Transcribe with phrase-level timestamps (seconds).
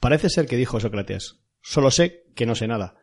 [0.00, 2.96] Parece ser que dijo Sócrates, solo sé que no sé nada.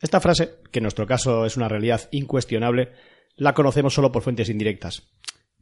[0.00, 2.92] Esta frase, que en nuestro caso es una realidad incuestionable,
[3.36, 5.08] la conocemos solo por fuentes indirectas.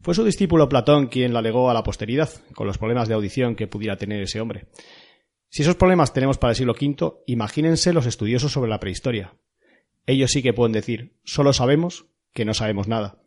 [0.03, 3.55] Fue su discípulo Platón quien la legó a la posteridad, con los problemas de audición
[3.55, 4.69] que pudiera tener ese hombre.
[5.51, 9.35] Si esos problemas tenemos para el siglo V, imagínense los estudiosos sobre la prehistoria.
[10.07, 13.23] Ellos sí que pueden decir, solo sabemos que no sabemos nada.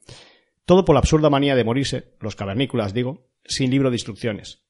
[0.65, 4.62] Todo por la absurda manía de morirse, los cavernícolas digo, sin libro de instrucciones.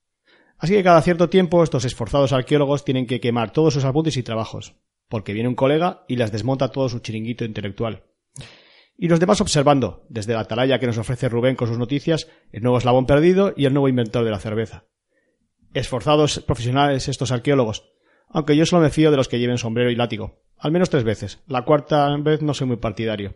[0.64, 4.24] Así que cada cierto tiempo estos esforzados arqueólogos tienen que quemar todos sus apuntes y
[4.24, 4.78] trabajos,
[5.10, 8.06] porque viene un colega y las desmonta todo su chiringuito intelectual.
[8.98, 12.64] Y los demás observando, desde la atalaya que nos ofrece Rubén con sus noticias, el
[12.64, 14.86] nuevo eslabón perdido y el nuevo inventor de la cerveza.
[15.74, 17.92] Esforzados profesionales estos arqueólogos,
[18.30, 21.04] aunque yo solo me fío de los que lleven sombrero y látigo, al menos tres
[21.04, 21.44] veces.
[21.46, 23.36] La cuarta vez no soy muy partidario.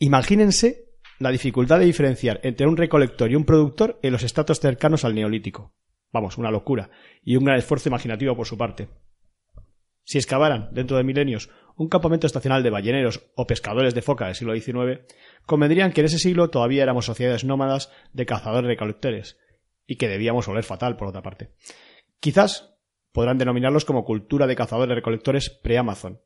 [0.00, 0.88] Imagínense
[1.20, 5.14] la dificultad de diferenciar entre un recolector y un productor en los estratos cercanos al
[5.14, 5.72] neolítico.
[6.12, 6.90] Vamos, una locura,
[7.22, 8.88] y un gran esfuerzo imaginativo por su parte.
[10.04, 14.34] Si excavaran, dentro de milenios, un campamento estacional de balleneros o pescadores de foca del
[14.34, 15.00] siglo XIX,
[15.46, 19.38] convendrían que en ese siglo todavía éramos sociedades nómadas de cazadores-recolectores,
[19.86, 21.50] y que debíamos oler fatal, por otra parte.
[22.20, 22.76] Quizás
[23.12, 26.20] podrán denominarlos como cultura de cazadores-recolectores pre-Amazon.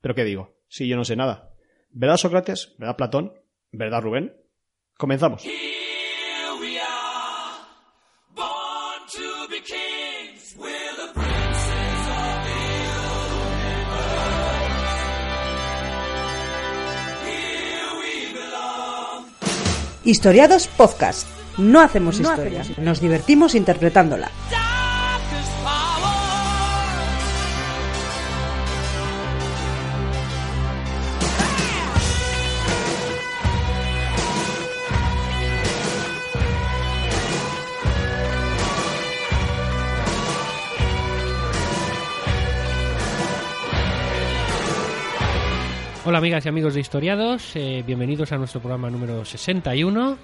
[0.00, 0.56] Pero ¿qué digo?
[0.68, 1.54] Si yo no sé nada.
[1.90, 2.74] ¿Verdad Sócrates?
[2.78, 3.32] ¿Verdad Platón?
[3.70, 4.36] ¿Verdad Rubén?
[4.96, 5.46] Comenzamos.
[20.04, 21.26] Historiados Podcast.
[21.56, 24.30] No hacemos historia, nos divertimos interpretándola.
[46.14, 50.16] Hola amigas y amigos de Historiados, eh, bienvenidos a nuestro programa número 61.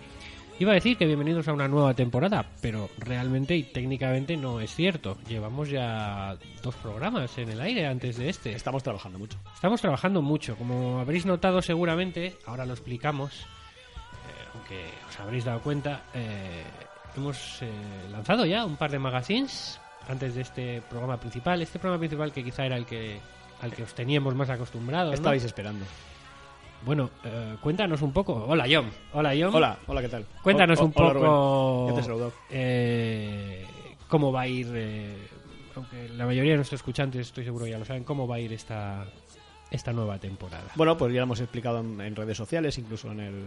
[0.61, 4.73] Iba a decir que bienvenidos a una nueva temporada, pero realmente y técnicamente no es
[4.73, 5.19] cierto.
[5.27, 8.53] Llevamos ya dos programas en el aire antes de este.
[8.53, 9.37] Estamos trabajando mucho.
[9.53, 15.61] Estamos trabajando mucho, como habréis notado seguramente, ahora lo explicamos, eh, aunque os habréis dado
[15.61, 16.63] cuenta, eh,
[17.17, 17.69] hemos eh,
[18.13, 21.61] lanzado ya un par de magazines antes de este programa principal.
[21.61, 23.19] Este programa principal que quizá era el que
[23.61, 25.11] al que os teníamos más acostumbrados.
[25.11, 25.15] ¿no?
[25.15, 25.85] Estabais esperando.
[26.85, 28.45] Bueno, eh, cuéntanos un poco.
[28.49, 28.87] Hola, John.
[29.13, 29.55] Hola, John.
[29.55, 30.25] Hola, hola, ¿qué tal?
[30.43, 32.03] Cuéntanos O- o- un poco te
[32.51, 33.67] eh,
[34.09, 35.15] cómo va a ir, eh,
[35.77, 38.53] aunque la mayoría de nuestros escuchantes estoy seguro ya lo saben, cómo va a ir
[38.55, 39.05] esta,
[39.71, 40.65] esta nueva temporada.
[40.75, 43.45] Bueno, pues ya lo hemos explicado en, en redes sociales, incluso en el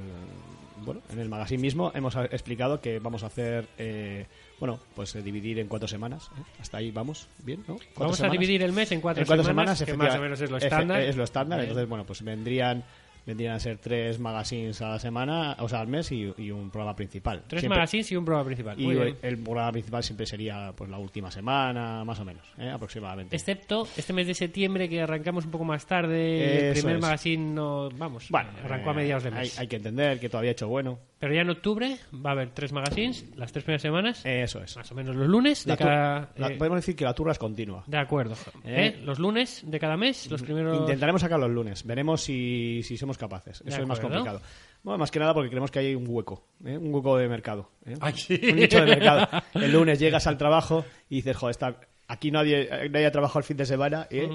[0.86, 4.28] bueno, en el magazine mismo hemos explicado que vamos a hacer eh,
[4.60, 6.30] bueno, pues eh, dividir en cuatro semanas.
[6.38, 6.42] ¿eh?
[6.60, 7.76] Hasta ahí vamos, bien, ¿no?
[7.76, 8.40] ¿Cuatro Vamos a semanas?
[8.40, 11.02] dividir el mes en cuatro, en cuatro semanas, que más o menos es lo estándar.
[11.02, 12.84] Es lo estándar, entonces bueno, pues vendrían
[13.26, 16.70] vendrían a ser tres magazines a la semana, o sea, al mes y, y un
[16.70, 17.44] programa principal.
[17.48, 18.80] Tres Siempre- magazines y un programa principal.
[18.80, 19.16] Y bien.
[19.22, 22.70] el programa principal siempre sería pues la última semana, más o menos, ¿eh?
[22.70, 23.36] aproximadamente.
[23.36, 26.68] Excepto este mes de septiembre que arrancamos un poco más tarde.
[26.70, 27.02] el primer es.
[27.02, 29.60] magazine no, vamos, Bueno, arrancó a eh, mediados de hay, mes.
[29.60, 31.00] hay que entender que todavía ha hecho bueno.
[31.20, 34.76] Pero ya en octubre va a haber tres magazines, las tres primeras semanas, Eso es.
[34.76, 36.30] más o menos los lunes La de cada...
[36.36, 37.84] la- eh, podemos decir que la turra es continua.
[37.88, 38.36] De acuerdo.
[38.66, 38.88] Eh.
[38.98, 39.02] ¿Eh?
[39.06, 40.82] Los lunes de cada mes, los primeros...
[40.82, 41.86] Intentaremos sacar los lunes.
[41.86, 43.64] Veremos si, si somos capaces.
[43.64, 44.42] De Eso es más complicado.
[44.84, 46.44] Bueno, más que nada porque creemos que hay un hueco.
[46.66, 46.78] ¿eh?
[46.78, 47.70] Un hueco de mercado.
[47.86, 47.96] ¿eh?
[48.16, 48.40] Sí.
[48.50, 49.28] Un nicho de mercado.
[49.54, 51.76] El lunes llegas al trabajo y dices, joder, está,
[52.08, 54.30] aquí nadie, nadie ha trabajado el fin de semana ¿eh?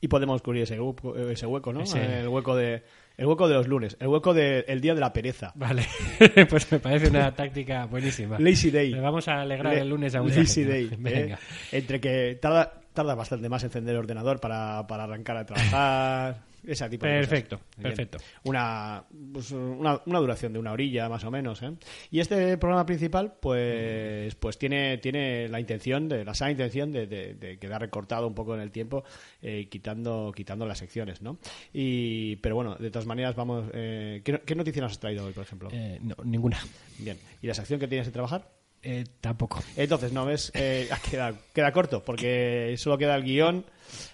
[0.00, 1.82] Y podemos cubrir ese hueco, ese hueco ¿no?
[1.82, 2.82] Ese- El hueco de
[3.18, 3.98] el hueco de los lunes.
[4.00, 5.52] El hueco del día de la pereza.
[5.54, 5.84] Vale,
[6.48, 8.38] pues me parece una táctica buenísima.
[8.38, 8.92] Lazy Day.
[8.92, 10.64] Le vamos a alegrar Le- el lunes a mucha Lazy.
[10.64, 10.84] Day.
[10.92, 10.96] ¿eh?
[10.98, 11.38] Venga.
[11.70, 16.49] Entre que tarda, tarda bastante más encender el ordenador para, para arrancar a trabajar.
[16.66, 17.28] Ese tipo de cosas.
[17.30, 18.18] Perfecto, perfecto.
[18.44, 21.62] Una, pues, una, una duración de una orilla más o menos.
[21.62, 21.72] ¿eh?
[22.10, 27.06] Y este programa principal, pues, pues tiene, tiene la intención, de, la sana intención de,
[27.06, 29.04] de- de quedar recortado un poco en el tiempo,
[29.42, 31.22] eh, quitando, quitando las secciones.
[31.22, 31.38] ¿no?
[31.72, 33.64] Y, pero bueno, de todas maneras, vamos.
[33.72, 35.68] Eh, ¿qué, qué noticia nos has traído hoy, por ejemplo?
[35.72, 36.58] Eh, no, ninguna.
[36.98, 37.18] Bien.
[37.42, 38.59] ¿Y la sección que tienes que trabajar?
[38.82, 39.62] Eh, tampoco.
[39.76, 40.50] Entonces, ¿no ves?
[40.54, 43.66] Eh, queda, queda corto, porque solo queda el guion,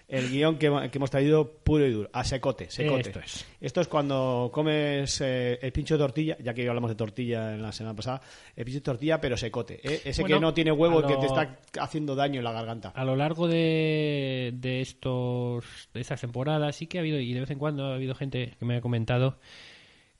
[0.08, 3.10] el guion que, que hemos traído puro y duro, a secote, secote.
[3.10, 3.46] Esto es.
[3.60, 7.62] Esto es cuando comes eh, el pincho de tortilla, ya que hablamos de tortilla en
[7.62, 8.20] la semana pasada,
[8.56, 9.74] el pincho de tortilla, pero secote.
[9.84, 10.00] ¿eh?
[10.04, 12.88] Ese Bueno, que no tiene huevo, lo- que te está haciendo daño en la garganta.
[12.88, 15.64] A lo largo de, de estos
[15.94, 18.54] de estas temporadas sí que ha habido y de vez en cuando ha habido gente
[18.58, 19.38] que me ha comentado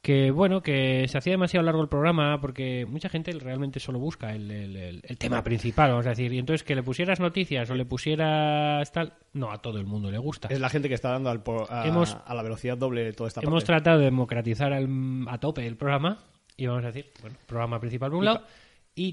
[0.07, 4.33] que bueno, que se hacía demasiado largo el programa porque mucha gente realmente solo busca
[4.33, 6.33] el, el- el- el tema principal, vamos a decir.
[6.33, 10.09] Y entonces que le pusieras noticias o le pusieras tal, no, a todo el mundo
[10.13, 10.47] le gusta.
[10.49, 13.41] Es la gente que está dando al a, Hemos- a la velocidad doble toda esta
[13.41, 13.67] Hemos parte.
[13.67, 16.19] tratado de democratizar al- a tope el programa
[16.57, 18.43] y vamos a decir, bueno, programa principal por un lado.
[18.45, 18.66] Y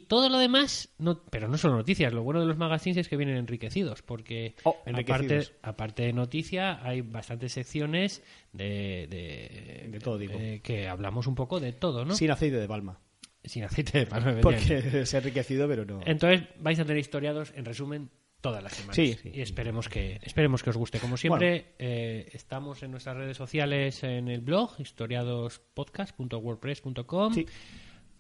[0.07, 2.13] todo lo demás, no, pero no solo noticias.
[2.13, 5.51] Lo bueno de los magazines es que vienen enriquecidos, porque Oh, aparte, enriquecidos.
[5.61, 10.33] aparte de noticia, hay bastantes secciones de, de, De todo tipo.
[10.37, 12.15] eh, que hablamos un poco de todo, ¿no?
[12.15, 12.99] Sin aceite de palma.
[13.43, 14.37] Sin aceite de palma.
[14.41, 14.65] Porque
[15.05, 15.99] se ha enriquecido, pero no.
[16.05, 18.09] Entonces vais a tener historiados, en resumen,
[18.39, 18.95] todas las semanas.
[18.95, 19.31] Sí, sí.
[19.33, 20.99] Y esperemos que, esperemos que os guste.
[20.99, 27.33] Como siempre, eh, estamos en nuestras redes sociales en el blog, historiadospodcast.wordpress.com.
[27.33, 27.45] Sí.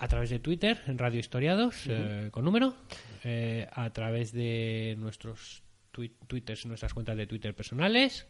[0.03, 2.75] A través de Twitter, en Radio Historiados, eh, con número.
[3.23, 5.63] eh, a través de nuestros
[5.93, 8.27] twi- twitters, nuestras cuentas de Twitter personales.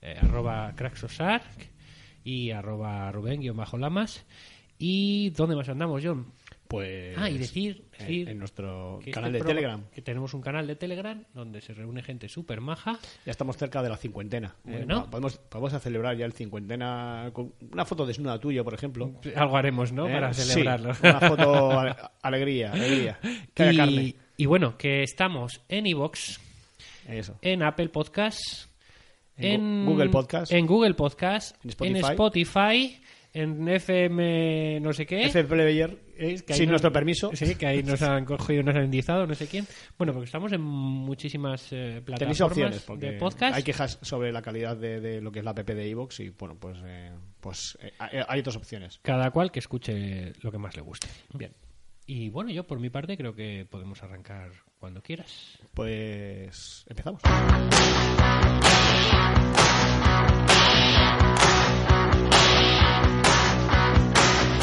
[0.00, 1.44] eh, arroba craxosark
[2.24, 4.24] y arroba Rubén-Lamas.
[4.78, 6.32] ¿Y dónde más andamos, John?
[6.70, 7.18] Pues.
[7.18, 9.84] Ah, y decir, en- decir en nuestro canal este de Telegram.
[9.92, 12.96] Que tenemos un canal de Telegram donde se reúne gente súper maja.
[13.26, 14.54] Ya estamos cerca de la cincuentena.
[14.64, 14.70] ¿eh?
[14.78, 15.00] Bueno.
[15.06, 19.12] Va- Podemos, celebrar ya el cincuentena con una foto desnuda tuya, por ejemplo.
[19.34, 20.08] Algo haremos, ¿no?
[20.08, 20.12] ¿Eh?
[20.12, 20.92] Para Sí, celebrarlo.
[21.02, 23.18] una foto ale- alegría, alegría.
[23.54, 24.14] Que haya y, carne.
[24.36, 26.38] y bueno, que estamos en iVoox,
[27.08, 27.36] Eso.
[27.42, 28.68] en Apple Podcasts,
[29.36, 30.52] En Google Podcast.
[30.52, 32.99] en Google Podcast, En en Spotify.
[33.32, 35.26] En FM no sé qué.
[35.26, 37.30] F Player, Es que ahí sin nuestro permiso.
[37.34, 39.66] Sí, que ahí nos han cogido, nos han indizado, no sé quién.
[39.96, 43.54] Bueno, porque estamos en muchísimas eh, plataformas Tenéis opciones, de podcast.
[43.56, 46.30] hay quejas sobre la calidad de, de lo que es la app de iVoox y,
[46.30, 48.98] bueno, pues, eh, pues eh, hay hay otras opciones.
[49.02, 51.06] Cada cual que escuche lo que más le guste.
[51.32, 51.52] Bien.
[52.06, 54.50] Y bueno, yo por mi parte creo que podemos arrancar
[54.80, 55.60] cuando quieras.
[55.72, 57.22] Pues empezamos.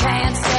[0.07, 0.56] Can't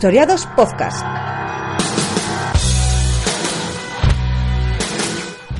[0.00, 1.04] Historiados Podcast.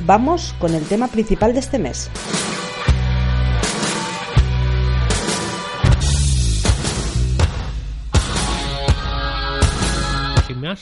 [0.03, 2.09] Vamos con el tema principal de este mes.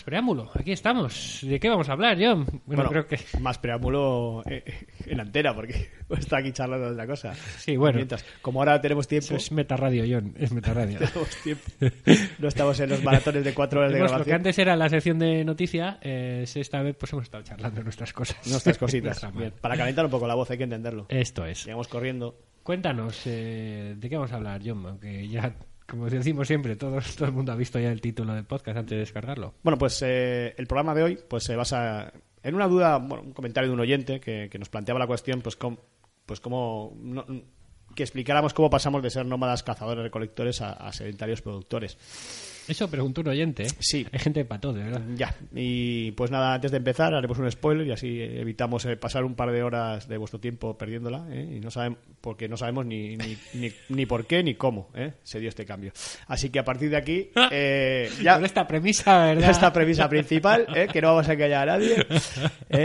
[0.10, 1.40] Preámbulo, aquí estamos.
[1.44, 2.44] ¿De qué vamos a hablar, John?
[2.66, 3.20] Bueno, Bueno, creo que.
[3.40, 4.64] más preámbulo eh,
[5.06, 7.34] en antena, porque está aquí charlando de otra cosa.
[7.58, 7.98] Sí, bueno.
[7.98, 10.34] Mientras, como ahora tenemos tiempo, Eso es metarradio, John.
[10.38, 10.98] Es metarradio.
[11.00, 11.64] tenemos tiempo,
[12.40, 14.36] no estamos en los maratones de cuatro horas de Hemos- lo que grabación.
[14.38, 18.38] antes era la sección de noticia, eh, esta vez pues hemos estado charlando nuestras cosas.
[18.48, 19.26] Nuestras cositas.
[19.36, 21.06] Bien, para calentar un poco la voz hay que entenderlo.
[21.10, 21.66] Esto es.
[21.66, 22.36] Llegamos corriendo.
[22.64, 24.86] Cuéntanos, eh, ¿de qué vamos a hablar, John?
[24.86, 25.56] Aunque ya,
[25.90, 28.92] como decimos siempre, todo, todo el mundo ha visto ya el título del podcast antes
[28.92, 29.54] de descargarlo.
[29.64, 32.12] Bueno, pues eh, el programa de hoy pues se basa
[32.44, 35.42] en una duda, bueno, un comentario de un oyente que, que nos planteaba la cuestión,
[35.42, 35.78] pues cómo,
[36.26, 37.26] pues cómo no-
[37.96, 41.98] que explicáramos cómo pasamos de ser nómadas cazadores recolectores a, a sedentarios productores.
[42.70, 43.64] Eso preguntó un oyente.
[43.64, 43.70] ¿eh?
[43.80, 44.06] Sí.
[44.12, 45.02] Hay gente para todo, de verdad.
[45.16, 49.24] Ya, y pues nada, antes de empezar haremos un spoiler y así evitamos eh, pasar
[49.26, 51.56] un par de horas de vuestro tiempo perdiéndola, ¿eh?
[51.58, 55.14] y no saben, porque no sabemos ni, ni, ni, ni por qué ni cómo ¿eh?
[55.24, 55.92] se dio este cambio.
[56.28, 59.50] Así que a partir de aquí, eh, ya Con esta premisa, ¿verdad?
[59.52, 60.88] esta premisa principal, ¿eh?
[60.92, 61.96] que no vamos a engañar a nadie,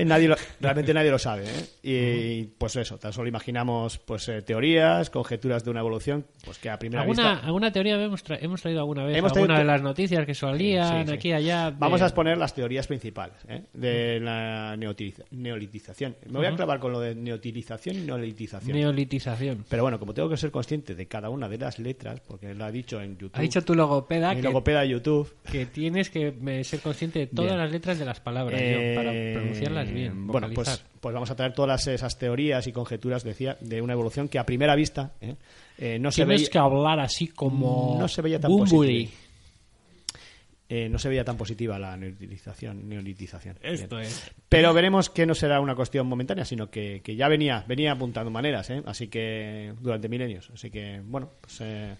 [0.06, 1.44] nadie lo- realmente nadie lo sabe,
[1.82, 6.78] y pues eso, tan solo imaginamos pues teorías, conjeturas de una evolución, pues que a
[6.78, 9.16] primera ¿Alguna, vista ¿Alguna teoría hemos, tra- hemos traído alguna vez?
[9.16, 11.14] Hemos ¿Alguna traído de las noticias que salían Sí, sí.
[11.14, 11.70] aquí y allá.
[11.70, 13.62] de- Vamos a exponer las teorías principales ¿eh?
[13.72, 16.16] de la neolitización.
[16.26, 18.76] Me voy a clavar con lo de neotilización y neolitización.
[18.76, 19.64] Neolitización.
[19.68, 22.64] Pero bueno, como tengo que ser consciente de cada una de las letras, porque lo
[22.64, 26.10] ha dicho en YouTube, Ha dicho tu logopeda mi que, logopeda de YouTube, que tienes
[26.10, 27.58] que eh, ser consciente de todas Bien.
[27.62, 30.26] las letras de las palabras John, Eh, para pronunciarlas bien.
[30.26, 34.28] Bueno, pues, pues vamos a traer todas esas teorías y conjeturas, decía, de una evolución
[34.28, 35.34] que a primera vista ¿eh?
[35.76, 37.96] Eh, no, se veía, que hablar así como.
[37.98, 39.10] no se veía tan positiva.
[40.68, 42.88] Eh, no se veía tan positiva la neolitización.
[42.88, 43.58] neolitización.
[43.62, 44.30] Esto es.
[44.48, 48.30] Pero veremos que no será una cuestión momentánea, sino que, que ya venía, venía apuntando
[48.30, 48.82] maneras, ¿eh?
[48.86, 50.50] así que durante milenios.
[50.54, 51.96] Así que, bueno, pues eh,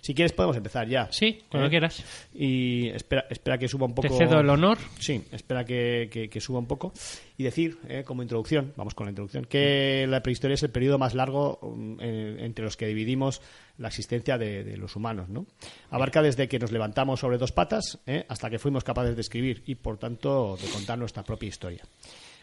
[0.00, 1.08] si quieres podemos empezar ya.
[1.12, 1.70] Sí, cuando ¿Eh?
[1.70, 2.02] quieras.
[2.34, 4.08] Y espera, espera que suba un poco.
[4.08, 4.78] Te cedo el honor.
[4.98, 6.92] Sí, espera que, que- que suba un poco.
[7.36, 10.98] Y decir, eh, como introducción, vamos con la introducción, que la prehistoria es el periodo
[10.98, 13.40] más largo um, eh, entre los que dividimos
[13.78, 15.28] la existencia de, de los humanos.
[15.30, 15.46] ¿no?
[15.90, 19.62] Abarca desde que nos levantamos sobre dos patas eh, hasta que fuimos capaces de escribir
[19.66, 21.82] y, por tanto, de contar nuestra propia historia.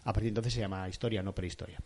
[0.04, 1.78] A partir de entonces se llama historia, no prehistoria.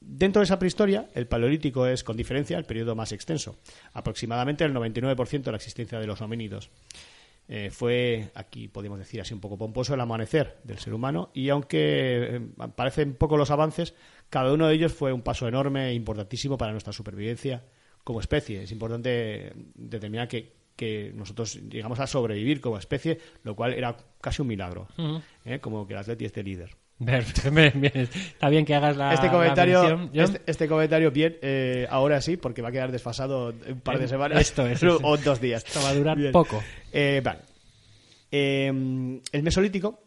[0.00, 3.58] Dentro de esa prehistoria, el paleolítico es, con diferencia, el periodo más extenso,
[3.92, 6.70] aproximadamente el 99% de la existencia de los homínidos.
[7.52, 11.48] Eh, fue, aquí podemos decir así un poco pomposo, el amanecer del ser humano y
[11.48, 12.40] aunque eh,
[12.76, 13.92] parecen poco los avances,
[14.28, 17.64] cada uno de ellos fue un paso enorme e importantísimo para nuestra supervivencia
[18.04, 18.62] como especie.
[18.62, 24.42] Es importante determinar que, que nosotros llegamos a sobrevivir como especie, lo cual era casi
[24.42, 24.86] un milagro.
[25.44, 25.58] ¿eh?
[25.58, 26.76] como que el atleti esté líder.
[27.02, 27.92] Bien, bien, bien.
[28.14, 29.14] Está bien que hagas la.
[29.14, 30.10] este la comentario, John.
[30.12, 34.02] este, este comentario bien, eh, ahora sí, porque va a quedar desfasado un par de
[34.04, 35.64] En- semanas esto es, o dos días.
[35.66, 36.30] Esto va a durar Bien.
[36.32, 36.62] poco.
[36.92, 37.38] Eh, vale.
[38.30, 38.68] Eh,
[39.32, 40.00] el Mesolítico,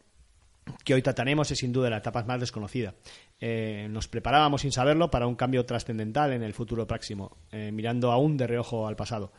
[0.84, 2.94] que hoy trataremos, es sin duda la etapa más desconocida.
[3.40, 8.12] Eh, nos preparábamos sin saberlo para un cambio trascendental en el futuro próximo, eh, mirando
[8.12, 9.34] aún de reojo al pasado.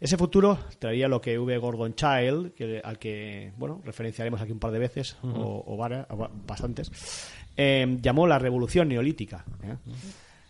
[0.00, 1.58] Ese futuro traería lo que V.
[1.58, 6.06] Gordon Child, que, al que bueno referenciaremos aquí un par de veces, o, o vara-
[6.10, 6.90] o ba- bastantes,
[7.56, 9.44] eh, llamó la revolución neolítica.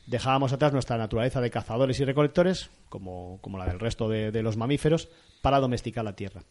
[0.07, 4.43] Dejábamos atrás nuestra naturaleza de cazadores y recolectores, como, como la del resto de, de
[4.43, 5.09] los mamíferos,
[5.43, 6.43] para domesticar la tierra.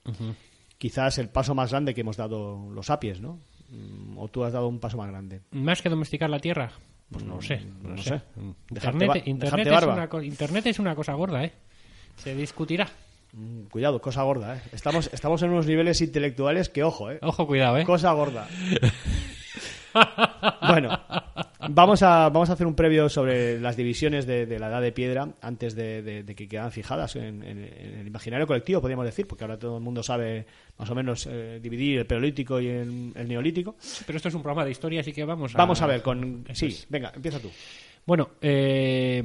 [0.78, 3.40] Quizás el paso más grande que hemos dado los sapiens, ¿no?
[3.72, 5.42] Mm, ¿O tú has dado un paso más grande?
[5.51, 6.72] Más que domesticar la tierra.
[7.10, 7.62] Pues no lo sé.
[7.82, 8.10] No, no lo sé.
[8.10, 8.22] sé.
[8.70, 11.51] Dejarte Internet, Internet, es una co- Internet es una cosa gorda, ¿eh?
[12.18, 12.88] Se discutirá.
[13.34, 14.62] Mm, Cuidado, cosa gorda, ¿eh?
[14.74, 17.20] Estamos, estamos en unos niveles intelectuales que, ojo, ¿eh?
[17.22, 17.86] Ojo, cuidado, ¿eh?
[17.86, 18.48] Cosa gorda.
[20.68, 21.00] bueno,
[21.70, 24.91] vamos a, vamos a hacer un previo sobre las divisiones de, de la edad de
[24.91, 29.06] piedra antes de, de- de que quedan fijadas en, en- en el imaginario colectivo, podríamos
[29.06, 30.46] decir, porque ahora todo el mundo sabe
[30.77, 33.75] más o menos eh, dividir el paleolítico y el, el neolítico.
[34.06, 35.58] Pero esto es un programa de historia, así que vamos a...
[35.58, 36.44] Vamos a ver con...
[36.48, 36.88] Eso Sí, es.
[36.89, 37.50] venga, empieza tú.
[38.06, 39.22] Bueno, eh,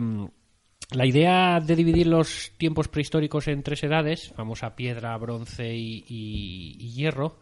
[0.93, 6.77] la idea de dividir los tiempos prehistóricos en tres edades, famosa piedra, bronce y, y-
[6.79, 7.39] y hierro,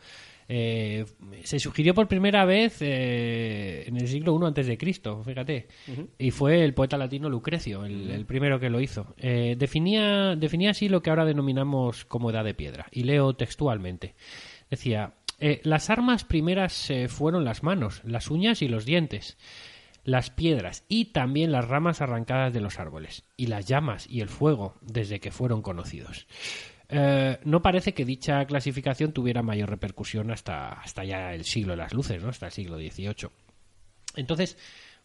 [0.49, 1.05] eh,
[1.43, 5.69] se sugirió por primera vez eh, en el siglo I antes de Cristo, fíjate,
[6.19, 9.15] y fue el poeta latino Lucrecio, el, el primero que lo hizo.
[9.19, 14.15] Eh, definía, definía así lo que ahora denominamos como edad de piedra, y leo textualmente.
[14.71, 15.15] Decía,
[15.63, 19.37] las armas primeras fueron las manos, las uñas y los dientes
[20.05, 24.29] las piedras y también las ramas arrancadas de los árboles, y las llamas y el
[24.29, 26.27] fuego desde que fueron conocidos.
[26.97, 31.79] Eh, no parece que dicha clasificación tuviera mayor repercusión hasta, hasta ya el siglo de
[31.79, 32.29] las luces, ¿no?
[32.29, 33.31] hasta el siglo XVIII.
[34.15, 34.57] Entonces,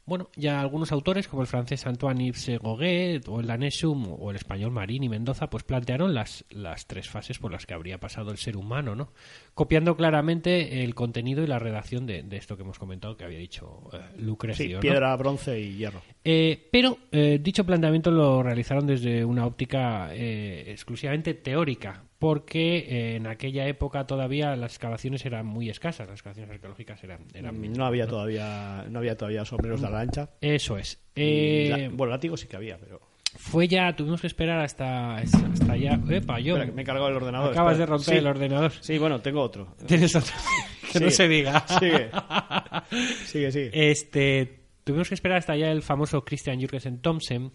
[0.05, 4.35] bueno, ya algunos autores, como el francés Antoine Yves Gauguet, o el danés o el
[4.35, 8.29] español Marín y Mendoza, pues plantearon las, las tres fases por las que habría pasado
[8.29, 9.11] el ser humano, ¿no?
[9.59, 13.39] Copiando claramente el contenido y la redacción de, de esto que hemos comentado, que había
[13.39, 14.65] dicho eh, Lucrecio.
[14.65, 14.79] Sí, ¿no?
[14.79, 16.01] piedra, bronce y hierro.
[16.23, 23.15] Eh, pero eh, dicho planteamiento lo realizaron desde una óptica eh, exclusivamente teórica, porque eh,
[23.17, 27.85] en aquella época todavía las excavaciones eran muy escasas, las excavaciones arqueológicas eran, eran No
[27.85, 30.29] había todavía no había todavía sombreros de ala ancha.
[30.39, 31.01] Eso es.
[31.17, 33.08] La- bueno, látigos sí que había, pero...
[33.37, 35.99] Fue ya, tuvimos que esperar hasta, hasta ya.
[36.09, 36.55] Epa, yo.
[36.55, 37.51] Espera, me he cargado el ordenador.
[37.51, 38.19] Acabas de romper Sí.
[38.19, 38.71] el ordenador.
[38.81, 39.75] Sí, bueno, tengo otro.
[39.85, 40.33] Tienes otro.
[40.91, 41.63] que no se diga.
[41.79, 42.09] Sigue.
[43.25, 43.91] Sigue, sigue.
[43.91, 47.51] Este, tuvimos que esperar hasta ya el famoso Christian Jürgensen Thomsen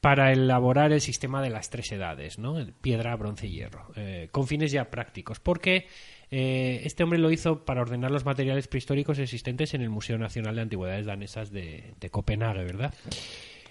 [0.00, 2.56] para elaborar el sistema de las tres edades, ¿no?
[2.80, 5.86] Piedra, bronce y hierro, eh, con fines ya prácticos, porque
[6.30, 10.56] eh, este hombre lo hizo para ordenar los materiales prehistóricos existentes en el Museo Nacional
[10.56, 12.92] de Antigüedades Danesas de, de Copenhague, ¿verdad?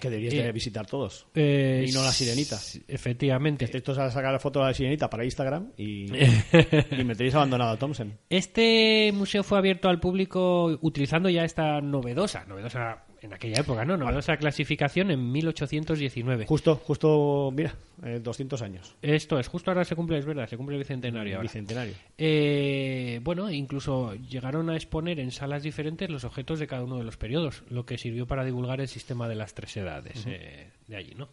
[0.01, 1.27] Que deberías eh, de visitar todos.
[1.33, 2.59] Eh, Y no la sirenita.
[2.89, 3.63] Efectivamente.
[3.71, 6.05] Estos a sacar la foto de la sirenita para Instagram y,
[6.91, 8.17] y me tenéis abandonado a Thompson.
[8.29, 13.97] Este museo fue abierto al público utilizando ya esta novedosa, novedosa en aquella época, ¿no?
[13.97, 16.45] Novedosa clasificación en 1819.
[16.47, 18.95] Justo, justo, mira, eh, 200 años.
[19.01, 21.39] Esto es, justo ahora se cumple, es verdad, se cumple el bicentenario.
[21.39, 21.93] Bicentenario.
[22.17, 27.03] Eh, bueno, incluso llegaron a exponer en salas diferentes los objetos de cada uno de
[27.03, 30.95] los periodos, lo que sirvió para divulgar el sistema de las tres edades eh, de
[30.95, 31.29] allí, ¿no?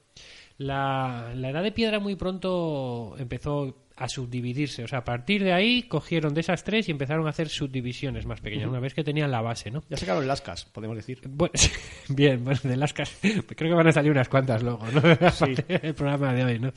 [0.58, 5.52] La, la edad de piedra muy pronto empezó a subdividirse, o sea, a partir de
[5.52, 9.02] ahí cogieron de esas tres y empezaron a hacer subdivisiones más pequeñas, una vez que
[9.02, 9.82] tenían la base, ¿no?
[9.90, 11.20] Ya sacaron lascas, podemos decir.
[11.28, 11.52] Bueno,
[12.08, 15.02] bien, bueno, de las cas- creo que van a salir unas cuantas luego, ¿no?
[15.68, 16.72] el programa de hoy, ¿no?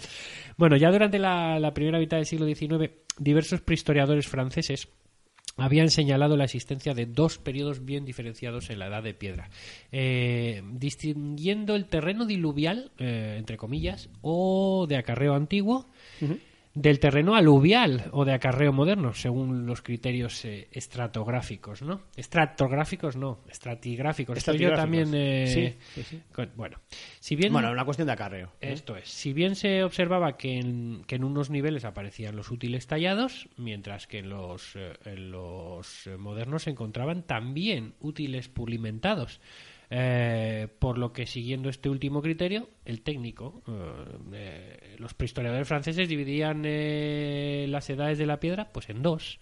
[0.58, 4.88] Bueno, ya durante la, la primera mitad del siglo XIX, diversos prehistoriadores franceses
[5.58, 9.50] habían señalado la existencia de dos periodos bien diferenciados en la edad de piedra,
[9.92, 15.88] eh, distinguiendo el terreno diluvial, eh, entre comillas, o de acarreo antiguo,
[16.74, 22.02] del terreno aluvial o de acarreo moderno, según los criterios eh, estratográficos, ¿no?
[22.16, 24.38] Estratográficos no, estratigráficos.
[24.38, 25.12] Estoy yo también...
[25.14, 26.22] eh, Sí, sí, sí.
[26.32, 26.80] con- bueno,
[27.20, 27.52] si bien...
[27.52, 28.54] Bueno, una cuestión de acarreo.
[28.62, 28.72] ¿eh?
[28.72, 29.10] Esto es.
[29.10, 34.08] Si bien se observaba que en, que en unos niveles aparecían los útiles tallados, mientras
[34.08, 39.42] que en los, eh, en los modernos se encontraban también útiles pulimentados.
[39.94, 46.08] Eh, por lo que, siguiendo este último criterio, el técnico, eh, eh, los prehistoriadores franceses
[46.08, 49.40] dividían eh, las edades de la piedra pues en dos.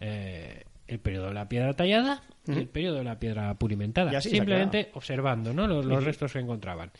[0.00, 4.20] Eh, el periodo de la piedra tallada y el periodo de la piedra pulimentada.
[4.20, 5.68] Simplemente observando ¿no?
[5.68, 6.90] los, los restos que encontraban.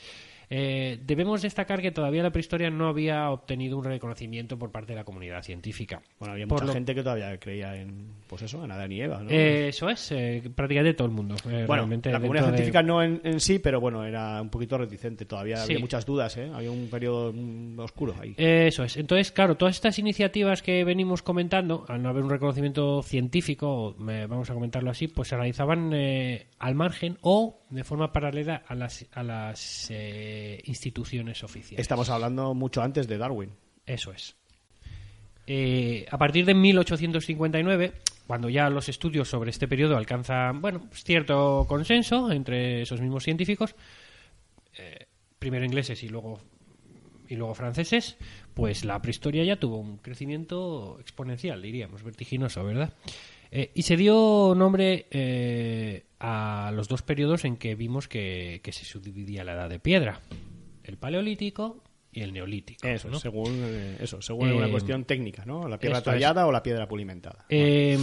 [0.51, 4.97] Eh, debemos destacar que todavía la prehistoria no había obtenido un reconocimiento por parte de
[4.97, 6.03] la comunidad científica.
[6.19, 9.01] Bueno, había Por mucha lo- gente que todavía creía en, pues eso, en Adán y
[9.01, 9.31] Eva, ¿no?
[9.31, 11.35] Eh, eso es, eh, prácticamente todo el mundo.
[11.51, 14.77] eh, bueno, la comunidad de- científica no en, en sí, pero bueno, era un poquito
[14.79, 15.25] reticente.
[15.25, 15.65] Todavía Sí.
[15.65, 16.51] había muchas dudas, ¿eh?
[16.55, 18.35] Había un periodo mm, oscuro ahí.
[18.37, 18.97] Eso es.
[18.97, 24.51] Entonces, claro, todas estas iniciativas que venimos comentando, al no haber un reconocimiento científico, vamos
[24.51, 29.23] a comentarlo así, pues se realizaban al margen o de forma paralela a las, a
[29.23, 29.91] las
[30.37, 31.79] eh, instituciones oficiales.
[31.79, 33.51] Estamos hablando mucho antes de Darwin.
[33.87, 34.35] Eso es.
[35.47, 37.93] Eh, a partir de 1859,
[38.27, 43.23] cuando ya los estudios sobre este periodo alcanzan, bueno, pues cierto consenso entre esos mismos
[43.23, 43.77] científicos,
[44.77, 45.07] eh,
[45.39, 46.41] primero ingleses y luego
[47.29, 48.17] y luego franceses,
[48.55, 52.93] pues la prehistoria ya tuvo un crecimiento exponencial, diríamos, vertiginoso, ¿verdad?
[53.57, 58.73] Eh, y se dio nombre eh, a los dos periodos en que vimos que, que
[58.73, 60.21] se subdividía la edad de piedra,
[60.83, 62.85] el paleolítico y el neolítico.
[62.85, 63.21] Eso, ¿no?
[63.21, 65.69] según, eh, eso, según Eh, una cuestión técnica, ¿no?
[65.69, 66.05] La piedra es.
[66.05, 67.45] tallada o la piedra pulimentada.
[67.49, 67.97] Eh,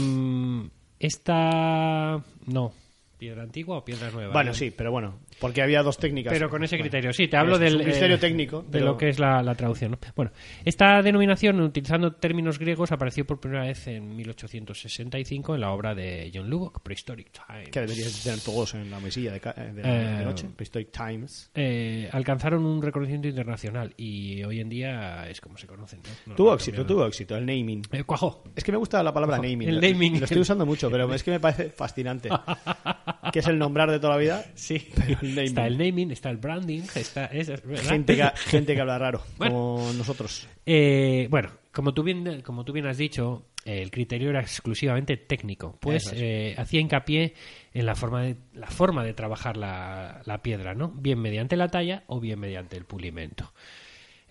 [1.00, 2.24] esta.
[2.46, 2.74] No.
[3.18, 4.32] ¿Piedra antigua o piedra nueva?
[4.32, 6.32] bueno, sí, pero bueno, porque había dos técnicas.
[6.32, 8.97] Pero con ese Bueno, criterio, sí, te hablo del criterio eh, técnico, de pero- lo
[8.97, 9.91] que es la, la traducción.
[9.91, 9.99] ¿no?
[10.15, 10.32] Bueno,
[10.63, 16.32] esta denominación, utilizando términos griegos, apareció por primera vez en 1865 en la obra de
[16.34, 17.69] John Lubbock, Prehistoric Times.
[17.69, 20.47] que deberías tener todos en la mesilla de, eh, de, Eh, de noche.
[20.56, 21.49] Prehistoric Times.
[21.56, 26.01] Eh, alcanzaron un reconocimiento internacional y hoy en día es como se conocen.
[26.27, 26.36] ¿no?
[26.36, 27.82] Tuvo éxito, tuvo éxito, el naming.
[27.91, 28.43] Eh, cuajó.
[28.56, 29.63] Es que me gusta la palabra naming.
[29.69, 30.19] el Lo- naming.
[30.19, 32.30] Lo estoy usando mucho, pero es que me parece fascinante.
[33.34, 34.45] que es el nombrar de toda la vida.
[34.56, 35.48] Sí, Pero naming.
[35.48, 37.28] está el naming, está el branding, está.
[37.28, 39.54] Gente que, gente que habla raro, Bueno.
[39.54, 40.48] como nosotros.
[40.65, 45.78] Eh, bueno, como tú bien, como tú bien has dicho, el criterio era exclusivamente técnico,
[45.80, 47.34] pues eh, hacía hincapié
[47.74, 50.89] en la forma de, la forma de trabajar la, la piedra, ¿no?
[50.89, 53.54] Bien mediante la talla o bien mediante el pulimento.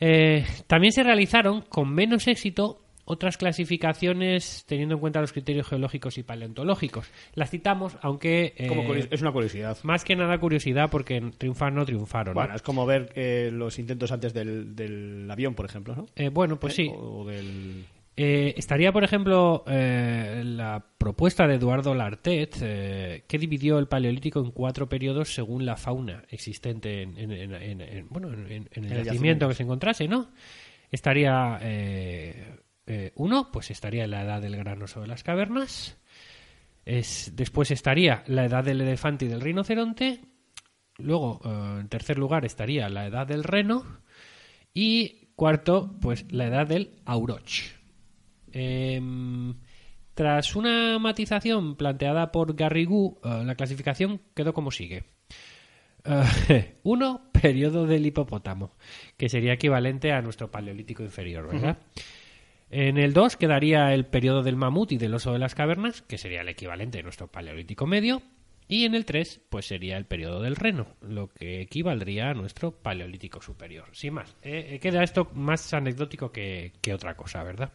[0.01, 6.17] Eh, también se realizaron con menos éxito otras clasificaciones teniendo en cuenta los criterios geológicos
[6.19, 7.11] y paleontológicos.
[7.35, 9.77] Las citamos, aunque eh, Como es una curiosidad.
[9.83, 12.35] más que nada curiosidad porque triunfar no triunfaron.
[12.35, 12.41] ¿no?
[12.41, 16.07] Bueno, es como ver eh, los intentos antes del, del avión, por ejemplo, ¿no?
[16.15, 16.91] Eh, bueno, pues sí.
[16.95, 17.85] O del...
[18.23, 22.55] Estaría, por ejemplo, la propuesta de Eduardo Lartet,
[23.27, 28.09] que dividió el Paleolítico en cuatro periodos según la fauna existente en, en- en- en-
[28.11, 29.49] bueno, el yacimiento.
[29.49, 30.29] que se encontrase, ¿no?
[30.91, 31.59] Estaría
[32.93, 35.97] eh, uno, pues estaría la edad del granoso de las cavernas.
[36.85, 40.23] Es, después estaría la edad del elefante y del rinoceronte.
[40.99, 43.85] Luego, eh, en tercer lugar, estaría la edad del reno.
[44.75, 47.61] Y cuarto, pues la edad del auroch.
[48.51, 49.55] Em,
[50.15, 55.05] tras una matización planteada por Garrigou, eh, la clasificación quedó como sigue.
[56.05, 58.75] Eh, uno, periodo del hipopótamo,
[59.17, 61.79] que sería equivalente a nuestro paleolítico inferior, ¿verdad?
[62.71, 66.19] En el 2 quedaría el periodo del mamut y del oso de las cavernas, que
[66.19, 68.23] sería el equivalente de nuestro paleolítico medio.
[68.69, 72.71] Y en el 3, pues sería el periodo del reno, lo que equivaldría a nuestro
[72.71, 73.89] paleolítico superior.
[73.91, 77.73] Sin más, eh, eh, queda esto más anecdótico que, que otra cosa, ¿verdad?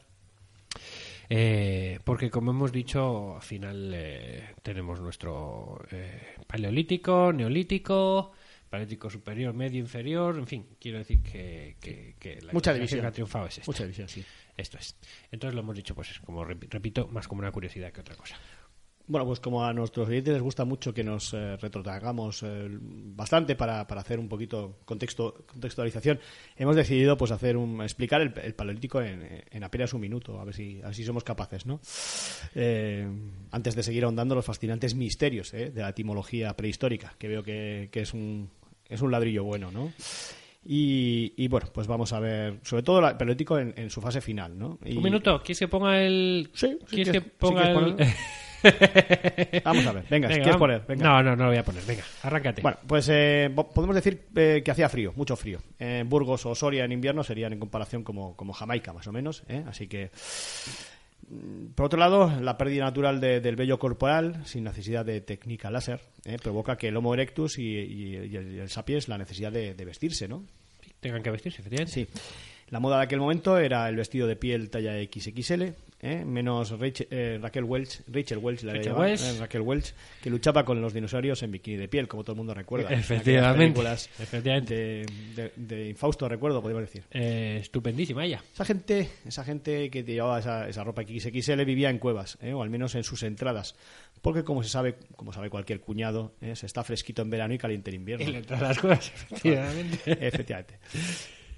[1.29, 8.31] Eh, porque, como hemos dicho, al final eh, tenemos nuestro eh, paleolítico, neolítico,
[8.69, 13.01] paleolítico superior, medio, inferior, en fin, quiero decir que, que- que la Mucha división.
[13.01, 13.69] que ha triunfado es esta.
[13.69, 14.23] Mucha división, sí.
[14.57, 14.95] Esto es.
[15.31, 18.35] Entonces lo hemos dicho, pues, como repi- repito, más como una curiosidad que otra cosa.
[19.07, 23.55] Bueno, pues como a nuestros oyentes les gusta mucho que nos eh, retrotragamos eh, bastante
[23.55, 26.19] para, para hacer un poquito contexto, contextualización,
[26.55, 30.43] hemos decidido pues hacer un, explicar el, el paleolítico en, en apenas un minuto, a
[30.43, 31.79] ver si, a ver si somos capaces, ¿no?
[32.55, 33.07] Eh,
[33.51, 37.89] antes de seguir ahondando los fascinantes misterios eh, de la etimología prehistórica, que veo que,
[37.91, 38.49] que es un
[38.89, 39.91] es un ladrillo bueno, ¿no?
[40.67, 44.01] Y, y, bueno, pues vamos a ver, sobre todo la- el paleolítico en, en su
[44.01, 44.80] fase final, ¿no?
[44.84, 46.49] Y- Un minuto, ¿quieres que ponga el.
[46.54, 47.95] Sí, sí, ¿Quieres que ponga el.?
[49.63, 51.04] Vamos a ver, venga, si Venga, quieres poner, venga.
[51.04, 51.84] No, no, no lo voy a poner.
[51.86, 52.63] Venga, arráncate.
[52.63, 55.60] Bueno, pues eh, po- podemos decir eh, que hacía frío, mucho frío.
[55.78, 59.43] Eh, Burgos o Soria en invierno serían en comparación como, como Jamaica, más o menos.
[59.49, 59.63] ¿eh?
[59.67, 60.10] Así que,
[61.75, 66.01] por otro lado, la pérdida natural de- del vello corporal, sin necesidad de técnica láser,
[66.23, 66.38] ¿eh?
[66.41, 70.27] provoca que el Homo erectus y, y- y el, sapiens la necesidad de, de vestirse,
[70.27, 70.43] ¿no?
[70.99, 71.91] Tengan que vestirse, efectivamente.
[71.93, 72.07] Sí.
[72.69, 75.63] La moda de aquel momento era el vestido de piel talla XXL,
[76.01, 76.25] ¿eh?
[76.25, 79.21] menos Rachel, eh, Raquel Welch, Rachel Welch, la Rachel Welch.
[79.21, 82.38] eh, Raquel Welch, que luchaba con los dinosaurios en bikini de piel, como todo el
[82.38, 82.89] mundo recuerda.
[84.19, 84.73] Efectivamente.
[84.73, 87.04] De, de, de Infausto, recuerdo, podríamos decir.
[87.12, 88.43] Eh, estupendísima ella.
[88.51, 92.51] Esa gente, esa gente que llevaba esa, esa ropa XXL vivía en cuevas, ¿eh?
[92.54, 93.75] o al menos en sus entradas,
[94.23, 96.56] porque como se sabe, como sabe cualquier cuñado, ¿eh?
[96.56, 98.28] se está fresquito en verano y caliente en invierno.
[98.28, 99.99] Y le las cosas, efectivamente.
[100.06, 100.80] Efectivamente.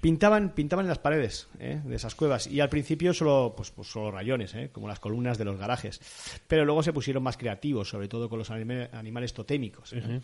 [0.00, 1.80] Pintaban, pintaban en las paredes ¿eh?
[1.84, 4.70] de esas cuevas y al principio solo, pues, pues solo rayones, ¿eh?
[4.72, 6.00] como las columnas de los garajes.
[6.46, 9.92] Pero luego se pusieron más creativos, sobre todo con los animales totémicos.
[9.94, 10.20] ¿eh?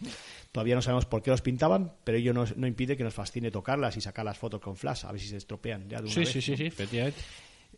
[0.52, 3.50] Todavía no sabemos por qué los pintaban, pero ello no, no impide que nos fascine
[3.50, 6.12] tocarlas y sacar las fotos con flash, a ver si se estropean ya de una
[6.12, 6.28] Sí, vez.
[6.30, 7.18] sí, sí, sí, efectivamente.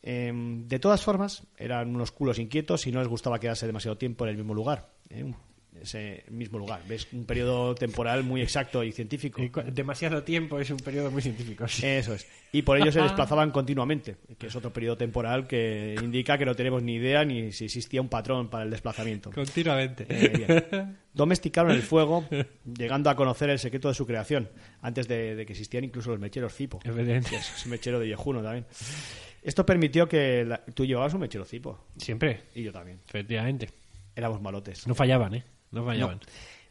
[0.02, 4.24] Eh, de todas formas, eran unos culos inquietos y no les gustaba quedarse demasiado tiempo
[4.24, 4.90] en el mismo lugar.
[5.08, 5.24] ¿eh?
[5.24, 5.34] Un-
[5.82, 6.82] Ese mismo lugar.
[6.88, 7.06] ¿Ves?
[7.12, 9.42] Un periodo temporal muy exacto y científico.
[9.42, 11.66] Y Demasiado tiempo es un periodo muy científico.
[11.68, 11.86] sí.
[11.86, 12.26] Eso es.
[12.52, 16.54] Y por ello se desplazaban continuamente, que es otro periodo temporal que indica que no
[16.54, 19.30] tenemos ni idea ni si existía un patrón para el desplazamiento.
[19.32, 20.06] Continuamente.
[20.08, 20.96] Eh, bien.
[21.12, 22.26] Domesticaron el fuego,
[22.76, 24.48] llegando a conocer el secreto de su creación,
[24.82, 26.78] antes de, de que existían incluso los mecheros cipo.
[26.78, 28.66] Que es un mechero de Yejuno también.
[29.42, 32.98] Esto permitió que la- tú llevabas un mechero cipo, Siempre, y yo también.
[33.08, 33.70] efectivamente.
[34.14, 34.86] Éramos malotes.
[34.86, 35.44] No fallaban, ¿eh?
[35.76, 36.20] No fallaban.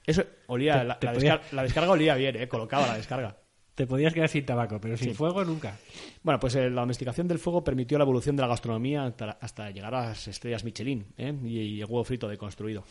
[0.05, 2.47] Eso olía, Te- la, te la podía- descar- la descarga olía bien, ¿eh?
[2.47, 3.37] colocaba la descarga.
[3.73, 5.77] Te podías quedar sin tabaco, pero sin fuego nunca.
[6.23, 9.69] Bueno, pues eh, la domesticación del fuego permitió la evolución de la gastronomía hasta, hasta
[9.71, 11.33] llegar a las estrellas Michelin ¿eh?
[11.43, 12.83] y, y el huevo frito deconstruido.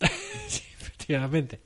[0.48, 1.60] Sí, efectivamente.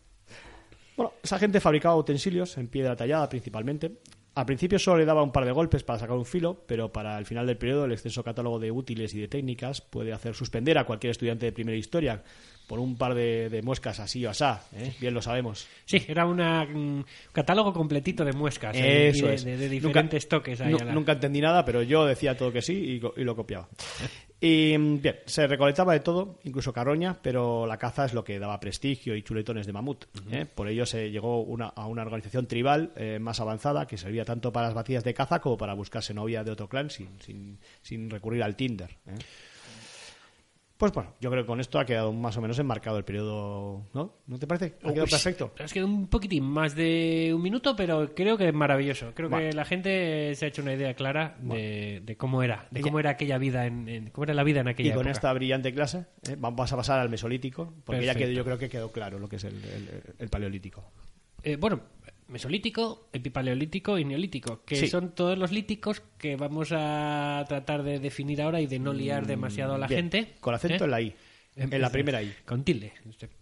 [0.96, 4.00] Bueno, esa gente fabricaba utensilios en piedra tallada principalmente.
[4.34, 7.18] Al principio solo le daba un par de golpes para sacar un filo, pero para
[7.18, 10.76] el final del periodo el extenso catálogo de útiles y de técnicas puede hacer suspender
[10.78, 12.22] a cualquier estudiante de primera historia
[12.68, 14.92] por un par de, de muescas así o asá, ¿eh?
[15.00, 15.66] bien lo sabemos.
[15.86, 19.44] Sí, era una, un catálogo completito de muescas eh, Eso de, es.
[19.44, 20.60] de- de Nunca- diferentes toques.
[20.60, 23.68] ahí la- Nunca entendí nada, pero yo decía todo que sí y, y lo copiaba.
[24.40, 28.38] Y mm, bien, se recolectaba de todo, incluso carroña, pero la caza es lo que
[28.38, 30.04] daba prestigio y chuletones de mamut.
[30.30, 30.46] ¿eh?
[30.46, 34.52] Por ello se llegó una- a una organización tribal eh, más avanzada que servía tanto
[34.52, 38.08] para las batidas de caza como para buscarse novia de otro clan sin, sin, sin
[38.10, 38.90] recurrir al Tinder.
[39.08, 39.14] ¿eh?
[40.78, 43.82] Pues bueno, yo creo que con esto ha quedado más o menos enmarcado el periodo,
[43.92, 44.14] ¿no?
[44.28, 44.76] ¿No te parece?
[44.84, 45.52] Ha quedado Uy, perfecto.
[45.58, 49.10] Has quedado un poquitín más de un minuto, pero creo que es maravilloso.
[49.12, 52.78] Creo que la gente se ha hecho una idea clara de, de cómo era, de
[52.78, 55.00] Ella- cómo era aquella vida, en, en- cómo era la vida en aquella Y con
[55.00, 55.10] época.
[55.10, 56.36] esta brillante clase ¿eh?
[56.38, 59.34] vamos a pasar al mesolítico, porque ya quedó, yo creo que quedó claro lo que
[59.36, 60.84] es el, el- el paleolítico.
[61.42, 61.80] Eh, bueno,
[62.28, 64.88] mesolítico, epipaleolítico y neolítico, que Sí.
[64.88, 69.26] son todos los líticos que vamos a tratar de definir ahora y de no liar
[69.26, 70.34] demasiado a la Mm, Bien, gente.
[70.40, 70.86] Con acento ¿eh?
[70.86, 71.14] en la I.
[71.56, 72.32] En la primera I.
[72.46, 72.92] Con tilde.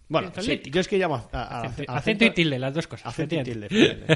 [0.08, 2.86] Bueno, sí, yo es que llamo a, a- acento, a- acento y tilde, las dos
[2.86, 3.06] cosas.
[3.08, 3.68] acento y tilde.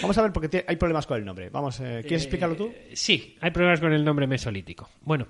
[0.00, 1.50] Vamos a ver porque te- hay problemas con el nombre.
[1.50, 2.72] Vamos, eh, ¿quieres explicarlo tú?
[2.74, 4.88] Eh, Sí, hay problemas con el nombre mesolítico.
[5.02, 5.26] Bueno,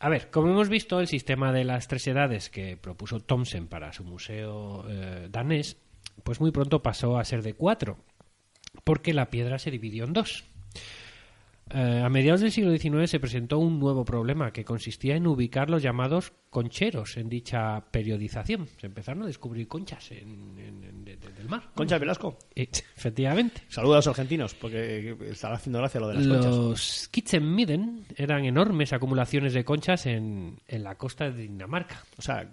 [0.00, 3.92] a ver, como hemos visto, el sistema de las tres edades que propuso Thomsen para
[3.92, 5.76] su museo eh, danés,
[6.24, 7.98] pues muy pronto pasó a ser de cuatro,
[8.84, 10.44] porque la piedra se dividió en dos.
[11.72, 15.70] Eh, a mediados del siglo XIX se presentó un nuevo problema que consistía en ubicar
[15.70, 18.66] los llamados concheros en dicha periodización.
[18.80, 21.70] Se empezaron a descubrir conchas en, en- en- de- de- del mar.
[21.76, 22.36] Concha Velasco.
[22.56, 23.62] Eh, efectivamente.
[23.68, 26.56] Saludos a los argentinos, porque estará haciendo gracia lo de las conchas.
[26.56, 32.02] Los Kitzenmiden eran enormes acumulaciones de conchas en, en la costa de Dinamarca.
[32.18, 32.52] O sea,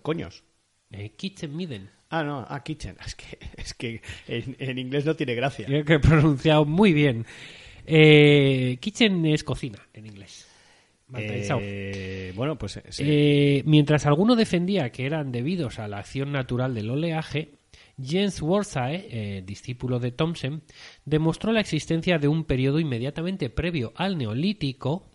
[0.00, 0.42] coños.
[0.90, 1.90] Eh, Kitzenmiden.
[2.16, 2.96] Ah, no, ah, kitchen.
[3.06, 5.66] Es que, es que en, en inglés no tiene gracia.
[5.66, 7.26] Creo que he pronunciado muy bien.
[7.86, 10.46] Eh, kitchen es cocina en inglés.
[11.16, 13.02] Eh, bueno, pues eh, sí.
[13.06, 17.56] Eh, mientras alguno defendía que eran debidos a la acción natural del oleaje,
[18.02, 20.62] Jens Worsae, eh, discípulo de Thomsen,
[21.04, 25.10] demostró la existencia de un periodo inmediatamente previo al neolítico,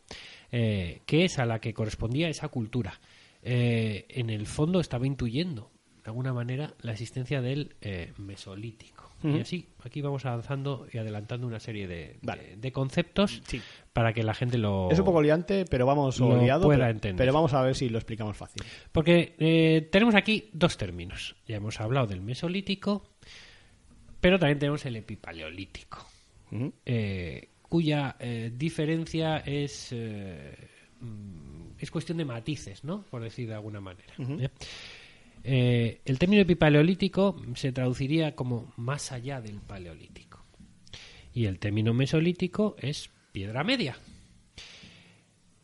[0.51, 2.99] que es a la que correspondía esa cultura.
[3.43, 5.69] En el fondo estaba intuyendo,
[6.03, 9.05] de alguna manera, la existencia del eh, mesolítico.
[9.21, 12.51] Y así, aquí vamos avanzando y adelantando una serie de, Vale.
[12.51, 13.61] de- de conceptos Sí.
[13.91, 14.89] para que la gente lo...
[14.89, 17.17] Es un poco liante, pero vamos lo liado, pueda pero, entender.
[17.17, 18.63] pero vamos a ver si lo explicamos fácil.
[18.93, 21.35] Porque eh, tenemos aquí dos términos.
[21.45, 23.03] Ya hemos hablado del mesolítico,
[24.21, 26.05] pero también tenemos el epipaleolítico,
[26.85, 29.93] eh, cuya eh, diferencia es,
[31.01, 33.01] mm, es cuestión de matices, ¿no?
[33.09, 34.13] Por decir de alguna manera.
[34.17, 34.49] ¿eh?
[35.51, 40.45] Eh, el término epipaleolítico se traduciría como más allá del paleolítico.
[41.33, 43.97] Y el término mesolítico es piedra media.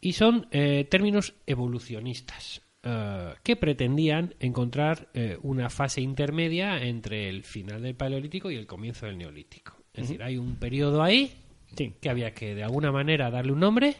[0.01, 5.09] Y son eh, términos evolucionistas eh, que pretendían encontrar
[5.43, 9.77] una fase intermedia entre el final del paleolítico y el comienzo del neolítico.
[9.93, 11.31] Es decir, hay un periodo ahí
[11.77, 11.93] Sí.
[12.01, 13.95] que había que de alguna manera darle un nombre,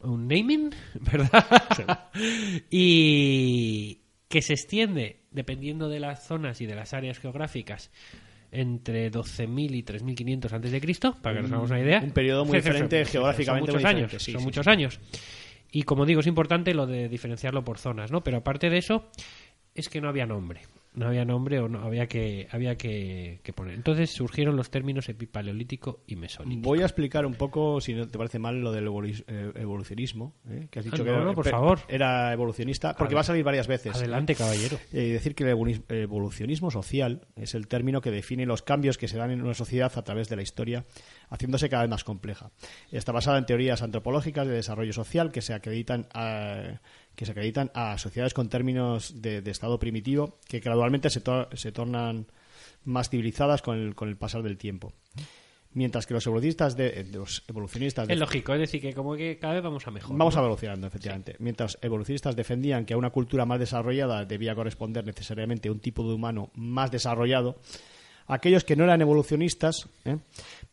[0.00, 0.70] un naming,
[1.12, 2.08] ¿verdad?
[2.70, 7.90] y que se extiende, dependiendo de las zonas y de las áreas geográficas,
[8.50, 12.00] entre 12.000 y 3.500 antes de Cristo, para que nos hagamos una idea.
[12.02, 14.70] un periodo muy diferente, geográficamente Son muchos muy años, diferente, sí, son sí, muchos sí.
[14.70, 15.00] años.
[15.70, 18.22] Y como digo, es importante lo de diferenciarlo por zonas, ¿no?
[18.22, 19.10] Pero aparte de eso,
[19.74, 20.62] es que no había nombre.
[20.94, 23.74] No había nombre o no había que había que, que poner.
[23.74, 26.68] Entonces surgieron los términos epipaleolítico y mesolítico.
[26.68, 28.88] Voy a explicar un poco, si no te parece mal, lo del
[29.28, 30.66] eh, evolucionismo, ¿eh?
[30.70, 31.78] que has dicho Ah, que no, era, no, por pe- favor.
[31.88, 33.94] era evolucionista, porque va a salir varias veces.
[33.94, 34.78] Adelante, caballero.
[34.92, 38.98] Eh, y decir que el evolu- evolucionismo social es el término que define los cambios
[38.98, 40.84] que se dan en una sociedad a través de la historia,
[41.28, 42.50] haciéndose cada vez más compleja.
[42.90, 46.80] Está basada en teorías antropológicas de desarrollo social que se acreditan a,
[47.18, 51.48] que se acreditan a sociedades con términos de, de estado primitivo que gradualmente se, to-
[51.52, 52.28] se tornan
[52.84, 54.92] más civilizadas con el, con el pasar del tiempo.
[55.72, 59.16] Mientras que los evolucionistas de, de los evolucionistas de- Es lógico, es decir, que como
[59.16, 60.16] que cada vez vamos a mejor.
[60.16, 60.42] Vamos ¿no?
[60.42, 61.34] evolucionando, efectivamente.
[61.40, 66.14] Mientras evolucionistas defendían que a una cultura más desarrollada debía corresponder necesariamente un tipo de
[66.14, 67.60] humano más desarrollado,
[68.28, 70.18] aquellos que no eran evolucionistas ¿eh?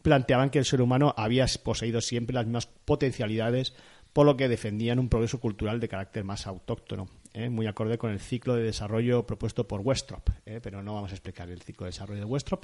[0.03, 3.73] planteaban que el ser humano había poseído siempre las mismas potencialidades,
[4.15, 7.49] por lo que defendían un progreso cultural de carácter más autóctono, ¿eh?
[7.49, 10.29] muy acorde con el ciclo de desarrollo propuesto por Westrop.
[10.45, 10.61] ¿eh?
[10.63, 12.63] Pero no vamos a explicar el ciclo de desarrollo de Westrop,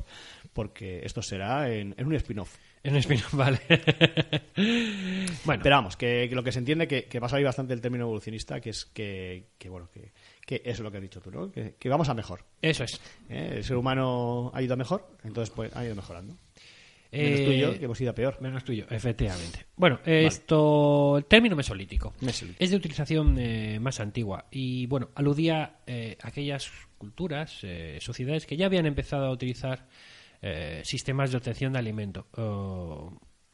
[0.54, 2.56] porque esto será en, en un spin-off.
[2.86, 3.60] En spin-off, vale.
[5.44, 7.74] bueno, Pero vamos, que, que lo que se entiende que, que va a salir bastante
[7.74, 10.14] el término evolucionista, que es que, que, bueno, que,
[10.46, 11.52] que eso es lo que has dicho tú, ¿no?
[11.52, 12.46] Que, que vamos a mejor.
[12.62, 13.02] eso es.
[13.28, 13.56] ¿eh?
[13.58, 16.38] El ser humano ha ido a mejor, entonces pues ha ido mejorando.
[17.12, 18.38] Menos Eh, tú y yo, que hemos ido a peor.
[18.42, 19.66] Menos tuyo, efectivamente.
[19.76, 22.14] Bueno, esto, el término mesolítico.
[22.22, 22.64] Mesolítico.
[22.64, 28.46] Es de utilización eh, más antigua y, bueno, aludía eh, a aquellas culturas, eh, sociedades
[28.46, 29.88] que ya habían empezado a utilizar
[30.42, 32.28] eh, sistemas de obtención de alimento,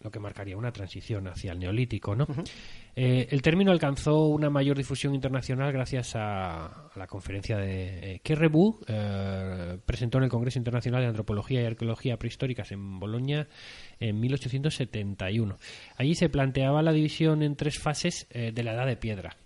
[0.02, 2.28] lo que marcaría una transición hacia el neolítico, ¿no?
[2.96, 8.22] Eh, el término alcanzó una mayor difusión internacional gracias a, a la conferencia de eh,
[8.24, 13.48] que Rebu eh, presentó en el Congreso Internacional de Antropología y Arqueología Prehistóricas en Bolonia
[14.00, 15.58] en 1871.
[15.98, 19.38] Allí se planteaba la división en tres fases eh, de la Edad de Piedra.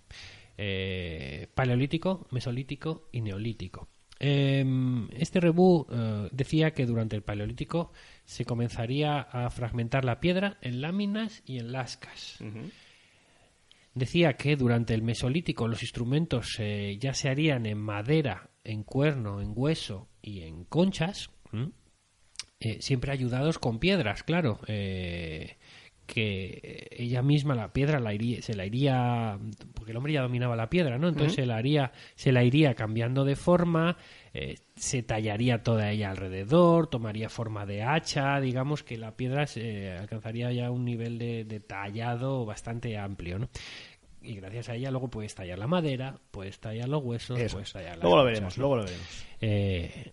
[1.54, 3.88] Paleolítico, mesolítico y neolítico.
[4.24, 4.64] Eh,
[5.18, 7.92] este rebú eh, decía que durante el paleolítico
[8.24, 12.38] se comenzaría a fragmentar la piedra en láminas y en lascas.
[13.94, 19.40] Decía que durante el mesolítico los instrumentos eh, ya se harían en madera, en cuerno,
[19.42, 21.30] en hueso y en conchas.
[22.60, 24.60] Eh, siempre ayudados con piedras, claro.
[24.68, 25.56] eh,
[26.06, 29.38] que ella misma la piedra la iría, se la iría
[29.74, 32.74] porque el hombre ya dominaba la piedra no entonces se la haría se la iría
[32.74, 33.96] cambiando de forma
[34.34, 39.92] eh, se tallaría toda ella alrededor tomaría forma de hacha digamos que la piedra se
[39.92, 43.48] alcanzaría ya un nivel de, de tallado bastante amplio no
[44.20, 47.68] y gracias a ella luego puedes tallar la madera puedes tallar los huesos Eso puedes
[47.68, 47.72] es.
[47.72, 49.26] tallar Luego lo veremos, luego lo veremos.
[49.40, 50.12] Eh,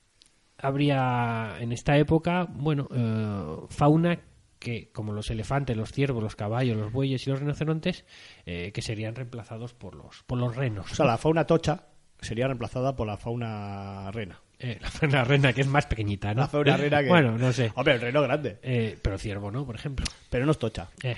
[0.58, 4.20] habría en esta época, bueno, eh, fauna
[4.60, 8.06] que, como los elefantes, los ciervos, los caballos, los bueyes y los rinocerontes,
[8.46, 10.92] eh, que serían reemplazados por los, por los renos.
[10.92, 11.86] O sea, la fauna tocha
[12.22, 14.42] sería reemplazada por la fauna rena.
[14.60, 16.42] Eh, la fauna rena, que es más pequeñita, ¿no?
[16.42, 17.08] La fauna rena que...
[17.10, 17.72] Bueno, no sé.
[17.76, 19.66] Hombre, el reno grande, Eh, pero ciervo, ¿no?
[19.66, 20.06] Por ejemplo.
[20.30, 20.90] pero no es tocha.
[21.02, 21.16] Eh.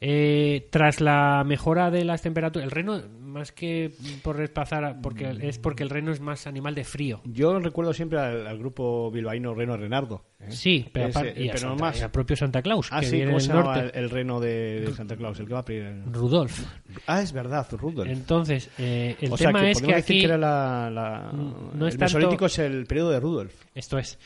[0.00, 3.90] Eh, tras la mejora de las temperaturas, el reno, más que
[4.22, 7.20] por desplazar, a- porque es porque el reno es más animal de frío.
[7.24, 10.24] Yo recuerdo siempre al, al grupo bilbaíno Reno Renardo.
[10.38, 10.52] ¿eh?
[10.52, 11.98] Sí, pero, aparte, y, a pero Santa- más.
[11.98, 13.98] y al propio Santa Claus, Ah, que sí, viene ¿cómo del se llama norte.
[13.98, 15.40] el, el reno de, de Santa Claus?
[15.40, 16.02] El que va a pedir.
[16.12, 16.64] Rudolf.
[17.08, 18.08] Ah, es verdad, Rudolf.
[18.08, 20.90] Entonces, eh, el o sea, tema que es que aquí que era la.
[20.90, 23.52] la- no es el tanto- es el periodo de Rudolf.
[23.74, 24.16] Esto es,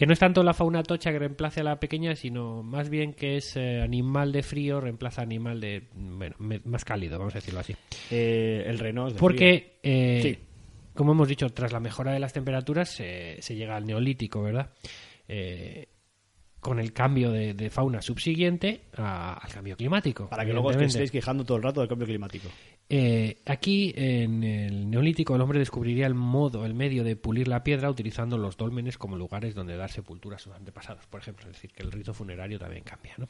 [0.00, 3.12] que no es tanto la fauna tocha que reemplace a la pequeña, sino más bien
[3.12, 7.38] que es eh, animal de frío reemplaza animal de, bueno, me- más cálido, vamos a
[7.38, 7.76] decirlo así.
[8.10, 9.14] Eh, el frío.
[9.20, 10.38] Porque, eh, Sí.
[10.94, 14.70] como hemos dicho, tras la mejora de las temperaturas se, se llega al neolítico, ¿verdad?
[16.60, 20.28] Con el cambio de, de fauna subsiguiente a- al cambio climático.
[20.28, 22.48] Para que luego os estéis quejando todo el rato del cambio climático.
[22.88, 27.62] Eh, aquí en el neolítico el hombre descubriría el modo, el medio de pulir la
[27.64, 31.46] piedra utilizando los dólmenes como lugares donde dar sepultura a sus antepasados, por ejemplo.
[31.46, 33.14] Es decir, que el rito funerario también cambia.
[33.16, 33.26] ¿no?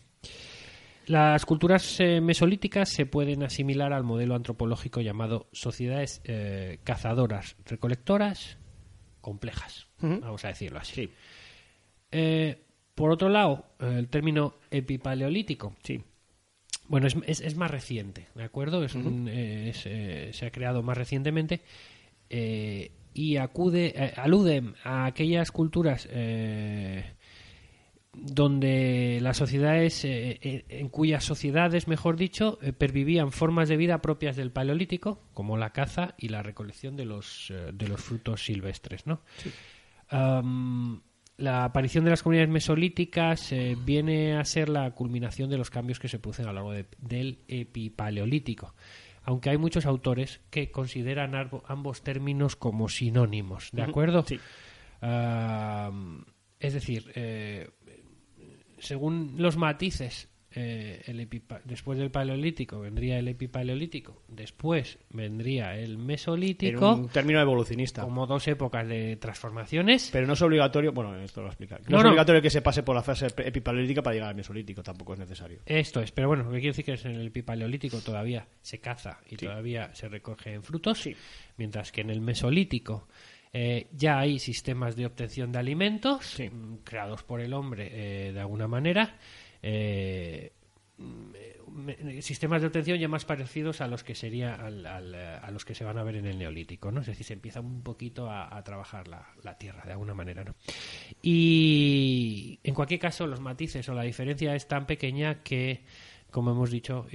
[1.06, 8.58] Las culturas eh, mesolíticas se pueden asimilar al modelo antropológico llamado sociedades eh, cazadoras, recolectoras,
[9.20, 9.86] complejas.
[10.00, 11.10] Vamos a decirlo así.
[12.12, 12.62] Eh,
[13.00, 16.02] por otro lado, eh, el término epipaleolítico Sí.
[16.88, 18.84] bueno, es, es, es más reciente, ¿de acuerdo?
[18.84, 21.62] Es un- eh, es, eh, se ha creado más recientemente
[22.28, 26.06] eh, y acude, eh, alude a aquellas culturas
[28.12, 34.34] donde las sociedades, eh, en cuyas sociedades, mejor dicho, eh, pervivían formas de vida propias
[34.36, 39.06] del paleolítico, como la caza y la recolección de los, eh, de los frutos silvestres,
[39.06, 39.20] ¿no?
[40.08, 41.02] Am,
[41.40, 45.98] la aparición de las comunidades mesolíticas eh, viene a ser la culminación de los cambios
[45.98, 48.74] que se producen a lo largo de- del epipaleolítico.
[49.22, 51.34] Aunque hay muchos autores que consideran
[51.66, 54.24] ambos términos como sinónimos, ¿de acuerdo?
[54.26, 54.40] Sí.
[56.58, 57.68] Es decir, eh,
[58.78, 65.92] según los matices, eh, el epipa- después del paleolítico vendría el epipaleolítico, después vendría el
[65.92, 68.02] En mesolítico, un término evolucionista.
[68.02, 70.10] como dos épocas de transformaciones.
[70.12, 71.80] Pero no es obligatorio, bueno, esto lo voy a explicar.
[71.82, 72.08] No, No, es no.
[72.10, 75.60] obligatorio que se pase por la fase epipaleolítica para llegar al mesolítico, tampoco es necesario.
[75.66, 78.78] Esto es, pero bueno, lo que quiere decir que es en el epipaleolítico todavía se
[78.80, 81.08] caza y todavía se recogen frutos,
[81.56, 83.06] mientras que en el mesolítico
[83.52, 86.48] eh, ya hay sistemas de obtención de alimentos Sí.
[86.48, 87.88] mm, creados por el hombre
[88.28, 89.16] eh, de alguna manera.
[89.62, 90.52] Eh,
[90.98, 95.64] mm, eh, sistemas de obtención ya más parecidos a los que sería eh, a los
[95.64, 97.00] que se van a ver en el neolítico, ¿no?
[97.00, 100.54] Es decir, se empieza un poquito a, trabajar la, tierra de alguna manera, ¿no?
[101.22, 105.84] Y en cualquier caso, los matices o la diferencia es tan pequeña que,
[106.30, 107.06] como hemos dicho,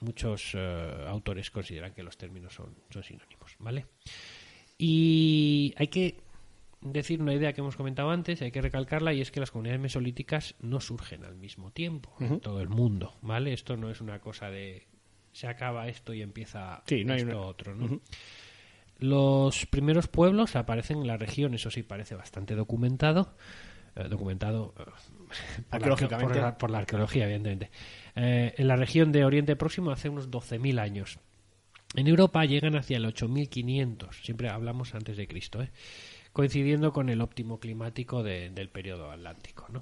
[0.00, 0.54] muchos
[1.06, 3.86] autores consideran que los términos son, son sinónimos, ¿vale?
[4.78, 6.25] Y hay que
[6.92, 9.80] decir una idea que hemos comentado antes, hay que recalcarla, y es que las comunidades
[9.80, 13.52] mesolíticas no surgen al mismo tiempo en todo el mundo, ¿vale?
[13.52, 14.86] Esto no es una cosa de
[15.32, 18.00] se acaba esto y empieza Sí, no hay esto una- otro, ¿no?
[18.98, 23.36] Los primeros pueblos aparecen en la región, eso sí parece bastante documentado,
[23.94, 26.32] eh, documentado eh, por, la, Arqueológicamente.
[26.34, 27.70] por la- por la arqueología, evidentemente.
[28.14, 31.18] Eh, en la región de Oriente Próximo hace unos 12.000 años.
[31.94, 35.70] En Europa llegan hacia el 8500, siempre hablamos antes de Cristo, ¿eh?
[36.36, 39.66] Coincidiendo con el óptimo climático de- del periodo atlántico.
[39.72, 39.80] ¿no?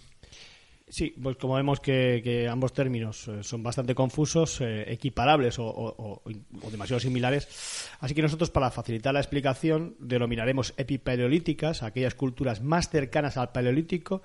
[0.89, 5.67] Sí, pues como vemos que, que ambos términos eh, son bastante confusos, eh, equiparables o,
[5.67, 6.23] o- o-
[6.63, 12.89] o demasiado similares, así que nosotros para facilitar la explicación denominaremos epipaleolíticas aquellas culturas más
[12.89, 14.23] cercanas al paleolítico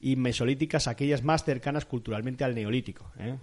[0.00, 3.10] y mesolíticas aquellas más cercanas culturalmente al neolítico.
[3.18, 3.36] ¿eh?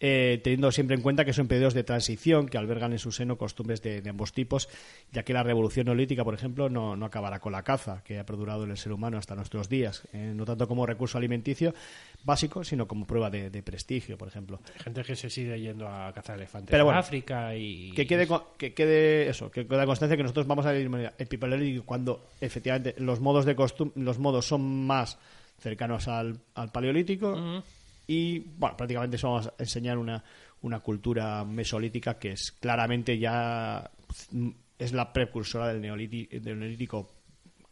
[0.00, 3.36] Eh, teniendo siempre en cuenta que son periodos de transición que albergan en su seno
[3.36, 4.68] costumbres de, de ambos tipos,
[5.10, 8.24] ya que la revolución neolítica, por ejemplo, no, no acabará con la caza, que ha
[8.24, 11.74] perdurado en el ser humano hasta nuestros días, eh, no tanto como recurso alimenticio
[12.22, 14.60] básico, sino como prueba de, de prestigio, por ejemplo.
[14.76, 17.90] Hay gente que se sigue yendo a cazar elefantes Pero en bueno, África y...
[17.92, 22.28] Que quede, que quede eso, que quede constancia que nosotros vamos a ir epipaleolítico cuando
[22.40, 25.18] efectivamente los modos de costum los modos son más
[25.58, 27.62] cercanos al, al paleolítico
[28.08, 30.24] y bueno, prácticamente eso vamos a enseñar una,
[30.62, 33.88] una cultura mesolítica que es claramente ya
[34.32, 37.08] mm, es la precursora del neolítico, del neolítico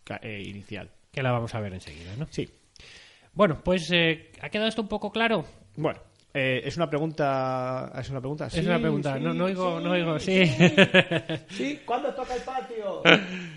[0.04, 0.88] ca- eh, inicial.
[1.10, 2.26] Que la vamos a ver enseguida, ¿no?
[2.30, 2.48] Sí.
[3.32, 5.44] Bueno, pues eh, ¿ha quedado esto un poco claro?
[5.76, 6.00] Bueno,
[6.38, 7.90] eh, es una pregunta.
[7.98, 8.46] Es una pregunta.
[8.46, 9.18] es una pregunta.
[9.18, 10.18] no, no oigo, no oigo.
[10.18, 10.42] Sí.
[11.48, 13.02] Sí, ¿cuándo toca el patio?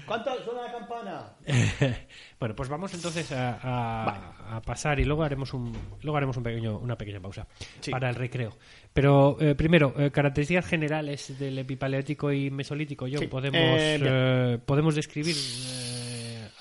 [0.06, 1.34] ¿Cuánto suena la campana?
[2.40, 6.44] bueno, pues vamos entonces a, a- a pasar y luego haremos un luego haremos un
[6.44, 7.46] pequeño una pequeña pausa
[7.82, 7.92] Sí.
[7.92, 8.58] para el recreo.
[8.94, 13.08] Pero eh, primero eh, características generales del epipaleolítico y mesolítico.
[13.08, 15.99] Yo Sí, podemos eh, eh, podemos describir eh,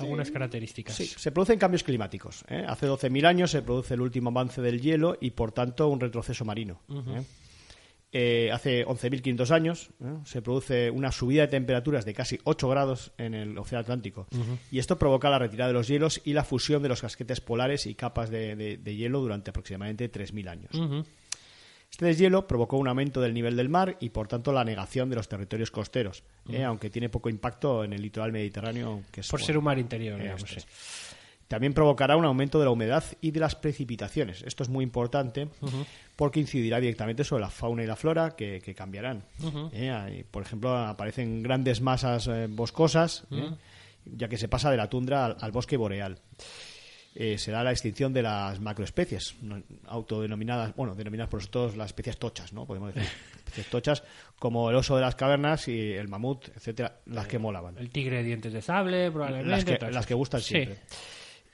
[0.01, 0.95] algunas características.
[0.97, 2.45] Sí, se producen cambios climáticos.
[2.49, 2.65] ¿eh?
[2.67, 6.45] Hace 12.000 años se produce el último avance del hielo y, por tanto, un retroceso
[6.45, 6.81] marino.
[6.89, 7.23] ¿eh?
[8.11, 10.07] Eh, hace 11.500 años ¿eh?
[10.25, 14.27] se produce una subida de temperaturas de casi 8 grados en el Océano Atlántico.
[14.71, 17.85] Y esto provoca la retirada de los hielos y la fusión de los casquetes polares
[17.87, 21.05] y capas de, de- de hielo durante aproximadamente 3.000 años.
[21.91, 25.17] Este deshielo provocó un aumento del nivel del mar y, por tanto, la negación de
[25.17, 26.63] los territorios costeros, ¿eh?
[26.63, 29.03] aunque tiene poco impacto en el litoral mediterráneo.
[29.11, 30.43] Que es, Por bueno, ser un mar interior, digamos.
[30.49, 30.61] sí.
[31.49, 34.43] También provocará un aumento de la humedad y de las precipitaciones.
[34.43, 35.49] Esto es muy importante
[36.15, 39.25] porque incidirá directamente sobre la fauna y la flora que, que cambiarán.
[39.73, 43.25] Eh, por ejemplo, aparecen grandes masas eh, boscosas,
[44.05, 46.19] ya que se pasa de la tundra al, al bosque boreal.
[47.15, 52.17] Eh, será la extinción de las macroespecies, no- autodenominadas, bueno, denominadas por nosotros las especies
[52.19, 52.65] tochas, ¿no?
[52.67, 53.11] Podemos decir.
[53.39, 54.05] especies tochas
[54.39, 58.19] como el oso de las cavernas y el mamut, etcétera, las que molaban El tigre
[58.19, 59.51] de dientes de sable, probablemente.
[59.51, 60.49] las que, las que gustan Sí.
[60.55, 60.79] siempre.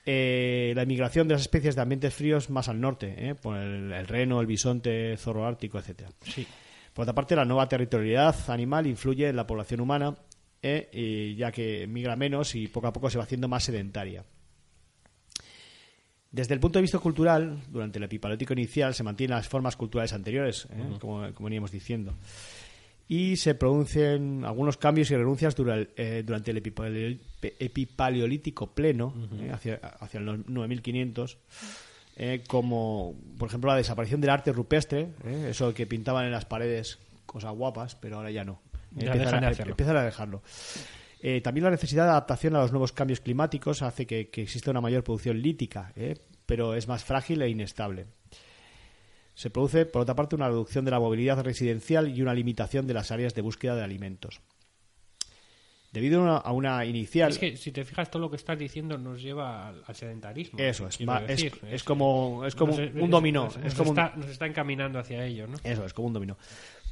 [0.07, 3.35] Eh, la emigración de las especies de ambientes fríos más al norte, ¿eh?
[3.35, 6.11] por el, el reno, el bisonte, zorro ártico, etcétera.
[6.23, 6.47] Sí.
[6.93, 10.15] Por otra parte, la nueva territorialidad animal influye en la población humana,
[10.63, 10.91] ¿eh?
[10.93, 14.25] y ya que migra menos y poco a poco se va haciendo más sedentaria.
[16.35, 20.13] Desde el punto de vista cultural, durante el epipaleolítico inicial se mantienen las formas culturales
[20.13, 20.83] anteriores, ¿eh?
[21.01, 22.13] como, como veníamos diciendo.
[23.07, 26.57] Y se producen algunos cambios y renuncias dura- eh, durante el
[27.61, 29.51] epipaleolítico pleno, ¿eh?
[29.53, 31.39] hacia, hacia el no- 9500,
[32.17, 35.49] eh, como por ejemplo la desaparición del arte rupestre, ¿eh?
[35.51, 38.61] eso que pintaban en las paredes cosas guapas, pero ahora ya no.
[39.07, 39.39] Ya a-
[39.73, 40.43] empiezan a dejarlo.
[41.27, 44.71] Eh, también la necesidad de adaptación a los nuevos cambios climáticos hace que, que exista
[44.71, 46.19] una mayor producción lítica, ¿eh?
[46.45, 48.05] pero es más frágil e inestable.
[49.35, 52.93] Se produce, por otra parte, una reducción de la movilidad residencial y una limitación de
[52.93, 54.43] las áreas de búsqueda de alimentos.
[55.93, 57.31] Debido a una, a una inicial...
[57.31, 60.59] Es que si te fijas, todo lo que estás diciendo nos lleva al, al sedentarismo.
[60.59, 60.99] Eso es,
[61.71, 63.45] es, como, es como nos- un dominó.
[63.45, 65.57] nos- es nos como un- está, nos está encaminando hacia ello, ¿no?
[65.65, 66.37] Eso es, como un dominó.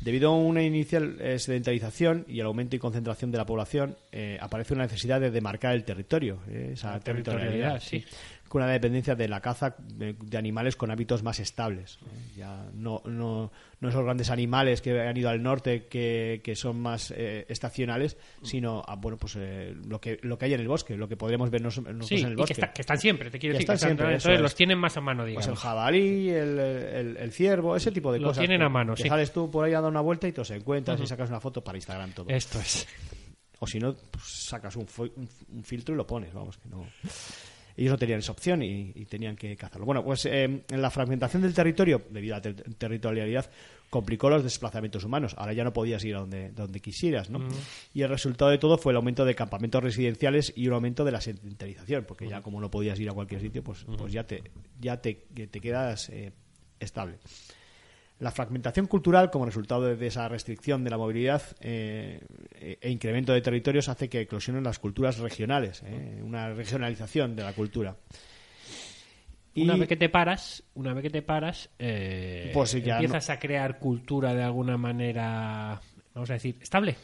[0.03, 4.37] Debido a una inicial eh, sedentarización y al aumento y concentración de la población, eh,
[4.41, 8.05] aparece una necesidad de demarcar el territorio, eh, esa territorialidad, territorialidad, sí.
[8.53, 11.99] Con una dependencia de la caza de, de animales con hábitos más estables.
[12.03, 12.35] eh.
[12.37, 13.51] Ya no, no,
[13.81, 18.19] no esos grandes animales que han ido al norte que, que son más eh, estacionales,
[18.43, 21.17] sino a, bueno, pues eh, lo que lo que hay en el bosque, lo que
[21.17, 22.55] podríamos ver nos- nosotros Sí, en el y bosque.
[22.55, 23.67] que, está- que están siempre, te quiero Que decir.
[23.69, 24.41] que están siempre, entonces es.
[24.43, 25.49] los tienen más a mano, Pues digamos.
[25.49, 28.41] el jabalí, el, el- el ciervo, ese tipo de cosas.
[28.41, 29.09] tienen que- a mano, sí.
[29.09, 31.41] sales tú por ahí a dar una vuelta y te los encuentras y sacas una
[31.41, 32.29] foto para Instagram todo.
[32.29, 32.87] Esto es.
[33.61, 36.85] O si no, pues sacas un, un- un filtro y lo pones, vamos, que no...
[37.77, 39.87] Ellos no tenían esa opción y, y tenían que cazarlo.
[39.87, 43.51] Bueno, pues eh, en la fragmentación del territorio, debido a la ter- territorialidad,
[43.91, 45.35] complicó los desplazamientos humanos.
[45.37, 47.41] Ahora ya no podías ir a donde, donde quisieras, ¿no?
[47.93, 51.13] Y el resultado de todo fue el aumento de campamentos residenciales y un aumento de
[51.13, 54.43] la sedentarización, porque ya como no podías ir a cualquier sitio, pues, pues ya te,
[54.81, 56.33] ya te, te quedas eh,
[56.81, 57.19] estable.
[58.23, 62.21] La fragmentación cultural, como resultado de, esa restricción de la movilidad eh,
[62.81, 67.53] e, incremento de territorios, hace que eclosionen las culturas regionales, eh, una regionalización de la
[67.53, 67.97] cultura.
[69.55, 73.29] Y Una vez que te paras, una vez que te paras, eh, Pues ya empiezas
[73.29, 75.81] a crear cultura de alguna manera,
[76.15, 76.95] vamos a decir, estable.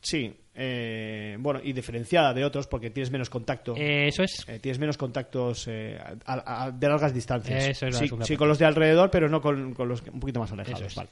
[0.00, 3.74] Sí, eh, bueno, y diferenciada de otros porque tienes menos contacto.
[3.76, 4.44] Eh, eso es.
[4.48, 7.64] Eh, tienes menos contactos eh, a- a- de largas distancias.
[7.68, 10.20] Eso es la sí, sí, con los de alrededor, pero no con, con los un
[10.20, 10.80] poquito más alejados.
[10.80, 10.94] Eso es.
[10.96, 11.10] vale.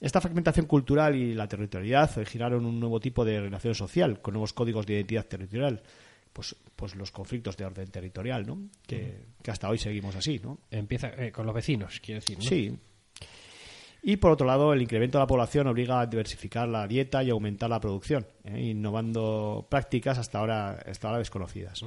[0.00, 4.52] Esta fragmentación cultural y la territorialidad giraron un nuevo tipo de relación social, con nuevos
[4.52, 5.80] códigos de identidad territorial.
[6.32, 8.58] Pues, pues los conflictos de orden territorial, ¿no?
[8.86, 10.58] Que, que hasta hoy seguimos así, ¿no?
[10.70, 12.38] Empieza con los vecinos, quiero decir.
[12.38, 12.44] ¿no?
[12.44, 12.74] Sí.
[14.04, 17.30] Y por otro lado, el incremento de la población obliga a diversificar la dieta y
[17.30, 18.60] aumentar la producción, ¿eh?
[18.60, 21.84] innovando prácticas hasta ahora, hasta ahora desconocidas.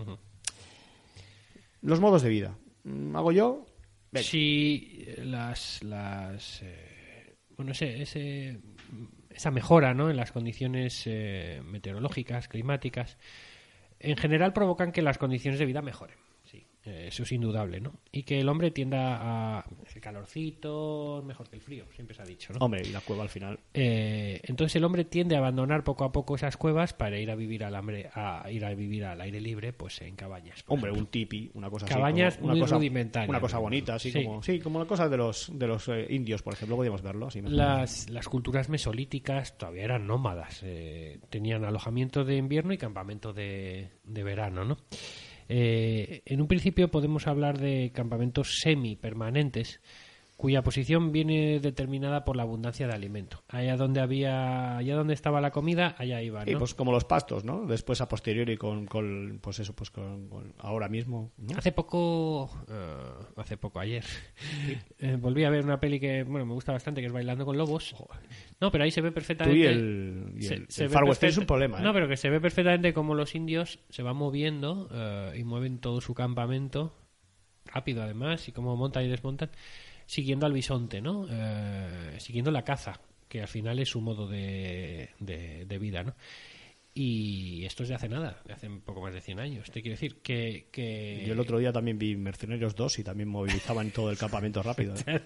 [1.81, 2.57] Los modos de vida.
[2.85, 3.65] Mm, ¿Hago yo?
[4.23, 8.59] Si eh, las, las eh, bueno, ese, ese-
[9.29, 10.09] esa mejora ¿no?
[10.09, 13.17] en las condiciones eh, meteorológicas, climáticas,
[13.99, 16.15] en general provocan que las condiciones de vida mejoren.
[16.85, 17.93] Eh, eso es indudable, ¿no?
[18.11, 19.17] Y que el hombre tienda
[19.59, 22.59] a el calorcito mejor que el frío, siempre se ha dicho, ¿no?
[22.63, 23.59] Hombre, y la cueva al final.
[23.73, 27.35] Eh, entonces el hombre tiende a abandonar poco a poco esas cuevas para ir a
[27.35, 30.63] vivir al hambre, a ir a vivir al aire libre, pues en cabañas.
[30.67, 31.05] Hombre, ejemplo.
[31.05, 32.37] un tipi, una cosa Cabañas así.
[32.37, 34.23] como- una muy cosa, rudimentarias, Una cosa bonita, así Sí.
[34.23, 34.43] como.
[34.43, 37.27] Sí, como la cosa de los, de los eh, indios, por ejemplo, podríamos verlo.
[37.27, 37.41] Así.
[37.41, 40.61] Las, las culturas mesolíticas todavía eran nómadas.
[40.63, 44.77] eh, tenían alojamiento de invierno y campamento de, de verano, ¿no?
[45.47, 49.79] Eh, en un principio podemos hablar de campamentos semipermanentes
[50.45, 53.41] cuya posición viene determinada por la abundancia de alimento.
[53.47, 56.51] Allá donde había, allá donde estaba la comida, allá iba, ¿no?
[56.51, 57.65] Y pues como los pastos, ¿no?
[57.65, 61.57] Después a posteriori con, con pues eso, pues con, con ahora mismo, ¿no?
[61.57, 62.95] Hace poco, eh,
[63.37, 64.03] hace poco, ayer,
[64.99, 67.57] eh, volví a ver una peli que, bueno, me gusta bastante, que es Bailando con
[67.57, 67.95] Lobos.
[68.61, 69.57] No, pero ahí se ve Tú perfectamente...
[69.57, 70.91] y el, y se- el, se el
[71.23, 71.81] es un problema, ¿eh?
[71.81, 74.89] No, pero que se ve perfectamente como los indios se van moviendo
[75.35, 76.93] y mueven todo su campamento
[77.65, 79.49] rápido además y cómo montan y desmontan
[80.05, 81.25] siguiendo al bisonte, ¿no?
[81.29, 86.13] Eh, siguiendo la caza, que al final es su modo de, de, de vida, ¿no?
[86.97, 89.69] Y esto es de hace nada, de hace un poco más de 100 años.
[89.69, 90.69] Te quiero decir que...
[90.71, 91.25] que...
[91.27, 94.93] Yo el otro día también vi Mercenarios 2 y también movilizaban todo el campamento rápido.
[95.05, 95.19] ¿eh?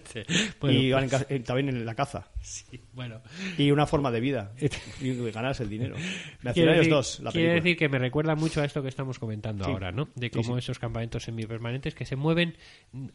[0.60, 2.28] Bueno, y en pues, eh, también en la caza.
[2.40, 3.20] sí, bueno.
[3.56, 4.52] Y una forma de vida.
[5.00, 5.94] y ganarse el dinero.
[5.94, 7.62] Quiere Mercenarios decir, 2, la quiere película.
[7.62, 9.70] decir que me recuerda mucho a esto que estamos comentando Sí.
[9.70, 10.08] ahora, ¿no?
[10.16, 10.58] De cómo sí.
[10.58, 12.56] esos campamentos semipermanentes que se mueven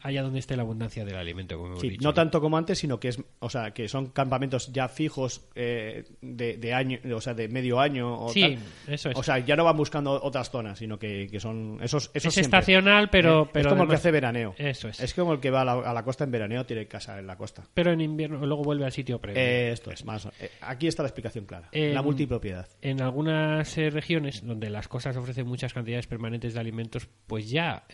[0.00, 2.00] allá donde esté la abundancia del alimento, como hemos dicho.
[2.02, 6.04] no tanto como antes, sino que es, o sea, que son campamentos ya fijos eh,
[6.22, 8.94] de, de año, o sea, de medio año o Sí, tal.
[8.94, 9.16] eso es.
[9.18, 12.34] O sea, ya no van buscando otras zonas, sino que, que son esos, esos es
[12.34, 12.58] siempre.
[12.58, 14.54] estacional, pero, Eh, pero es como el que hace veraneo.
[14.58, 15.00] Eso es.
[15.00, 17.26] Es como el que va a la, a la costa en veraneo tiene casa en
[17.26, 17.64] la costa.
[17.74, 19.40] Pero en invierno luego vuelve al sitio previo.
[19.40, 20.26] Eh, esto es más.
[20.40, 21.68] eh, aquí está la explicación clara.
[21.72, 22.68] Eh, la multipropiedad.
[22.82, 27.84] En algunas regiones donde las cosas ofrecen muchas cantidades permanentes de alimentos, pues ya,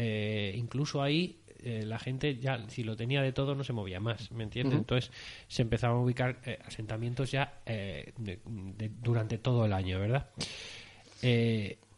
[0.54, 4.30] incluso ahí, eh, la gente ya, si lo tenía de todo, no se movía más,
[4.32, 4.74] ¿me entiendes?
[4.80, 5.10] Entonces
[5.48, 10.28] se empezaban a ubicar eh, asentamientos ya eh, de- de- durante todo el año, ¿verdad?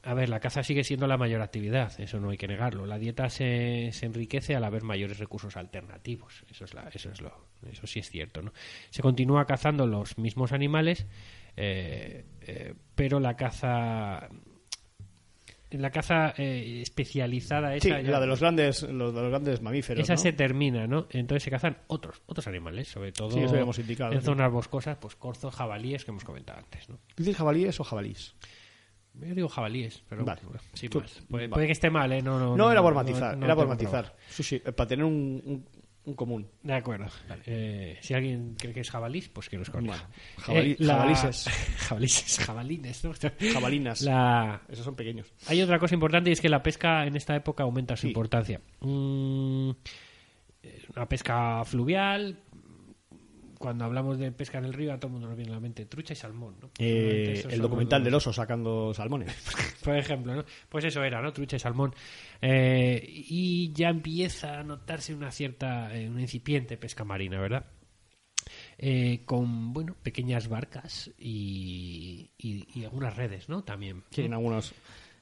[0.07, 2.85] A ver, la caza sigue siendo la mayor actividad, eso no hay que negarlo.
[2.85, 7.23] La dieta se, se enriquece al haber mayores recursos alternativos, eso es, la, eso es
[7.23, 7.33] lo,
[7.73, 8.53] eso sí es cierto, ¿no?
[8.91, 11.07] Se continúa cazando los mismos animales,
[11.57, 14.29] eh, eh, pero la caza,
[15.79, 19.61] la caza eh, especializada Sí, esa, ya- la de los grandes, los de los grandes
[19.63, 20.03] mamíferos.
[20.03, 20.19] esa ¿no?
[20.19, 21.07] se termina, ¿no?
[21.11, 24.25] Entonces se cazan otros, otros animales, sobre todo Sí, eso hemos indicado, en sí.
[24.27, 26.99] zonas boscosas, pues corzos, jabalíes que hemos comentado antes, ¿no?
[27.17, 28.35] ¿Dices jabalíes o jabalís?
[29.15, 30.41] Yo digo jabalíes, pero Vale.
[30.45, 31.13] bueno, sin Tú- más.
[31.31, 31.49] Puede, vale.
[31.51, 32.21] puede que esté mal, ¿eh?
[32.21, 34.17] No, no, No, era por matizar, no era por matizar.
[34.29, 35.65] Sí, sí, eh, para tener un, un,
[36.07, 36.47] un común.
[36.63, 37.07] De acuerdo.
[37.47, 40.09] Eh, si alguien cree que es jabalís, pues que nos corrija.
[40.47, 41.45] Bueno, jabalí- la- jabalises.
[41.79, 43.13] jabalises, jabalines, ¿no?
[43.53, 44.03] Jabalinas.
[44.03, 44.63] La...
[44.69, 45.33] Esos son pequeños.
[45.47, 48.09] Hay otra cosa importante y es que la pesca en esta época aumenta su Sí.
[48.09, 48.61] importancia.
[48.81, 49.71] Mm,
[50.63, 52.39] es una pesca fluvial.
[53.65, 55.61] Cuando hablamos de pesca en el río, a todo el mundo nos viene a la
[55.61, 56.57] mente trucha y salmón.
[56.61, 56.71] ¿no?
[56.79, 59.35] Eh, el documental los- del oso sacando salmones.
[59.83, 60.45] por ejemplo, ¿no?
[60.69, 61.33] Pues eso era, ¿no?
[61.33, 61.95] Trucha y salmón.
[62.43, 67.65] Eh, y ya empieza a notarse una cierta, eh, una incipiente pesca marina, ¿verdad?
[68.77, 73.65] Eh, con, bueno, pequeñas barcas y, y- y algunas redes, ¿no?
[73.65, 74.03] También.
[74.11, 74.75] Sí, en algunos,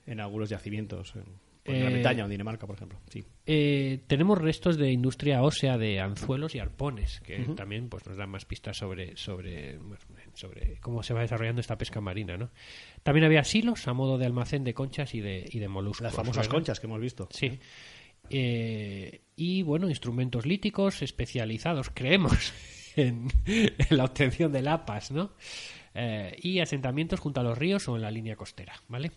[0.06, 1.14] en algunos yacimientos.
[1.14, 1.22] En,
[1.64, 2.98] en Eh, Gran Bretaña o en Dinamarca, por ejemplo.
[3.08, 3.24] Sí.
[3.46, 8.30] Eh, tenemos restos de industria ósea de anzuelos y arpones, que también pues, nos dan
[8.30, 9.78] más pistas sobre, sobre,
[10.34, 12.36] sobre cómo se va desarrollando esta pesca marina.
[12.36, 12.50] ¿no?
[13.02, 16.02] También había silos a modo de almacén de conchas y de, y de moluscos.
[16.02, 16.50] Las famosas ¿verdad?
[16.52, 17.28] conchas que hemos visto.
[17.30, 17.58] Sí.
[18.30, 22.52] Eh, y bueno, instrumentos líticos especializados, creemos,
[22.96, 25.32] en, en la obtención de lapas, ¿no?
[25.94, 29.10] Eh, y asentamientos junto a los ríos o en la línea costera, ¿vale?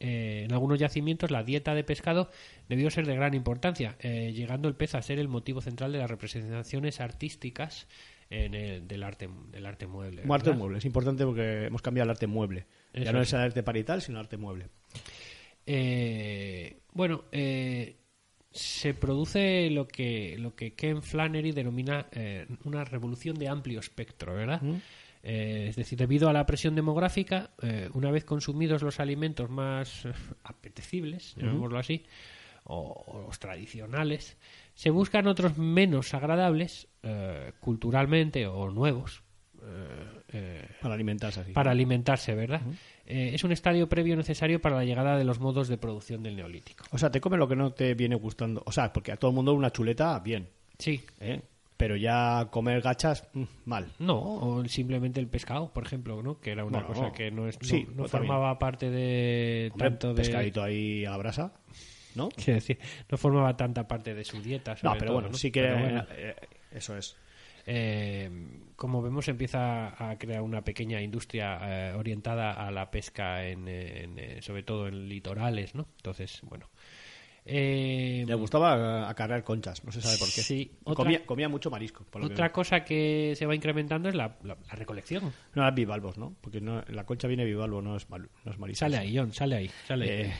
[0.00, 2.30] Eh, en algunos yacimientos la dieta de pescado
[2.68, 5.98] debió ser de gran importancia, eh, llegando el pez a ser el motivo central de
[5.98, 7.86] las representaciones artísticas
[8.30, 10.22] en el- del arte del arte mueble.
[10.22, 10.78] Como arte mueble.
[10.78, 12.66] Es importante porque hemos cambiado el arte mueble.
[12.92, 13.32] Eso ya no es.
[13.32, 14.68] el arte parital, sino el arte mueble.
[15.66, 17.96] Eh, bueno, eh,
[18.50, 22.06] se produce lo que, lo que Ken Flannery denomina
[22.64, 24.60] una revolución de amplio espectro, ¿verdad?
[25.26, 30.04] Eh, es decir, debido a la presión demográfica, eh, una vez consumidos los alimentos más
[30.04, 30.12] eh,
[30.44, 32.04] apetecibles, llamémoslo así,
[32.64, 34.36] o, o los tradicionales,
[34.74, 39.22] se buscan otros menos agradables, eh, culturalmente o nuevos,
[40.82, 41.52] Para alimentarse así.
[41.52, 42.60] para alimentarse, ¿verdad?
[43.06, 46.84] Es un estadio previo necesario para la llegada de los modos de producción del neolítico.
[46.90, 48.62] O sea, te comes lo que no te viene gustando.
[48.66, 50.48] O sea, porque a todo el mundo una chuleta, bien.
[50.78, 51.02] Sí.
[51.20, 51.40] ¿eh?
[51.76, 53.92] Pero ya comer gachas, mm, mal.
[53.98, 56.38] No, o simplemente el pescado, por ejemplo, ¿no?
[56.40, 59.70] Que era una Bueno, cosa que no, es, no, sí, no pues formaba parte de
[59.72, 61.52] Hombre, tanto de pescadito ahí a la brasa,
[62.14, 62.28] ¿no?
[62.36, 62.78] quiero decir,
[63.10, 64.76] no formaba tanta parte de su dieta.
[64.82, 65.34] No, pero todo, bueno, ¿no?
[65.36, 66.36] sí que bueno, eh,
[66.70, 67.16] eso es.
[67.66, 68.30] eh,
[68.76, 71.58] como vemos, empieza a crear una pequeña industria
[71.90, 75.86] eh, orientada a la pesca, en, en, eh, sobre todo en litorales, ¿no?
[75.96, 76.68] Entonces, bueno.
[77.46, 80.40] Eh, Le gustaba acarrear conchas, no se sabe por qué.
[80.42, 82.04] Sí, otra- comía, comía mucho marisco.
[82.10, 82.52] Por lo Otra que...
[82.52, 85.24] cosa que se va incrementando es la, la- la recolección.
[85.54, 86.34] No eran bivalvos, ¿no?
[86.40, 88.80] Porque no, la concha viene bivalvo, no es, mal, no es marisco.
[88.80, 89.70] Sale ahí, John, sale ahí.
[89.86, 90.20] Sale ahí.
[90.22, 90.32] Eh,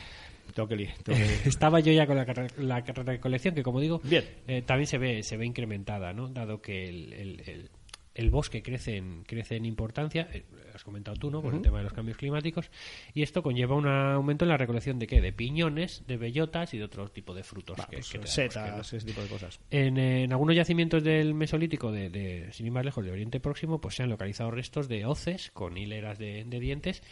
[0.53, 4.23] tengo que, li- tengo que- Estaba yo ya con la, recolección, que como digo, Bien.
[4.47, 6.27] eh, también se ve, se ve incrementada, ¿no?
[6.29, 7.69] Dado que el, el- el-
[8.15, 10.43] el bosque crece en, crece en importancia, eh,
[10.73, 11.41] has comentado tú, ¿no?
[11.41, 12.71] Con el tema de los cambios climáticos,
[13.13, 15.21] y esto conlleva un aumento en la recolección de qué?
[15.21, 17.75] De piñones, de bellotas y de otro tipo de frutos.
[17.87, 19.59] que, pues, que setas, ese tipo de cosas.
[19.69, 23.39] En, eh, en algunos yacimientos del Mesolítico, de, de- sin ir más lejos, de Oriente
[23.39, 27.03] Próximo, pues se han localizado restos de hoces con hileras de, de dientes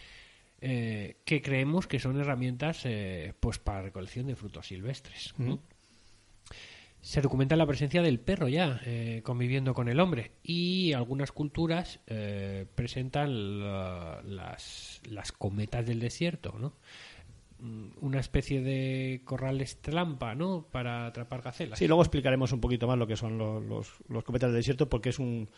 [0.62, 5.34] eh, que creemos que son herramientas eh, pues para recolección de frutos silvestres.
[7.06, 11.99] Se documenta la presencia del perro ya eh, conviviendo con el hombre y algunas culturas
[12.08, 16.74] eh, presentan la- las, las cometas del desierto, ¿no?
[17.60, 20.66] Mm, Una especie de corrales trampa, ¿no?
[20.72, 21.78] Para atrapar gacelas.
[21.78, 24.88] Sí, luego explicaremos un poquito más lo que son los, los, los cometas del desierto
[24.88, 25.49] porque es un...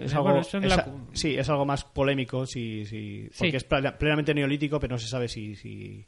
[0.00, 3.56] Es Eh, algo, bueno, es la- sí, es algo más polémico, sí, sí, porque Sí.
[3.56, 5.54] es plena- plenamente neolítico, pero no se sabe si...
[5.54, 6.04] si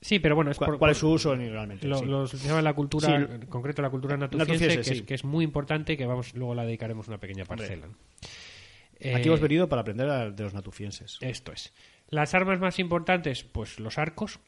[0.00, 1.86] Sí, pero bueno, es cuál, por- cuál es su uso realmente.
[1.88, 2.04] Lo, sí.
[2.06, 3.14] lo se llama la cultura, Sí.
[3.34, 5.00] en concreto la cultura natufiense, Natufiense, que, sí.
[5.00, 7.86] es, que es muy importante que vamos luego la dedicaremos una pequeña parcela.
[7.88, 7.94] ¿no?
[9.00, 11.18] Aquí Eh, hemos venido para aprender a- de los natufienses.
[11.20, 11.72] Esto es.
[12.10, 14.38] Las armas más importantes, pues los arcos,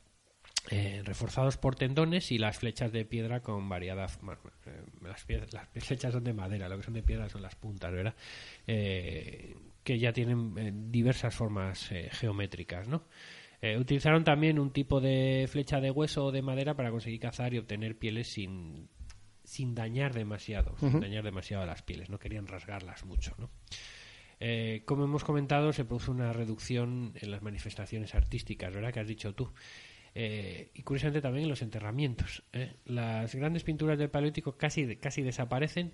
[0.70, 4.06] eh, reforzados por tendones y las flechas de piedra con variada.
[4.66, 4.70] eh,
[5.02, 8.14] las, las flechas son de madera, lo que son de piedra son las puntas, ¿verdad?
[8.66, 13.02] Eh, que ya tienen eh, diversas formas eh, geométricas, ¿no?
[13.62, 17.52] Eh, utilizaron también un tipo de flecha de hueso o de madera para conseguir cazar
[17.52, 18.88] y obtener pieles sin,
[19.44, 23.50] sin dañar demasiado, sin dañar demasiado las pieles, no querían rasgarlas mucho, ¿no?
[24.40, 28.92] Eh, como hemos comentado, se produce una reducción en las manifestaciones artísticas, ¿verdad?
[28.92, 29.52] Que has dicho tú.
[30.14, 32.42] Eh, y curiosamente también en los enterramientos.
[32.52, 32.74] ¿eh?
[32.86, 35.92] Las grandes pinturas del Paleolítico casi, casi desaparecen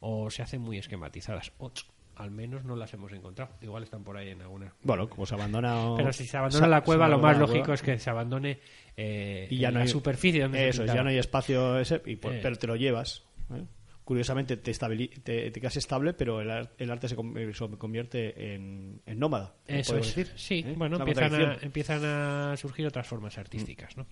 [0.00, 1.52] o se hacen muy esquematizadas.
[1.58, 1.72] O,
[2.18, 3.52] al menos no las hemos encontrado.
[3.62, 4.72] Igual están por ahí en algunas.
[4.82, 5.94] Bueno, como se abandona...
[5.96, 8.58] Pero si se abandona se- la cueva, lo más lógico cueva, es que se abandone
[8.96, 11.78] eh, y ya en no la hay, superficie donde eso es, ya no hay espacio
[11.78, 12.40] ese y por- Eh.
[12.42, 13.62] pero te lo llevas ¿eh?
[14.04, 18.54] curiosamente te, te, te quedas estable pero el, ar- el arte se, eh, se convierte
[18.54, 20.14] en, en nómada Eso es.
[20.16, 20.74] decir, Sí, ¿eh?
[20.76, 24.06] bueno, empiezan a, empiezan a surgir otras formas artísticas, ¿no?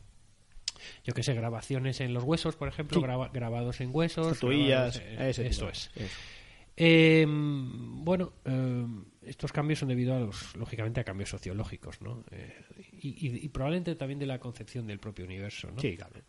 [1.04, 3.02] Yo que sé, grabaciones en los huesos, por ejemplo, Sí.
[3.04, 4.32] graba- grabados en huesos.
[4.32, 5.90] Estatuillas, grabados tipo eso es.
[5.96, 6.16] eso.
[6.76, 8.86] Eh, bueno, eh,
[9.22, 12.24] estos cambios son debido a los, lógicamente, a cambios sociológicos, ¿no?
[12.30, 12.54] Eh,
[13.00, 15.80] y, y- y probablemente también de la concepción del propio universo, ¿no?
[15.80, 16.20] Sí, claro.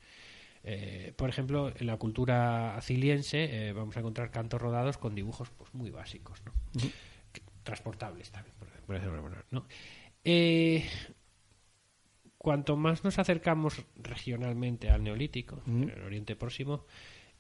[0.64, 5.50] Eh, por ejemplo, en la cultura aciliense eh, vamos a encontrar cantos rodados con dibujos
[5.52, 6.54] pues, muy básicos, ¿no?
[7.64, 8.68] Transportables también, por,
[9.22, 9.66] manera, ¿no?
[12.38, 16.86] Cuanto más nos acercamos regionalmente al neolítico, en el Oriente Próximo,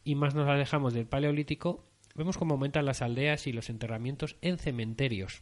[0.03, 1.85] y más nos alejamos del paleolítico,
[2.17, 5.41] vemos cómo aumentan las aldeas y los enterramientos en cementerios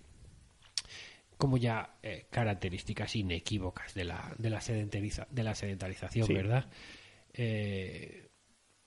[1.37, 6.33] como ya eh, características inequívocas de la, de la, sedentariza- de la sedentarización, Sí.
[6.33, 6.69] ¿verdad?
[7.33, 8.29] Eh,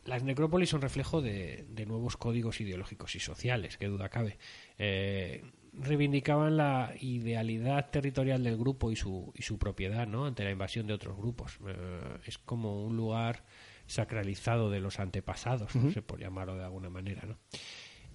[0.05, 4.39] las necrópolis son reflejo de, de nuevos códigos ideológicos y sociales, que duda cabe.
[4.79, 10.25] Eh, reivindicaban la idealidad territorial del grupo y su, y su propiedad ¿no?
[10.25, 11.59] ante la invasión de otros grupos.
[11.69, 13.45] Eh, es como un lugar
[13.89, 17.23] sacralizado de los antepasados, no sé por llamarlo de alguna manera.
[17.27, 17.37] ¿no?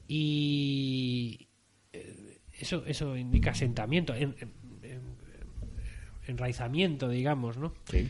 [0.07, 1.47] Y
[1.91, 4.53] eh, eso, eso indica asentamiento, en- en-
[4.83, 5.17] en-
[6.27, 7.73] enraizamiento, digamos, ¿no?
[7.89, 8.09] Sí.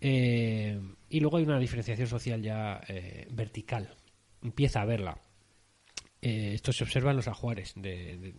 [0.00, 3.94] Eh, y luego hay una diferenciación social ya eh, vertical.
[4.42, 5.18] Empieza a verla.
[6.22, 8.34] Eh, esto se observa en los ajuares, de, de-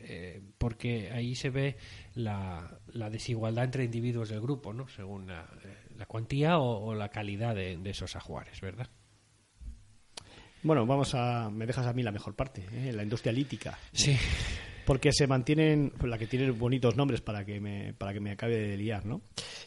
[0.00, 1.76] eh, porque ahí se ve
[2.14, 4.86] la, la desigualdad entre individuos del grupo, ¿no?
[4.88, 5.48] Según la,
[5.96, 8.88] la cuantía o, o la calidad de, de esos ajuares, ¿verdad?
[10.62, 11.48] Bueno, vamos a.
[11.50, 12.92] Me dejas a mí la mejor parte, ¿eh?
[12.92, 13.78] la industria lítica.
[13.92, 14.16] Sí.
[14.84, 15.92] Porque se mantienen.
[16.02, 19.20] La que tiene bonitos nombres para que me, para que me acabe de liar, ¿no?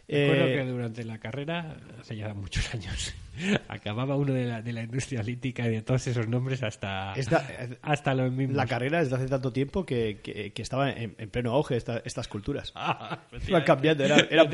[0.08, 3.14] Recuerdo Eh, que durante la carrera, hace ya muchos años,
[3.68, 7.46] acababa uno de la, de la industria lítica y de todos esos nombres hasta, Esta-
[7.82, 8.56] hasta los mismos.
[8.58, 12.02] la carrera desde hace tanto tiempo que, que, que estaba en, en pleno auge esta-
[12.06, 12.72] estas culturas.
[12.76, 14.44] Ah, Iban cambiando, era, era.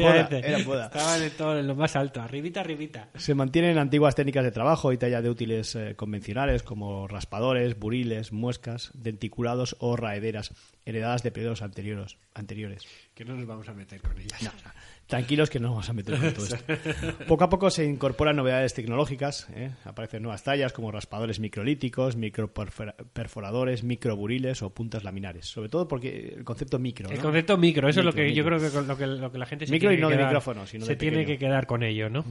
[0.86, 3.10] Estaban en, todo, en lo más alto, arribita, arribita.
[3.16, 8.32] Se mantienen antiguas técnicas de trabajo y talla de útiles eh, convencionales como raspadores, buriles,
[8.32, 10.54] muescas, denticulados o raederas,
[10.86, 12.18] heredadas de periodos anteriores.
[12.34, 12.84] anteriores.
[13.14, 14.42] Que no nos vamos a meter con ellas.
[15.08, 16.58] Tranquilos que no vamos a meter con todo esto.
[17.28, 19.70] Poco a poco se incorporan novedades tecnológicas, ¿eh?
[19.84, 25.46] aparecen nuevas tallas como raspadores microlíticos, microperforadores, microburiles o puntas laminares.
[25.46, 27.10] Sobre todo porque el concepto micro.
[27.10, 29.38] El concepto micro, eso es lo Micro, que yo creo que lo que, lo que
[29.38, 31.26] la gente se Micro tiene y no que de quedar, micrófono, sino se de tiene
[31.26, 32.26] que quedar con ello, ¿no?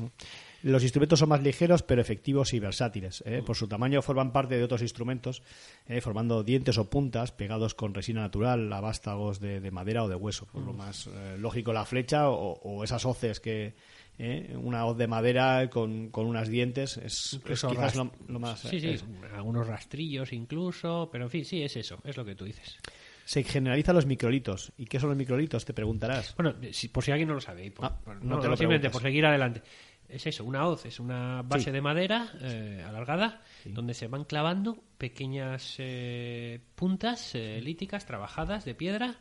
[0.65, 3.23] Los instrumentos son más ligeros, pero efectivos y versátiles.
[3.27, 3.43] ¿eh?
[3.45, 5.43] Por su tamaño forman parte de otros instrumentos,
[5.87, 6.01] ¿eh?
[6.01, 10.15] formando dientes o puntas pegados con resina natural a vástagos de, de madera o de
[10.15, 10.47] hueso.
[10.47, 13.75] Por lo más eh, lógico la flecha o, o esas hoces que,
[14.19, 14.57] ¿eh?
[14.57, 17.39] una hoz de madera con, con unos dientes es,
[17.69, 18.61] quizás lo, lo más...
[18.61, 18.99] Sí, sí, eh,
[19.35, 22.79] algunos rastrillos incluso, pero en fin, sí, es eso, es lo que tú dices.
[23.27, 24.73] Se generalizan los microlitos.
[24.77, 25.65] ¿Y qué son los microlitos?
[25.65, 26.35] Te preguntarás.
[26.37, 28.91] Bueno, si- por si alguien no lo sabe, por- Ah, no no, te lo simplemente
[28.91, 29.62] por seguir adelante.
[30.09, 31.70] Es eso, una hoz, es una base Sí.
[31.70, 38.74] de madera eh, alargada donde se van clavando pequeñas eh, puntas eh, líticas trabajadas de
[38.74, 39.16] piedra,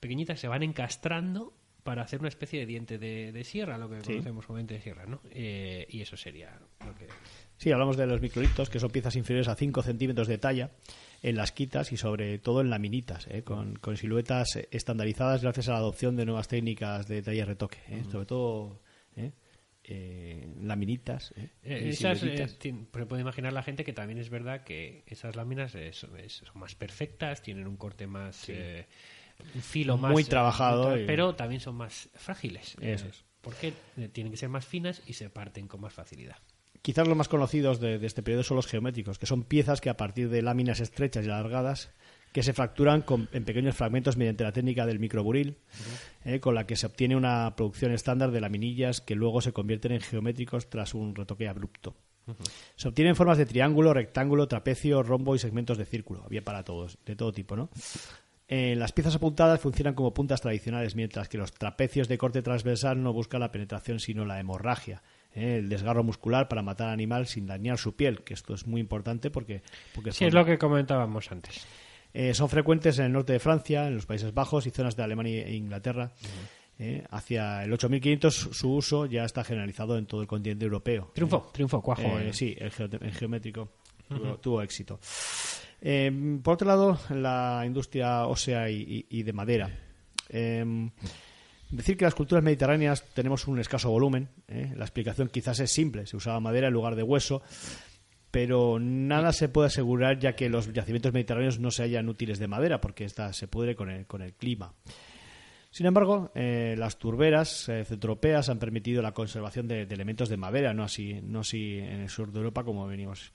[0.00, 1.52] pequeñitas, se van encastrando
[1.82, 4.12] para hacer una especie de diente de, de sierra, lo que Sí.
[4.12, 5.20] conocemos como diente de sierra, ¿no?
[5.30, 7.06] Eh, y eso sería lo que...
[7.58, 10.70] Sí, hablamos de los microlitos, que son piezas inferiores a 5 centímetros de talla
[11.22, 13.42] en las quitas y sobre todo en laminitas, ¿eh?
[13.42, 17.78] con, con siluetas estandarizadas gracias a la adopción de nuevas técnicas de talla y retoque.
[17.90, 18.02] ¿eh?
[18.10, 18.80] Sobre todo
[19.84, 20.48] ¿eh?
[20.60, 21.32] Laminitas.
[21.36, 21.50] ¿eh?
[21.62, 22.46] Eh, esas, eh,
[22.90, 26.10] puede imaginar la gente que también es verdad que esas láminas son,
[26.54, 28.48] más perfectas, tienen un corte más,
[29.54, 32.76] un filo más, Muy trabajado y- pero también son más frágiles.
[32.80, 33.24] Eso es.
[33.40, 33.74] Porque
[34.12, 36.36] tienen que ser más finas y se parten con más facilidad.
[36.80, 39.90] Quizás los más conocidos de, de este periodo son los geométricos, que son piezas que
[39.90, 41.90] a partir de láminas estrechas y alargadas
[42.34, 45.56] que se fracturan con- en pequeños fragmentos mediante la técnica del microburil,
[46.24, 49.92] eh, con la que se obtiene una producción estándar de laminillas que luego se convierten
[49.92, 51.94] en geométricos tras un retoque abrupto.
[52.74, 56.98] Se obtienen formas de triángulo, rectángulo, trapecio, rombo y segmentos de círculo, bien para todos,
[57.06, 57.68] de todo tipo, ¿no?
[58.48, 63.02] Eh, las piezas apuntadas funcionan como puntas tradicionales, mientras que los trapecios de corte transversal
[63.02, 65.02] no buscan la penetración sino la hemorragia,
[65.34, 65.58] ¿eh?
[65.58, 68.80] el desgarro muscular para matar al animal sin dañar su piel, que esto es muy
[68.80, 69.62] importante porque,
[69.94, 71.66] porque Sí, es lo que comentábamos antes.
[72.14, 75.02] Eh, son frecuentes en el norte de Francia, en los Países Bajos y zonas de
[75.02, 76.10] Alemania e Inglaterra.
[76.78, 81.10] Eh, hacia el 8500 su uso ya está generalizado en todo el continente europeo.
[81.14, 82.02] Triunfó, triunfó, cuajo.
[82.18, 82.32] Eh, eh.
[82.32, 83.68] sí, el, geo- el geométrico
[84.08, 84.98] tuvo, tuvo éxito.
[85.80, 88.76] Eh, por otro lado, la industria ósea y,
[89.08, 89.70] y- y de madera.
[90.30, 90.90] Eh,
[91.70, 94.28] decir que las culturas mediterráneas tenemos un escaso volumen.
[94.48, 94.72] ¿eh?
[94.76, 96.06] La explicación quizás es simple.
[96.06, 97.42] Se usaba madera en lugar de hueso.
[98.34, 102.48] Pero nada se puede asegurar ya que los yacimientos mediterráneos no se hallan útiles de
[102.48, 104.74] madera porque esta se pudre con el, con el clima.
[105.70, 110.36] Sin embargo, eh, las turberas eh, centroeuropeas han permitido la conservación de, de elementos de
[110.36, 113.32] madera, no así, no así en el sur de Europa como venimos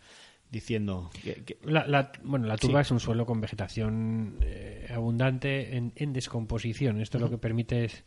[0.51, 1.09] diciendo.
[1.23, 2.87] que- que- La, la- bueno, la turba Sí.
[2.87, 6.99] es un suelo con vegetación eh, abundante en, en descomposición.
[6.99, 8.03] Esto lo que permite es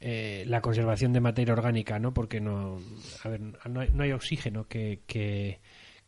[0.00, 2.14] eh, la conservación de materia orgánica, ¿no?
[2.14, 2.78] Porque no,
[3.24, 5.60] a ver, no, hay, no hay oxígeno que, que,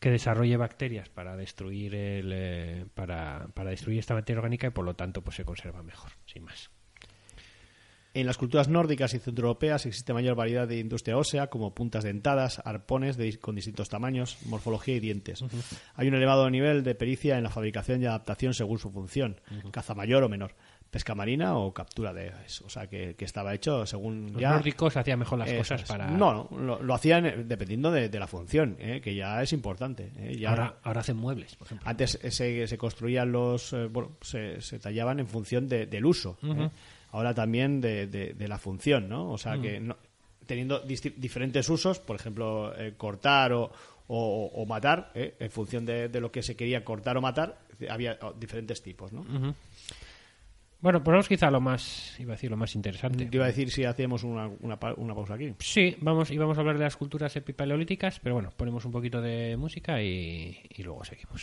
[0.03, 4.85] que desarrolle bacterias para destruir el, eh, para, para destruir esta materia orgánica y por
[4.85, 6.71] lo tanto pues se conserva mejor, sin más.
[8.15, 12.61] En las culturas nórdicas y centroeuropeas existe mayor variedad de industria ósea, como puntas dentadas,
[12.65, 15.43] arpones de- con distintos tamaños, morfología y dientes.
[15.95, 19.41] Hay un elevado nivel de pericia en la fabricación y adaptación según su función,
[19.71, 20.55] caza mayor o menor,
[20.93, 22.61] pesca marina o captura de aves.
[22.61, 24.51] O sea, que, que estaba hecho según Los ya...
[24.51, 26.07] nórdicos hacían mejor las Eso cosas para...
[26.07, 29.55] No, no, lo, lo hacían eh, dependiendo de, de la función, eh, que ya es
[29.55, 30.13] importante.
[30.19, 31.89] eh, ya- ahora, ahora hacen muebles, por ejemplo.
[31.89, 33.73] Antes eh, se, se construían los.
[33.73, 36.37] eh, bueno, se, se tallaban en función de- del uso.
[37.11, 39.31] Ahora también de, de- la función, ¿no?
[39.33, 39.97] O sea que no-
[40.47, 43.73] teniendo diferentes usos, por ejemplo, cortar o,
[44.09, 45.37] o- o matar, ¿eh?
[45.41, 49.11] en función de, de lo que se quería cortar o matar, había oh, diferentes tipos,
[49.13, 49.25] ¿no?
[50.83, 53.25] Bueno, ponemos quizá lo más, iba a decir, lo más interesante.
[53.25, 55.55] Te iba a decir si hacíamos una, una, una pausa aquí.
[55.61, 59.57] Sí, vamos, íbamos a hablar de las culturas epipaleolíticas, pero bueno, ponemos un poquito de
[59.57, 61.43] música y, y luego seguimos.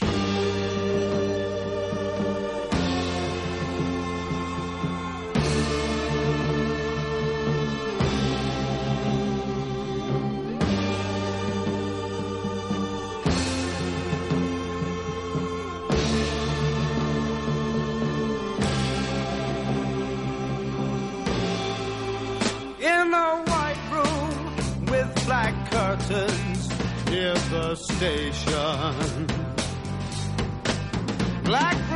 [27.76, 29.28] Station.
[31.43, 31.89] Black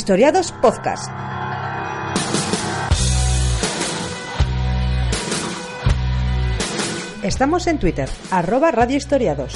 [0.00, 1.12] Historiados Podcast.
[7.22, 9.52] Estamos en Twitter, arroba Radio Historiados.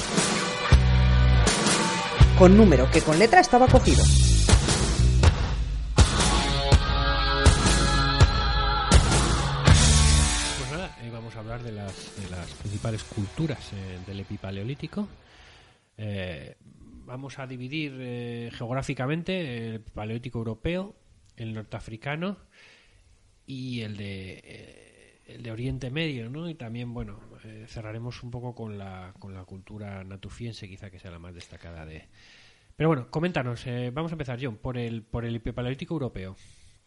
[2.37, 4.03] Con número que con letra estaba cogido.
[10.59, 11.91] Pues nada, eh, vamos a hablar de las,
[12.61, 15.07] principales culturas eh, del epipaleolítico.
[17.15, 20.97] Vamos a dividir eh, geográficamente el paleolítico europeo,
[21.37, 22.35] el norteafricano
[23.45, 26.49] y el de, eh, el de Oriente Medio, ¿no?
[26.49, 30.99] Y también, bueno, eh, cerraremos un poco con la, con la cultura natufiense, quizá que
[30.99, 32.09] sea la más destacada de...
[32.75, 33.63] Pero bueno, coméntanos,
[33.93, 36.35] vamos a empezar, John, por el, por el epipaleolítico europeo.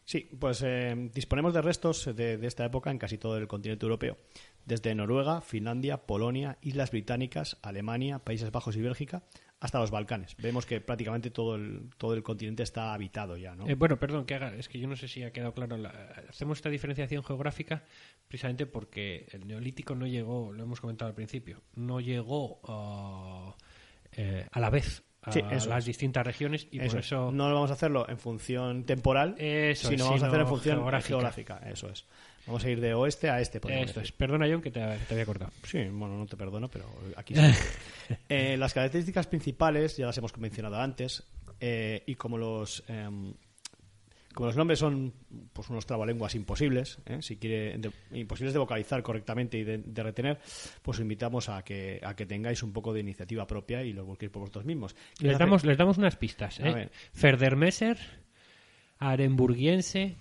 [0.09, 4.17] Sí, pues eh, disponemos de restos de esta época en casi todo el continente europeo,
[4.65, 9.23] desde Noruega, Finlandia, Polonia, Islas Británicas, Alemania, Países Bajos y Bélgica,
[9.61, 10.37] hasta los Balcanes.
[10.37, 13.69] Vemos que prácticamente todo el, todo el continente está habitado ya, ¿no?
[13.69, 15.77] Eh, bueno, perdón, que haga, es que yo no sé si ha quedado claro.
[15.77, 15.91] la-
[16.29, 17.83] hacemos esta diferenciación geográfica
[18.29, 23.57] precisamente porque el neolítico no llegó, lo hemos comentado al principio, no llegó ah,
[24.13, 27.07] eh, a la vez a Sí, las distintas regiones y Eso por es.
[27.07, 30.47] eso No lo vamos a hacerlo en función temporal, Eso sino vamos a hacer en
[30.47, 31.09] función geográfica.
[31.09, 31.61] geográfica.
[31.69, 32.07] Eso es.
[32.49, 33.61] Vamos a ir de oeste a este.
[33.83, 34.11] esto es.
[34.11, 35.53] Perdona, John, que te, había cortado.
[35.65, 36.87] Sí, bueno, no te perdono, pero
[37.17, 37.43] aquí sí.
[38.29, 41.23] Eh, las características principales ya las hemos mencionado antes
[41.61, 43.35] eh, y como los em,
[44.33, 45.13] como los nombres son
[45.53, 47.19] pues unos trabalenguas imposibles, ¿eh?
[47.21, 50.39] si quiere de- imposibles de vocalizar correctamente y de, de retener,
[50.81, 54.05] pues os invitamos a que a que tengáis un poco de iniciativa propia y lo
[54.07, 54.95] busquéis por vosotros mismos.
[55.17, 56.61] ¿Quieres Les damos, les damos unas pistas.
[56.61, 56.91] A ver.
[57.13, 57.99] Ferdermeser,
[59.01, 60.17] Arenburguiense,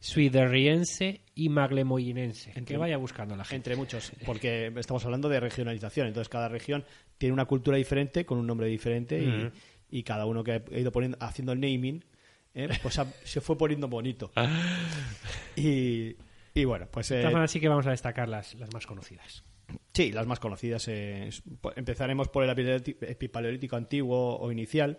[0.00, 2.52] Suiderriense y Maglemoyinense.
[2.52, 3.56] Que Entre- vaya buscando la gente.
[3.56, 6.06] Entre muchos, porque estamos hablando de regionalización.
[6.08, 6.84] Entonces, cada región
[7.18, 10.92] tiene una cultura diferente, con un nombre diferente, y- y, cada uno que ha ido
[10.92, 12.04] poniendo, haciendo el naming,
[12.54, 12.68] ¿eh?
[12.82, 14.30] pues ha- se fue poniendo bonito.
[15.56, 16.16] y,
[16.54, 19.44] y bueno, pues De eh, sí que vamos a destacar las, las más conocidas.
[19.92, 20.86] sí, las más conocidas.
[20.88, 22.50] eh, es- po- empezaremos por el
[23.00, 24.98] epipaleolítico antiguo o inicial.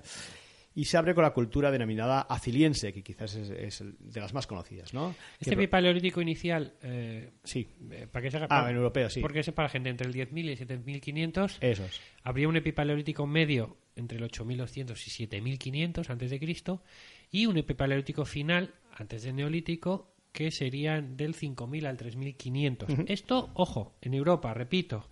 [0.80, 4.46] Y se abre con la cultura denominada aciliense, que quizás es, es de las más
[4.46, 5.16] conocidas, ¿no?
[5.40, 8.48] Este Que- epipaleolítico inicial, eh, Sí, eh, para que se haga...
[8.52, 9.20] Ah, en europeo, sí.
[9.20, 11.58] Porque es para gente entre el 10.000 y el 7.500.
[11.62, 12.00] eso es.
[12.22, 16.84] Habría un epipaleolítico medio entre el 8.200 y 7.500 antes de Cristo
[17.32, 23.06] y un epipaleolítico final antes del neolítico que serían del 5.000 al 3.500.
[23.08, 25.10] Esto, ojo, en Europa, repito,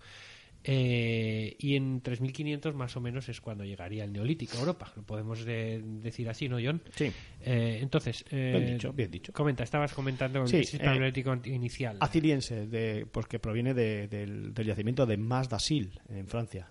[0.68, 4.92] eh, y en 3.500 más o menos es cuando llegaría el neolítico a Europa.
[4.96, 6.82] Lo podemos de- decir así, ¿no, John?
[6.94, 7.12] Sí.
[7.40, 9.32] Eh, entonces, eh, Bien dicho, bien dicho.
[9.32, 11.96] Comenta, estabas comentando el Sí, epipaleolítico anti- inicial.
[12.00, 16.68] Aciliense, de, pues que proviene de- del, del yacimiento de Mas d'Asil, en Francia.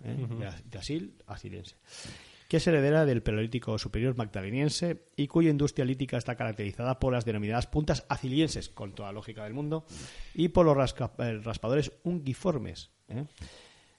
[0.77, 1.75] Asil, Asiliense.
[2.49, 7.25] que es heredera del Paleolítico Superior Magdaleniense y cuya industria lítica está caracterizada por las
[7.25, 9.87] denominadas puntas acilienses, con toda la lógica del mundo,
[10.35, 11.11] y por los rasca-
[11.43, 12.91] raspadores ungiformes.
[13.09, 13.23] ¿eh?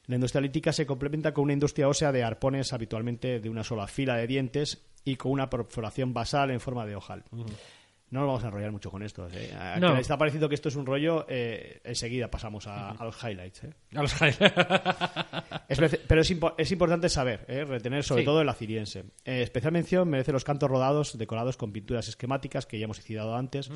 [0.06, 3.86] La industria lítica se complementa con una industria ósea de arpones habitualmente de una sola
[3.86, 7.24] fila de dientes y con una perforación basal en forma de ojal.
[8.08, 9.26] No nos vamos a enrollar mucho con esto.
[9.32, 9.52] ¿eh?
[9.52, 9.88] A No.
[9.88, 13.16] que le está pareciendo que esto es un rollo, eh, enseguida pasamos a, a los
[13.22, 13.64] highlights.
[13.64, 13.74] ¿eh?
[13.96, 14.12] A los
[15.68, 17.64] Es vece- pero es, impo- es importante saber, ¿eh?
[17.64, 18.26] retener sobre Sí.
[18.26, 19.00] todo el aciliense.
[19.24, 23.34] Eh, especial mención merece los cantos rodados decorados con pinturas esquemáticas que ya hemos citado
[23.34, 23.70] antes.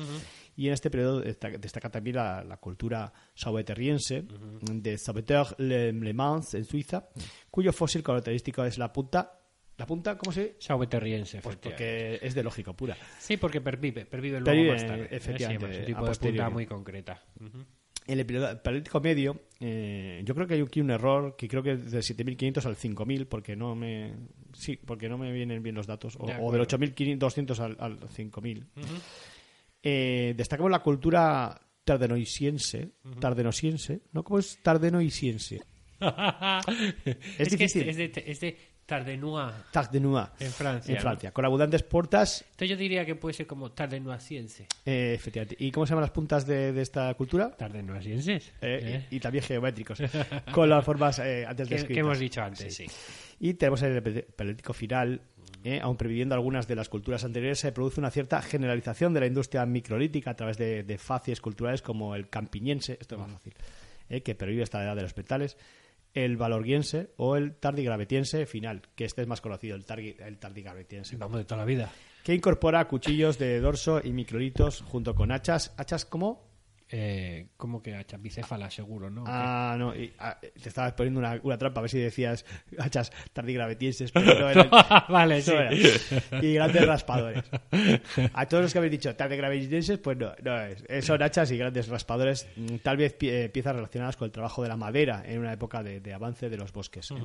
[0.55, 4.23] Y en este periodo destaca, destaca también la, la cultura sauveterriense
[4.61, 7.09] de Sauveterre-le Mans en Suiza,
[7.49, 9.39] cuyo fósil característico es la punta.
[9.81, 12.95] ¿La punta cómo se Sauveterriense, Pues porque es de lógica pura.
[13.17, 15.03] Sí, porque pervive, pervive luego Pervive, más tarde.
[15.05, 15.07] ¿eh?
[15.09, 17.23] efectivamente, Sí, es un tipo de punta muy concreta.
[17.39, 17.65] Ujú.
[18.05, 21.63] En el periodo Paleolítico Medio, eh, yo creo que hay aquí un error que creo
[21.63, 24.13] que es del 7500 al 5000, porque no me.
[24.53, 26.15] Sí, porque no me vienen bien los datos.
[26.19, 28.67] O, De o del 8200 al, al 5000.
[29.81, 32.91] Eh, destacamos la cultura tardenoisiense.
[33.19, 34.01] Tardenosiense.
[34.11, 34.23] ¿No?
[34.23, 35.59] ¿Cómo es tardenoisiense?
[37.37, 37.89] es, que difícil.
[37.89, 38.57] es de, es de
[38.91, 40.27] Tardenois, Tardenois.
[40.39, 40.91] en Francia.
[40.91, 41.01] En ¿no?
[41.01, 41.31] Francia.
[41.31, 42.41] Con abundantes puertas.
[42.51, 44.67] Entonces yo diría que puede ser como Tardenoisiense.
[44.85, 45.55] eh, efectivamente.
[45.59, 47.51] ¿Y cómo se llaman las puntas de, de esta cultura?
[47.51, 48.49] Tardenoisienses.
[48.61, 49.05] Eh, ¿eh?
[49.09, 49.99] y, y también geométricos.
[50.51, 51.93] con las formas eh, antes Que, descritas.
[51.95, 52.85] que hemos dicho antes, sí.
[53.39, 55.21] Y tenemos el pe- Paleolítico final,
[55.63, 59.25] eh, aun previviendo algunas de las culturas anteriores, se produce una cierta generalización de la
[59.27, 63.53] industria microlítica a través de, de facies culturales como el campiñense, esto es más fácil,
[64.09, 65.55] eh, que pervive hasta la edad de los metales,
[66.13, 71.15] el valorguiense o el tardigravetiense final, que este es más conocido, el, targi- el tardigravetiense,
[71.17, 71.89] Vamos de toda la vida.
[72.23, 76.50] que incorpora cuchillos de dorso y microlitos junto con hachas, hachas como...
[76.93, 78.17] Eh, ¿Cómo que hacha?
[78.17, 79.23] Bicéfala, seguro, ¿no?
[79.25, 82.45] Ah, no, y, ah, te estabas poniendo una, una trampa a ver si decías
[82.77, 84.69] hachas tardigravetienses, pero no el-
[85.09, 85.51] vale, sí.
[85.51, 85.71] Era.
[86.41, 87.43] Y grandes raspadores.
[88.33, 91.05] A todos los que habéis dicho tardigravetienses, pues no, no es.
[91.05, 94.61] Son hachas y grandes raspadores, mm, tal vez pie- eh, piezas relacionadas con el trabajo
[94.61, 97.09] de la madera en una época de, de avance de los bosques.
[97.11, 97.15] ¿eh?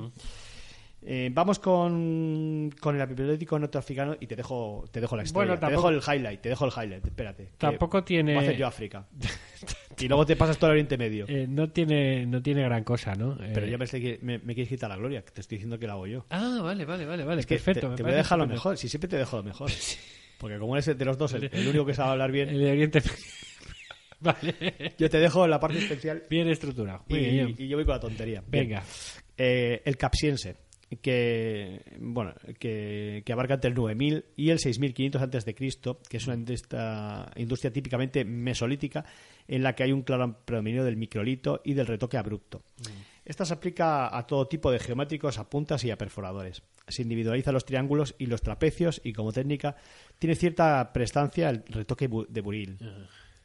[1.03, 5.53] Eh, vamos con, con el epipedético norteafricano y te dejo, te dejo la historia.
[5.53, 7.49] Bueno, te dejo el highlight, te dejo el highlight, espérate.
[7.57, 9.07] Tampoco tiene- Voy a hacer yo África.
[9.99, 11.25] y luego te pasas todo el Oriente Medio.
[11.29, 13.33] Eh, no, tiene, no tiene gran cosa, ¿no?
[13.41, 15.87] Eh, Pero ya que me, me quieres quitar la gloria, que te estoy diciendo que
[15.87, 16.25] la hago yo.
[16.29, 17.39] Ah, vale, vale, vale, vale.
[17.41, 17.81] Es que perfecto.
[17.81, 19.69] te, me te voy a dejar lo mejor, si siempre te dejo lo mejor.
[20.39, 22.71] Porque como eres de los dos el, el único que sabe hablar bien, El de
[22.71, 23.01] Oriente
[24.19, 24.95] Vale.
[24.97, 27.03] yo te dejo la parte especial Bien estructurado.
[27.07, 27.55] Muy y, bien.
[27.57, 28.43] y yo voy con la tontería.
[28.47, 28.83] Venga.
[29.37, 30.55] Eh, el capsiense,
[31.01, 36.17] que bueno que, que abarca entre el 9000 y el 6500 antes de Cristo, que
[36.17, 39.03] es una industria, industria típicamente mesolítica
[39.47, 42.61] en la que hay un claro predominio del microlito y del retoque abrupto.
[43.25, 46.61] Esta se aplica a todo tipo de geométricos, a puntas y a perforadores.
[46.87, 49.75] Se individualiza los triángulos y los trapecios y como técnica
[50.19, 52.77] tiene cierta prestancia el retoque bu- de buril.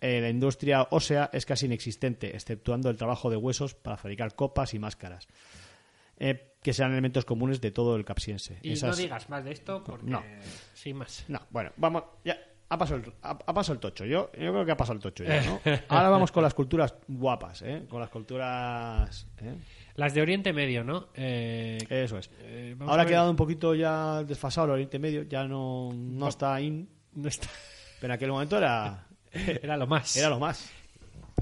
[0.00, 4.78] La industria ósea es casi inexistente, exceptuando el trabajo de huesos para fabricar copas y
[4.78, 5.26] máscaras,
[6.18, 8.58] eh, que serán elementos comunes de todo el capsiense.
[8.62, 10.06] Y Esas- no digas más de esto porque...
[10.10, 10.22] No.
[10.74, 11.24] Sin más.
[11.28, 12.38] No, bueno, vamos, ya,
[12.68, 14.04] ha pasado el, ha, ha pasado el tocho.
[14.04, 15.60] Yo, yo creo que ha pasado el tocho ya, ¿no?
[15.88, 17.84] Ahora vamos con las culturas guapas, ¿eh?
[17.88, 19.26] Con las culturas...
[19.38, 19.54] ¿eh?
[19.96, 21.08] Las de Oriente Medio, ¿no?
[21.14, 22.30] Eh, Eso es.
[22.40, 26.58] eh, Ahora ha quedado un poquito ya desfasado el Oriente Medio, ya no, no está
[26.60, 27.48] in, No está...
[28.00, 30.16] pero en aquel momento era, Era lo más.
[30.16, 30.70] era lo más.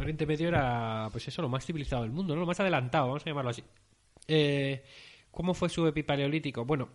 [0.00, 2.40] Oriente Medio era, pues eso, lo más civilizado del mundo, ¿no?
[2.40, 3.62] Lo más adelantado, vamos a llamarlo así.
[4.26, 4.82] Eh,
[5.30, 6.64] ¿Cómo fue su epipaleolítico?
[6.64, 6.88] Bueno,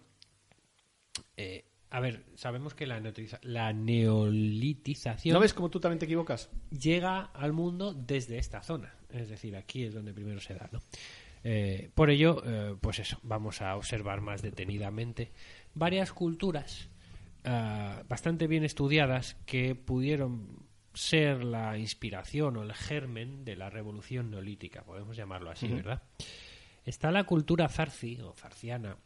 [1.37, 3.01] eh, a ver, sabemos que la,
[3.43, 6.49] la neolitización ¿No ves cómo tú también te equivocas?
[6.69, 8.93] llega al mundo desde esta zona.
[9.09, 10.81] Es decir, aquí es donde primero se da, ¿no?
[11.43, 15.31] Eh, por ello, eh, pues eso, vamos a observar más detenidamente
[15.75, 16.89] varias culturas
[17.43, 20.65] ah, bastante bien estudiadas que pudieron
[20.95, 26.01] ser la inspiración o el germen de la revolución neolítica, podemos llamarlo así, ¿verdad?
[26.85, 28.97] Está la cultura zarci o zarciana,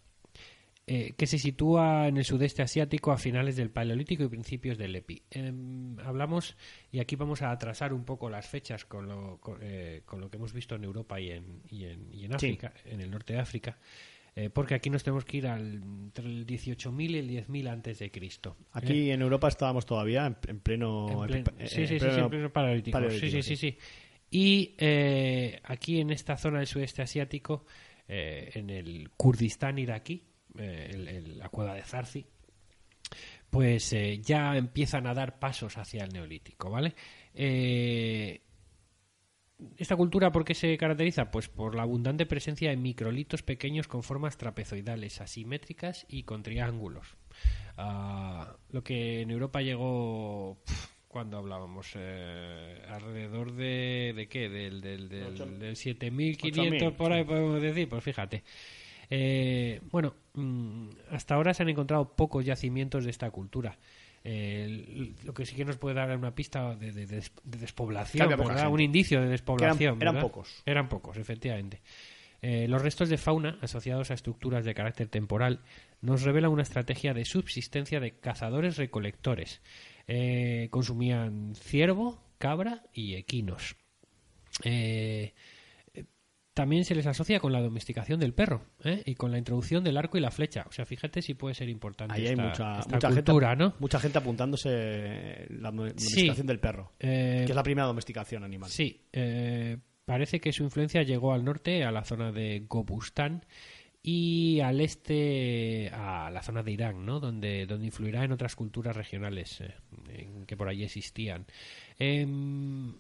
[0.86, 4.96] eh, que se sitúa en el sudeste asiático a finales del Paleolítico y principios del
[4.96, 5.22] Epi.
[5.30, 6.58] Em, hablamos,
[6.92, 10.30] y aquí vamos a atrasar un poco las fechas con lo, con, eh, con lo
[10.30, 13.34] que hemos visto en Europa y en, y en, y en África, en el norte
[13.34, 13.78] de África,
[14.36, 18.00] eh, porque aquí nos tenemos que ir al, entre el 18.000 y el 10.000 antes
[18.00, 18.58] de Cristo.
[18.72, 21.24] Aquí en Europa estábamos todavía en, en pleno...
[21.26, 22.94] En pleno- sí, en sí, sí, sí, en pleno paleolítico.
[22.94, 23.78] paleolítico, Sí, sí, sí, sí.
[24.32, 27.66] Y eh, aquí en esta zona del sudeste asiático,
[28.08, 30.24] eh, en el Kurdistán iraquí,
[30.58, 32.26] eh, el- la cueva de Zarzi,
[33.50, 36.94] pues eh, ya empiezan a dar pasos hacia el neolítico, ¿vale?
[37.34, 38.42] Eh,
[39.78, 41.32] ¿Esta cultura por qué se caracteriza?
[41.32, 47.18] Pues por la abundante presencia de microlitos pequeños con formas trapezoidales, asimétricas y con triángulos.
[47.76, 50.62] Ah, lo que en Europa llegó
[51.10, 57.26] cuando hablábamos eh, alrededor de de qué del del, del, del 7500 8.000, por ahí
[57.26, 58.44] podemos decir pues fíjate
[59.10, 63.78] Eh, bueno mm, hasta ahora se han encontrado pocos yacimientos de esta cultura
[64.24, 67.58] Eh, lo que sí que nos puede dar una pista de, de- de des- de
[67.58, 68.28] despoblación,
[68.60, 68.68] gente.
[68.74, 69.98] un indicio de despoblación.
[70.02, 70.62] eran, pocos.
[70.66, 71.80] Eran pocos, efectivamente.
[72.42, 75.60] Eh, los restos de fauna asociados a estructuras de carácter temporal
[76.02, 79.62] nos revelan una estrategia de subsistencia de cazadores-recolectores.
[80.12, 83.76] Eh, consumían ciervo, cabra y equinos.
[84.64, 85.34] Eh,
[86.60, 89.02] también se les asocia con la domesticación del perro ¿eh?
[89.06, 90.66] y con la introducción del arco y la flecha.
[90.68, 93.74] O sea, fíjate si puede ser importante Ahí hay mucha, esta mucha cultura, gente, ¿no?
[93.80, 98.70] mucha gente apuntándose la domesticación del perro, Eh, que es la primera domesticación animal.
[98.70, 103.46] Sí, eh, parece que su influencia llegó al norte, a la zona de Gobustán,
[104.02, 107.20] y al este, a la zona de Irán, ¿no?
[107.20, 109.76] Donde, donde influirá en otras culturas regionales eh,
[110.10, 111.46] en que por allí existían.
[111.98, 112.94] Em,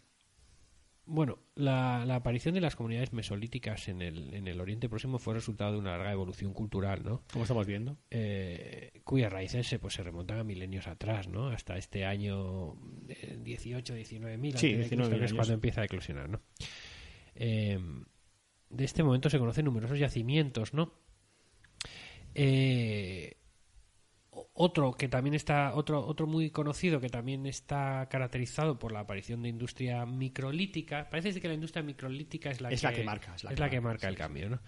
[1.05, 5.33] bueno, la, la aparición de las comunidades mesolíticas en el, en el Oriente Próximo fue
[5.33, 7.23] resultado de una larga evolución cultural, ¿no?
[7.31, 7.97] Como estamos viendo.
[8.11, 11.47] eh, cuyas raíces se, pues, se remontan a milenios atrás, ¿no?
[11.47, 12.73] Hasta este año
[13.07, 16.29] eh, 18, 19 mil, Sí, antes de 19.000 Cristo, que es cuando empieza a eclosionar,
[16.29, 16.41] ¿no?
[18.69, 20.93] Eh, de este momento se conocen numerosos yacimientos, ¿no?
[22.35, 23.35] Eh,
[24.53, 29.41] otro que también está otro otro muy conocido que también está caracterizado por la aparición
[29.41, 33.35] de industria microlítica parece que la industria microlítica es la Es que la que marca,
[33.35, 34.59] es la que que marca, el cambio no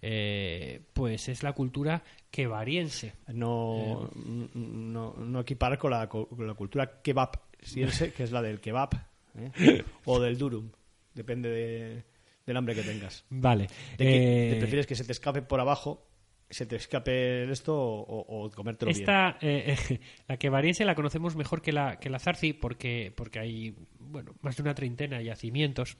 [0.00, 6.54] Eh, pues es la cultura quevariense No, n- no, no equiparar con la, con la
[6.54, 8.90] cultura kebab, que es la del kebab,
[9.36, 9.82] ¿eh?
[10.04, 10.70] o del durum.
[11.14, 12.04] Depende de-
[12.48, 13.24] del hambre que tengas.
[13.30, 16.08] vale De que Eh, te prefieres que se te escape por abajo,
[16.50, 19.02] se te escape esto o, o comértelo bien.
[19.02, 23.12] Esta, eh, eh, la que variense la conocemos mejor que la, que la Zarzi porque,
[23.14, 25.98] porque hay bueno, más de una treintena de yacimientos.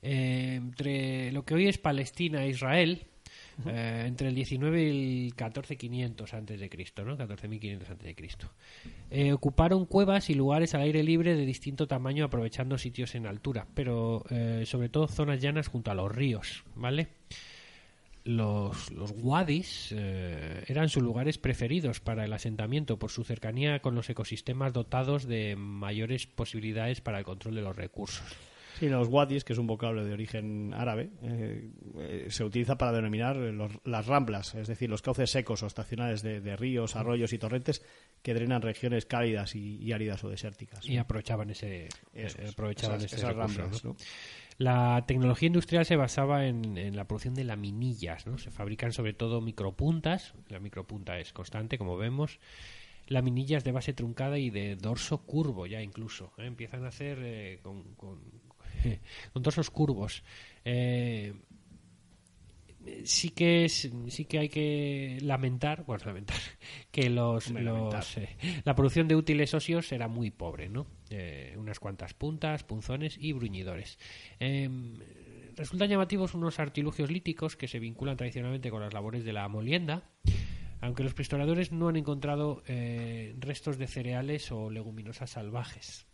[0.00, 3.08] Eh, entre lo que hoy es Palestina e Israel,
[3.66, 7.16] eh, entre el 19 y el 14500 antes de Cristo, ¿no?
[7.16, 8.50] 14500 antes de Cristo.
[9.10, 13.66] Eh, ocuparon cuevas y lugares al aire libre de distinto tamaño aprovechando sitios en altura,
[13.74, 17.08] pero eh, sobre todo zonas llanas junto a los ríos, ¿vale?
[18.26, 23.94] los, los wadis eh, eran sus lugares preferidos para el asentamiento por su cercanía con
[23.94, 28.26] los ecosistemas dotados de mayores posibilidades para el control de los recursos.
[28.78, 32.92] Sí, los wadis, que es un vocablo de origen árabe, eh, eh, se utiliza para
[32.92, 37.32] denominar los- las ramblas, es decir, los cauces secos o estacionales de, de ríos, arroyos
[37.32, 37.82] y torrentes
[38.22, 40.86] que drenan regiones cálidas y, y áridas o desérticas.
[40.88, 41.88] Y aprovechaban ese,
[42.50, 43.90] aprovechaban esas- ese esas recurso, ramblas, ¿no?
[43.92, 43.96] ¿no?
[44.58, 48.38] La tecnología industrial se basaba en, en la producción de laminillas, ¿no?
[48.38, 52.38] Se fabrican sobre todo micropuntas, la micropunta es constante, como vemos,
[53.08, 56.46] laminillas de base truncada y de dorso curvo ya incluso, ¿eh?
[56.46, 58.18] empiezan a hacer eh, con, con,
[59.32, 60.22] con dorsos curvos.
[60.64, 61.34] Eh,
[63.04, 66.36] sí que es, sí que hay que lamentar, bueno, lamentar
[66.90, 70.86] que los, eh, la producción de útiles óseos era muy pobre, ¿no?
[71.10, 73.98] Eh, unas cuantas puntas, punzones y bruñidores.
[74.40, 74.68] Eh,
[75.54, 80.10] resultan llamativos unos artilugios líticos que se vinculan tradicionalmente con las labores de la molienda,
[80.80, 82.62] aunque los prehistoradores no han encontrado
[83.38, 86.06] restos de cereales o leguminosas salvajes.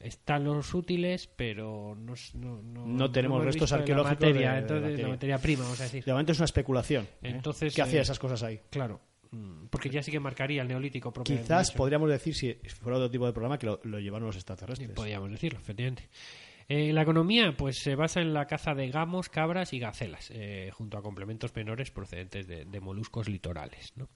[0.00, 4.54] Están los útiles, pero no, no, no, No tenemos restos visto la arqueológicos materia, de-
[4.54, 5.02] de entonces, materia.
[5.06, 6.04] la materia prima, vamos a decir.
[6.04, 7.04] De momento es una especulación.
[7.04, 7.30] ¿eh?
[7.30, 8.60] Entonces, ¿Qué hacía eh, esas cosas ahí?
[8.70, 9.00] Claro,
[9.32, 13.10] mm, porque ya sí que marcaría el neolítico propiamente Quizás podríamos decir, si fuera otro
[13.10, 14.90] tipo de programa, que lo, lo llevaron los extraterrestres.
[14.90, 16.08] Podríamos decirlo, efectivamente.
[16.70, 20.70] Eh, la economía pues se basa en la caza de gamos, cabras y gacelas, eh,
[20.74, 23.94] junto a complementos menores procedentes de, de moluscos litorales.
[23.96, 24.08] ¿no?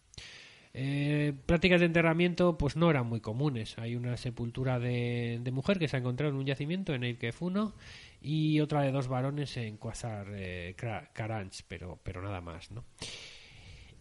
[0.74, 3.78] Eh, prácticas de enterramiento pues no eran muy comunes.
[3.78, 7.74] Hay una sepultura de, de mujer que se ha encontrado en un yacimiento en Eibkefuno
[8.20, 10.74] y otra de dos varones en Quasar eh,
[11.12, 12.70] Karanch, pero, pero nada más.
[12.70, 12.84] ¿no?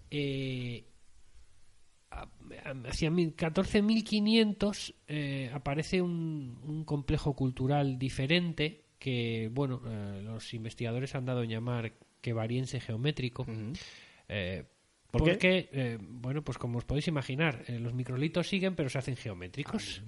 [0.09, 0.85] Eh,
[2.85, 11.15] hacia mil- 14.500 eh, aparece un, un complejo cultural diferente que, bueno, eh, los investigadores
[11.15, 13.45] han dado en llamar quevariense geométrico.
[14.29, 14.63] Eh,
[15.11, 15.31] ¿Por qué?
[15.31, 19.15] porque, eh, bueno, pues como os podéis imaginar, eh, los microlitos siguen, pero se hacen
[19.15, 20.01] geométricos.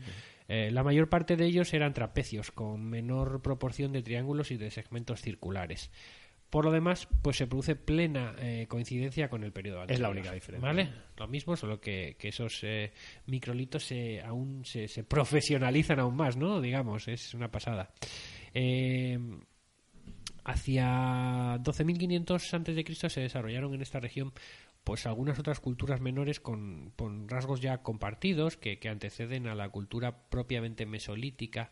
[0.48, 4.72] Eh, la mayor parte de ellos eran trapecios, con menor proporción de triángulos y de
[4.72, 5.92] segmentos circulares.
[6.50, 8.36] Por lo demás, pues se produce plena
[8.68, 10.68] coincidencia con el periodo Es la anterior, única diferencia.
[10.68, 10.90] ¿Vale?
[11.18, 12.64] Lo mismo, solo que, que esos
[13.26, 16.62] microlitos se, aún se, se profesionalizan aún más, ¿no?
[16.62, 17.90] Digamos, es una pasada.
[18.54, 19.18] Eh,
[20.46, 24.34] hacia 12.500 antes de Cristo se desarrollaron en esta región
[24.84, 29.70] pues algunas otras culturas menores con, con rasgos ya compartidos que, que anteceden a la
[29.70, 31.72] cultura propiamente mesolítica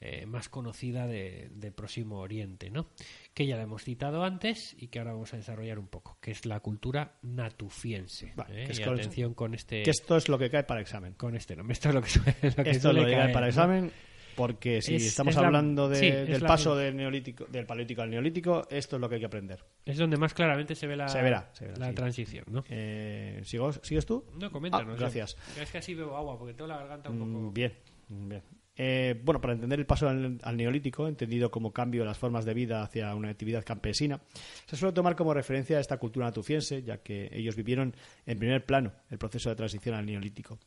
[0.00, 2.88] eh, más conocida de- del próximo Oriente, ¿no?
[3.34, 6.30] Que ya la hemos citado antes y que ahora vamos a desarrollar un poco, que
[6.30, 8.32] es la cultura natufiense.
[8.36, 8.66] Vale, ¿eh?
[8.66, 11.14] que es Y con- atención con este Que esto es lo que cae para examen.
[11.14, 11.72] con este nombre.
[11.72, 13.46] Esto es lo que, suele- lo que Esto es suele lo que cae caer, para
[13.46, 13.50] ¿no?
[13.50, 13.92] examen.
[14.38, 18.02] Porque si Es- estamos es la- hablando de- sí, del paso del neolítico, del paleolítico
[18.02, 19.64] al neolítico, esto es lo que hay que aprender.
[19.84, 21.94] Es donde más claramente se ve la, Se verá, se verá, la sí.
[21.94, 22.64] transición, ¿no?
[22.70, 24.24] Eh, ¿sigo- ¿Sigues tú?
[24.38, 24.86] No, coméntanos.
[24.86, 25.36] Ah, yo- gracias.
[25.60, 27.50] Es que así bebo agua, porque tengo la garganta un Mm, poco...
[27.52, 27.72] Bien,
[28.08, 28.42] bien.
[28.80, 32.44] Eh, bueno, para entender el paso al, al neolítico, entendido como cambio de las formas
[32.44, 34.20] de vida hacia una actividad campesina,
[34.66, 37.92] se suele tomar como referencia a esta cultura natufiense, ya que ellos vivieron
[38.24, 40.60] en primer plano el proceso de transición al neolítico.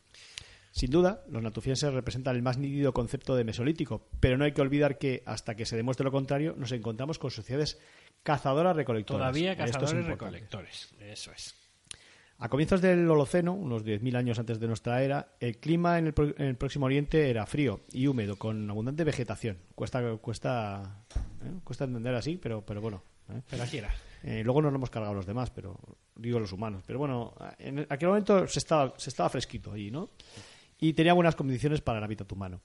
[0.72, 4.61] Sin duda, los natufienses representan el más nítido concepto de mesolítico, pero no hay que
[4.61, 7.77] olvidar que, hasta que se demuestre lo contrario, nos encontramos con sociedades
[8.23, 9.19] cazadoras-recolectoras.
[9.19, 10.38] Todavía Esto es cazadores importante.
[10.38, 10.93] recolectores.
[10.99, 11.56] Eso es.
[12.38, 16.14] A comienzos del Holoceno, unos 10.000 años antes de nuestra era, el clima en el,
[16.38, 19.57] en el próximo Oriente era frío y húmedo, con abundante vegetación.
[19.76, 21.03] Cuesta, cuesta,
[21.43, 21.60] ¿eh?
[21.64, 23.03] cuesta entender así, pero, pero bueno.
[23.30, 23.41] ¿eh?
[23.48, 23.93] Pero así era.
[24.23, 25.77] Eh, luego nos lo hemos cargado los demás, pero
[26.15, 26.84] digo los humanos.
[26.88, 30.10] Pero bueno, en aquel momento se estaba, se estaba fresquito allí, ¿no?
[30.84, 32.62] Y tenía buenas condiciones para el hábitat humano.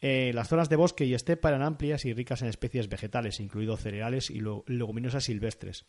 [0.00, 3.80] Eh, las zonas de bosque y estepa eran amplias y ricas en especies vegetales, incluidos
[3.80, 5.84] cereales y leguminosas silvestres.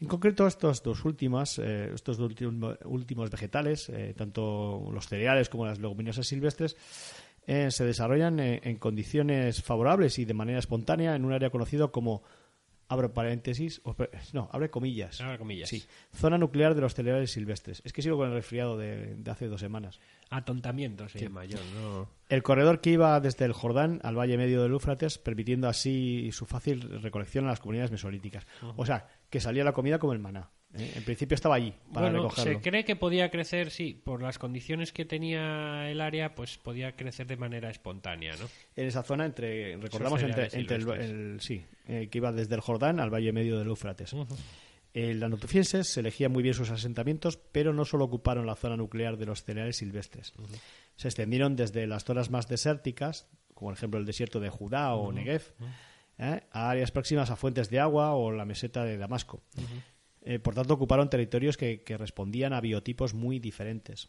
[0.00, 5.48] En concreto, estos dos últimas, eh, estos dos último- últimos vegetales, eh, tanto los cereales
[5.48, 6.76] como las leguminosas silvestres,
[7.44, 12.22] se desarrollan eh, en condiciones favorables y de manera espontánea en un área conocido como,
[12.92, 13.96] abro paréntesis, o
[14.32, 15.20] no, abre comillas.
[15.20, 15.68] Abre comillas.
[15.68, 17.82] Sí, zona nuclear de los cereales silvestres.
[17.84, 20.00] Es que sigo con el resfriado de, de hace dos semanas.
[20.30, 22.08] Atontamiento se llama yo, no...
[22.28, 26.46] El corredor que iba desde el Jordán al valle medio del Éufrates, permitiendo así su
[26.46, 28.46] fácil recolección a las comunidades mesolíticas.
[28.76, 30.50] O sea, que salía la comida como el maná.
[30.74, 30.92] ¿Eh?
[30.96, 32.52] En principio estaba allí para bueno, recogerlo.
[32.52, 36.96] se cree que podía crecer, sí, por las condiciones que tenía el área, pues podía
[36.96, 38.46] crecer de manera espontánea, ¿no?
[38.76, 43.10] En esa zona, entre recordamos, entre, el, sí, eh, que iba desde el Jordán al
[43.10, 44.14] valle medio del Éufrates.
[44.94, 48.76] Eh, los natufienses se elegían muy bien sus asentamientos, pero no solo ocuparon la zona
[48.76, 50.34] nuclear de los cereales silvestres.
[50.96, 55.10] Se extendieron desde las zonas más desérticas, como por ejemplo el desierto de Judá o
[55.12, 55.54] Negev,
[56.18, 56.42] ¿eh?
[56.50, 59.42] a áreas próximas a fuentes de agua o la meseta de Damasco.
[60.24, 64.08] Eh, por tanto, ocuparon territorios que, que respondían a biotipos muy diferentes.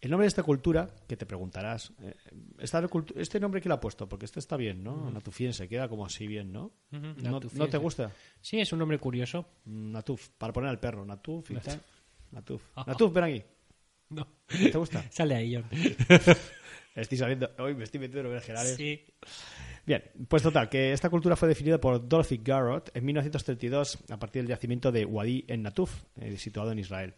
[0.00, 2.14] El nombre de esta cultura, que te preguntarás, eh,
[2.58, 2.82] esta
[3.16, 4.08] ¿este nombre que le ha puesto?
[4.08, 5.10] Porque este está bien, ¿no?
[5.10, 6.72] Natufiense, queda como así bien, ¿no?
[6.90, 8.10] ¿No, ¿No te gusta?
[8.40, 9.46] Sí, es un nombre curioso.
[9.66, 11.82] Natuf, para poner al perro, Natuf y tal.
[12.30, 12.62] Natuf.
[12.76, 12.84] Ah.
[12.86, 13.42] Natuf, ven aquí.
[14.10, 14.26] No.
[14.48, 15.04] ¿Te gusta?
[15.08, 15.66] Sale ahí, John.
[16.96, 18.74] Estoy saliendo, hoy me estoy metiendo en los generales.
[18.74, 19.04] Sí.
[19.90, 24.42] Bien, pues total, que esta cultura fue definida por Dorothy Garrott en 1932 a partir
[24.42, 27.14] del yacimiento de Wadi en Natuf, eh, situado en Israel.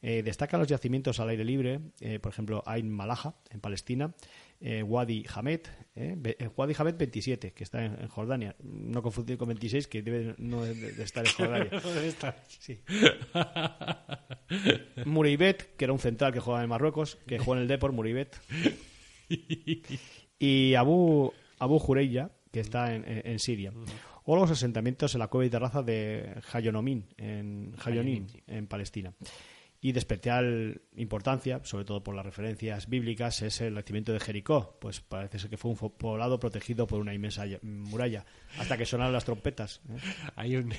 [0.00, 4.14] Eh, destacan los yacimientos al aire libre, eh, por ejemplo, Ain Malaha, en Palestina,
[4.60, 5.62] eh, Wadi Hamed,
[5.96, 8.54] eh, Wadi Hamed 27, que está en, en Jordania.
[8.62, 11.32] No confundir con 26, que debe no de, de estar en
[11.80, 11.80] Jordania.
[12.46, 12.80] Sí.
[15.04, 18.38] Muribet, que era un central que jugaba en Marruecos, que jugó en el Depor, Muribet.
[20.36, 21.32] Y Abu,
[21.64, 23.72] Abu Jureya, que está en, en- en Siria.
[24.24, 27.74] O los asentamientos en la cueva y terraza de Hayonomín, en,
[28.46, 29.12] en Palestina.
[29.82, 34.78] Y de especial importancia, sobre todo por las referencias bíblicas, es el nacimiento de Jericó.
[34.80, 38.24] Pues parece ser que fue un poblado protegido por una inmensa muralla,
[38.58, 39.82] hasta que sonaron las trompetas.
[39.90, 39.98] ¿eh?
[40.36, 40.72] Hay un...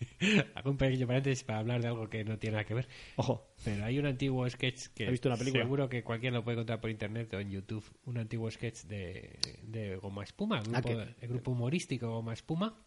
[0.54, 2.88] Hago un pequeño paréntesis para hablar de algo que no tiene nada que ver.
[3.16, 5.64] Ojo, Pero hay un antiguo sketch que ¿Has visto una película?
[5.64, 7.84] seguro que cualquiera lo puede encontrar por internet o en YouTube.
[8.04, 12.32] Un antiguo sketch de, de Goma Espuma, el Ah, grupo, que- el grupo humorístico Goma
[12.32, 12.84] Espuma,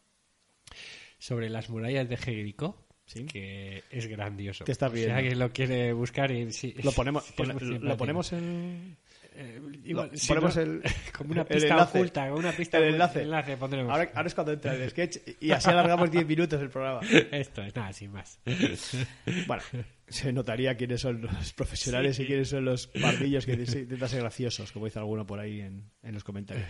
[1.20, 2.88] sobre las murallas de Jericó.
[3.06, 3.26] Sí.
[3.26, 4.64] Que es grandioso.
[4.64, 5.16] Te estás Si riendo.
[5.16, 8.96] alguien lo quiere buscar y sí, lo ponemos, pone- lo ponemos en...
[9.34, 10.82] Eh, igual, lo- si ponemos no, el,
[11.18, 11.98] como una el pista enlace.
[11.98, 13.22] oculta, como una pista el enlace.
[13.22, 13.92] enlace pondremos.
[13.92, 17.00] Ahora, ahora es cuando entra el sketch y así alargamos 10 minutos el programa.
[17.32, 18.40] Esto es nada, sin más.
[19.48, 19.64] Bueno,
[20.08, 24.72] se notaría quiénes son los profesionales y quiénes son los pardillos que intentan ser graciosos,
[24.72, 26.66] como dice alguno por ahí en, en los comentarios.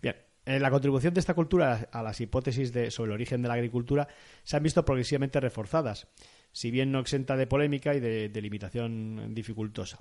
[0.00, 0.16] Bien,
[0.46, 3.54] en la contribución de esta cultura a las hipótesis de, sobre el origen de la
[3.54, 4.08] agricultura
[4.42, 6.08] se han visto progresivamente reforzadas.
[6.52, 9.98] Si bien no exenta de polémica y de, de limitación dificultosa.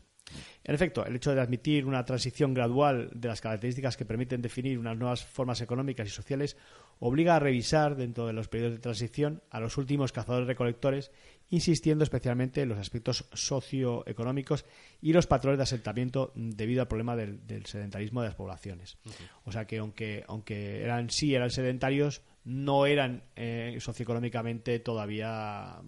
[0.64, 4.78] En efecto, el hecho de admitir una transición gradual de las características que permiten definir
[4.78, 6.58] unas nuevas formas económicas y sociales
[7.00, 11.12] obliga a revisar dentro de los periodos de transición a los últimos cazadores-recolectores,
[11.50, 14.66] insistiendo especialmente en los aspectos socioeconómicos
[15.02, 18.98] y los patrones de asentamiento debido al problema del, del sedentarismo de las poblaciones.
[19.46, 25.82] O sea que aunque, aunque eran sí eran sedentarios, no eran eh, socioeconómicamente todavía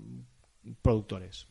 [0.82, 1.48] productores.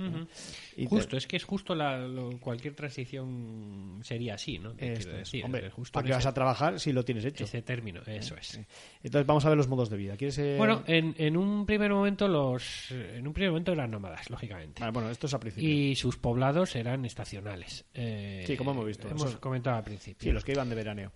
[0.89, 4.73] Justo, es que es justo la, lo- cualquier transición sería así, ¿no?
[4.75, 5.25] Te Esto quiero es.
[5.27, 7.45] decir, Hombre, eh, justo ¿para qué vas a trabajar si lo tienes hecho?
[7.45, 8.61] Ese término, eso es.
[9.03, 10.17] Entonces vamos a ver los modos de vida.
[10.17, 14.31] ¿Quieres, eh, Bueno, en, en un primer momento los en un primer momento eran nómadas,
[14.31, 14.83] lógicamente.
[14.91, 15.69] Bueno, esto es al principio.
[15.69, 17.85] Y sus poblados eran estacionales.
[17.95, 19.09] Eh, Sí, como hemos visto.
[19.09, 20.23] Hemos Eso- comentado al principio.
[20.23, 21.13] Sí, los que iban de veraneo.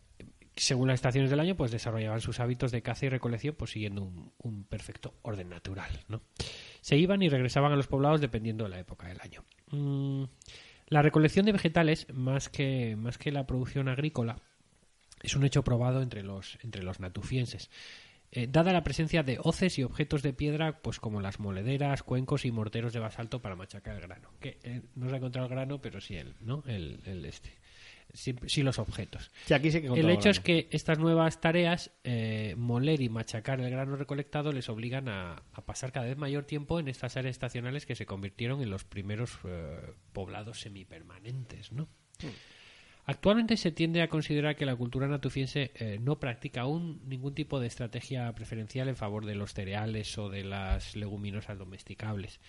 [0.57, 4.03] Según las estaciones del año, pues desarrollaban sus hábitos de caza y recolección, pues siguiendo
[4.03, 6.21] un, un perfecto orden natural, ¿no?
[6.85, 9.43] Se iban y regresaban a los poblados dependiendo de la época del año.
[9.71, 10.25] Mm,
[10.89, 14.37] la recolección de vegetales, más que, más que la producción agrícola,
[15.23, 17.71] es un hecho probado entre los, entre los natufienses.
[18.33, 22.45] Eh, dada la presencia de hoces y objetos de piedra, pues como las molederas, cuencos
[22.45, 24.29] y morteros de basalto para machacar el grano.
[24.39, 26.63] Que eh, no se ha encontrado el grano, pero sí el, ¿no?
[26.67, 27.49] El, el este.
[28.15, 29.31] Sí, sí los objetos.
[29.45, 33.61] Sí, aquí sí que El hecho es que estas nuevas tareas, eh, moler y machacar
[33.61, 37.33] el grano recolectado, les obligan a, a pasar cada vez mayor tiempo en estas áreas
[37.33, 41.89] estacionales que se convirtieron en los primeros eh, poblados semipermanentes, ¿no?
[43.07, 47.61] Actualmente se tiende a considerar que la cultura natufiense eh, no practica aún ningún tipo
[47.61, 52.41] de estrategia preferencial en favor de los cereales o de las leguminosas domesticables,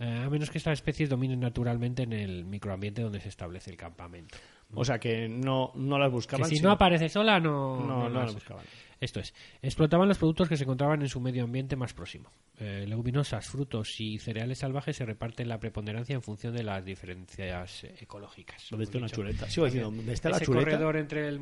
[0.00, 3.76] eh, a menos que estas especies dominen naturalmente en el microambiente donde se establece el
[3.76, 4.38] campamento.
[4.74, 6.48] O sea que no, no las Que buscaban.
[6.48, 8.64] si sino- no aparece sola, no, No, no las- las buscaban.
[9.00, 12.30] Esto es, explotaban los productos que se encontraban en su medio ambiente más próximo.
[12.60, 17.82] Eh, leguminosas, frutos y cereales salvajes se reparten la preponderancia en función de las diferencias
[18.00, 18.64] ecológicas.
[18.70, 19.50] ¿Dónde está una chuleta?
[19.50, 20.64] Sigo diciendo, ¿dónde está la Ese chuleta?
[20.70, 21.34] corredor entre el,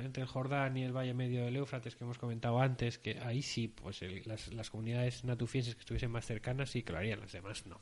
[0.00, 3.42] entre el Jordán y el Valle Medio del Éufrates que hemos comentado antes, que ahí
[3.42, 7.20] sí, pues el- las, las comunidades natufienses que estuviesen más cercanas sí que lo harían,
[7.20, 7.78] las demás no.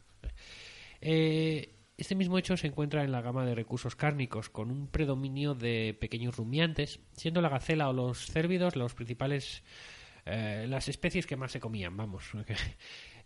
[1.01, 1.72] Eh,
[2.02, 5.97] este mismo hecho se encuentra en la gama de recursos cárnicos, con un predominio de
[6.01, 9.62] pequeños rumiantes, siendo la gacela o los cérvidos los principales,
[10.27, 12.24] eh, las especies que más se comían, vamos.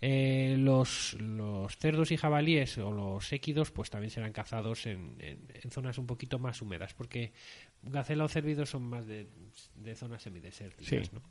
[0.07, 5.47] Eh, los, los cerdos y jabalíes o los équidos pues también serán cazados en, en-
[5.55, 7.33] en zonas un poquito más húmedas, porque
[7.81, 9.29] gacela o cérvidos son más de,
[9.77, 11.11] de zonas semidesérticas, Sí.
[11.15, 11.23] ¿no?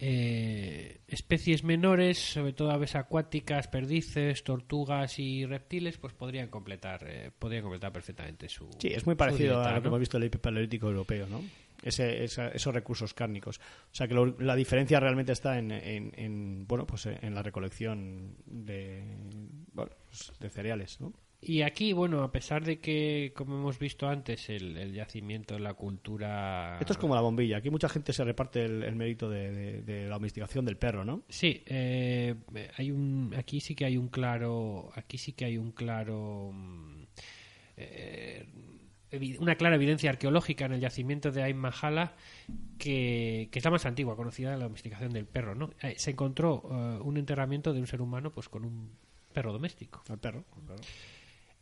[0.00, 7.30] Eh, especies menores, sobre todo aves acuáticas, perdices, tortugas y reptiles, pues podrían completar, eh,
[7.38, 8.68] podrían completar perfectamente su.
[8.78, 11.42] Sí, es muy parecido dieta, a lo que hemos visto en el paleolítico europeo, ¿no?
[11.82, 13.58] Ese, esa- esos recursos cárnicos.
[13.58, 17.42] O sea que lo- la diferencia realmente está en, en- en, bueno, pues en la
[17.42, 19.04] recolección de,
[19.72, 21.12] bueno, pues de cereales, ¿no?
[21.40, 25.74] Y aquí, bueno, a pesar de que, como hemos visto antes, el, el yacimiento, la
[25.74, 26.78] cultura.
[26.80, 27.58] Esto es como la bombilla.
[27.58, 31.04] Aquí mucha gente se reparte el, el mérito de, de- de la domesticación del perro,
[31.04, 31.22] ¿no?
[31.28, 32.34] Sí, eh,
[32.76, 37.02] hay un, aquí sí que hay un claro, aquí sí que hay un claro, mm,
[37.76, 38.46] eh,
[39.38, 42.14] una clara evidencia arqueológica en el yacimiento de Ain Mahala
[42.78, 45.70] que, que es la más antigua conocida de la domesticación del perro, ¿no?
[45.82, 48.90] Eh, se encontró eh, un enterramiento de un ser humano, pues con un
[49.32, 50.02] perro doméstico.
[50.10, 50.44] El perro.
[50.66, 50.82] claro.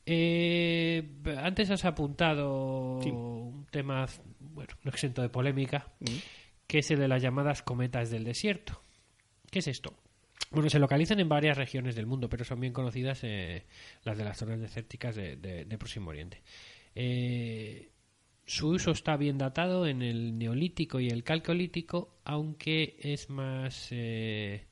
[0.07, 1.03] Eh,
[1.39, 3.11] antes has apuntado Sí.
[3.11, 4.07] un tema,
[4.39, 6.07] bueno, no exento de polémica, Mm.
[6.67, 8.81] que es el de las llamadas cometas del desierto.
[9.51, 9.95] ¿Qué es esto?
[10.53, 13.65] Bueno, se localizan en varias regiones del mundo, pero son bien conocidas eh,
[14.05, 16.43] las de las zonas desérticas de, de- de Próximo Oriente.
[16.95, 17.91] Eh,
[18.45, 24.67] su uso está bien datado en el Neolítico y el Calcolítico, aunque es más eh,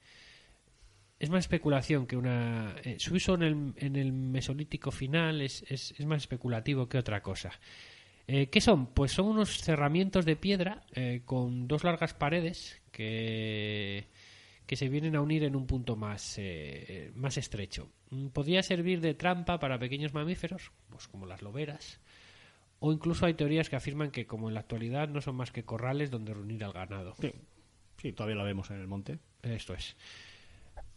[1.24, 2.76] es más especulación que una.
[2.84, 6.98] eh, su uso en el, en el Mesolítico final es, es, es más especulativo que
[6.98, 7.50] otra cosa.
[8.26, 8.86] Eh, ¿Qué son?
[8.86, 14.06] Pues son unos cerramientos de piedra eh, con dos largas paredes que,
[14.66, 17.90] que se vienen a unir en un punto más, eh, más estrecho.
[18.10, 22.00] Mm, Podría servir de trampa para pequeños mamíferos, pues como las loberas,
[22.80, 25.64] o incluso hay teorías que afirman que, como en la actualidad, no son más que
[25.64, 27.14] corrales donde reunir al ganado.
[27.20, 27.32] Sí.
[27.98, 29.18] Sí, todavía la vemos en el monte.
[29.42, 29.96] Esto es.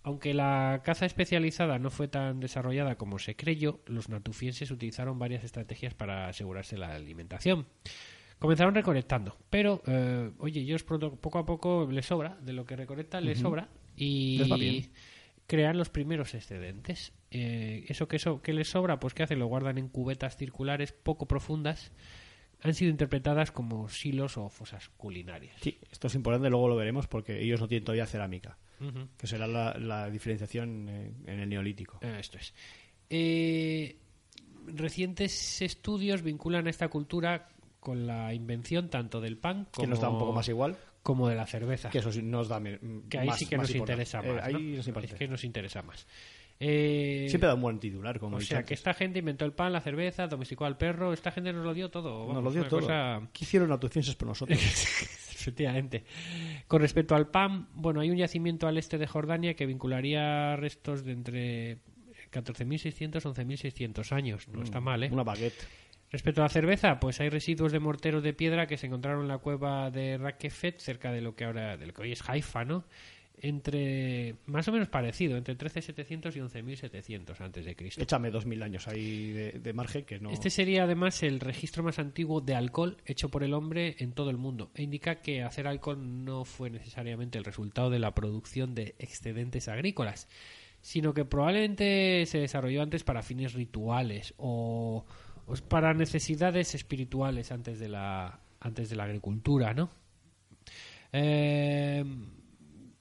[0.04, 5.44] Aunque la caza especializada no fue tan desarrollada como se creyó, los natufienses utilizaron varias
[5.44, 7.68] estrategias para asegurarse la alimentación.
[8.40, 12.76] Comenzaron recolectando, pero, eh, oye, ellos pronto- poco a poco les sobra, de lo que
[12.76, 14.92] recolectan les sobra, y Les va bien.
[15.48, 17.14] crean los primeros excedentes.
[17.32, 19.40] Eh, eso que eso que les sobra, pues ¿qué hacen?
[19.40, 21.92] Lo guardan en cubetas circulares poco profundas.
[22.62, 25.56] Han sido interpretadas como silos o fosas culinarias.
[25.62, 28.58] Sí, esto es importante, luego lo veremos porque ellos no tienen todavía cerámica.
[29.18, 32.00] Que será la, la diferenciación eh, en el neolítico.
[32.02, 32.54] Eh, Esto es.
[33.10, 33.98] Eh,
[34.68, 37.48] recientes estudios vinculan a esta cultura
[37.80, 41.30] con la invención tanto del pan como, que nos da un poco más igual, como
[41.30, 41.90] de la cerveza.
[41.90, 42.62] que eso nos da
[43.10, 44.44] Que ahí más- sí que nos interesa Eh, más.
[44.44, 44.60] ahí ¿no?
[44.78, 44.88] nos.
[45.06, 46.06] Es que nos interesa más.
[46.60, 49.72] Eh, Siempre da un buen titular, como o sea, que esta gente inventó el pan,
[49.72, 51.14] la cerveza, domesticó al perro.
[51.14, 52.34] Esta gente nos lo dio todo.
[52.34, 52.80] Nos lo dio todo.
[52.82, 54.58] cosa- ¿Qué hicieron los atufenses por nosotros?
[55.48, 56.04] Efectivamente.
[56.68, 61.06] Con respecto al pan, bueno, hay un yacimiento al este de Jordania que vincularía restos
[61.06, 61.78] de entre
[62.32, 64.48] 14.600 y 11.600 años.
[64.50, 65.10] No está mal, ¿eh?
[65.10, 65.66] Una baguette.
[66.10, 69.28] Respecto a la cerveza, pues hay residuos de morteros de piedra que se encontraron en
[69.30, 72.64] la cueva de Rakefet, cerca de lo que ahora, de lo que hoy es Haifa,
[72.64, 72.86] ¿no?
[73.40, 78.02] Entre, más o menos parecido, entre 13.700 y 11.700 antes de Cristo.
[78.02, 80.32] Échame dos mil años ahí de, de margen que no...
[80.32, 84.32] Este sería además el registro más antiguo de alcohol hecho por el hombre en todo
[84.32, 88.74] el mundo e indica que hacer alcohol no fue necesariamente el resultado de la producción
[88.74, 90.28] de excedentes agrícolas,
[90.82, 95.06] sino que probablemente se desarrolló antes para fines rituales o,
[95.46, 99.90] o para necesidades espirituales antes de la antes de la agricultura, ¿no?
[101.14, 102.04] Eh,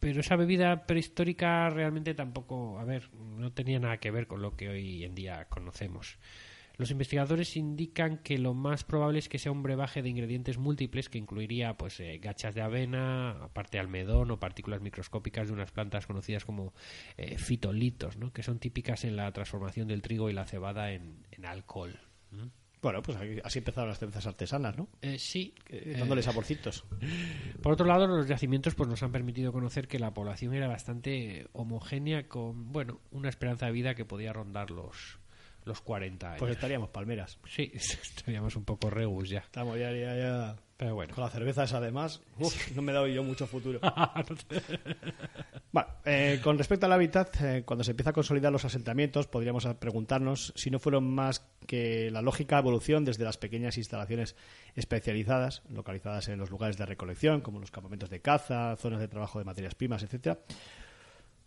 [0.07, 4.55] pero esa bebida prehistórica realmente tampoco, a ver, no tenía nada que ver con lo
[4.55, 6.16] que hoy en día conocemos.
[6.77, 11.09] Los investigadores indican que lo más probable es que sea un brebaje de ingredientes múltiples
[11.09, 16.07] que incluiría pues eh, gachas de avena, aparte almedón o partículas microscópicas de unas plantas
[16.07, 16.73] conocidas como
[17.16, 18.33] eh, fitolitos, ¿no?
[18.33, 21.99] que son típicas en la transformación del trigo y la cebada en, alcohol.
[22.82, 24.89] Bueno, pues así empezaron las cervezas artesanas, ¿no?
[25.03, 26.85] Eh, sí, Eh, eh, dándole saborcitos.
[27.62, 31.48] Por otro lado, los yacimientos pues nos han permitido conocer que la población era bastante
[31.53, 35.19] homogénea con, bueno, una esperanza de vida que podía rondar los,
[35.65, 36.39] los 40 años.
[36.39, 37.39] Pues estaríamos palmeras.
[37.48, 39.40] Sí, estaríamos un poco regus ya.
[39.40, 40.57] Estamos ya, ya, ya...
[40.77, 41.15] Pero bueno.
[41.15, 43.81] Con la cerveza esa además, uf, no me he dado yo mucho futuro.
[45.73, 49.66] Bueno, eh, con respecto al hábitat, eh, cuando se empieza a consolidar los asentamientos, podríamos
[49.78, 54.36] preguntarnos si no fueron más que la lógica evolución desde las pequeñas instalaciones
[54.74, 59.39] especializadas, localizadas en los lugares de recolección, como los campamentos de caza, zonas de trabajo
[59.39, 60.39] de materias primas, etcétera,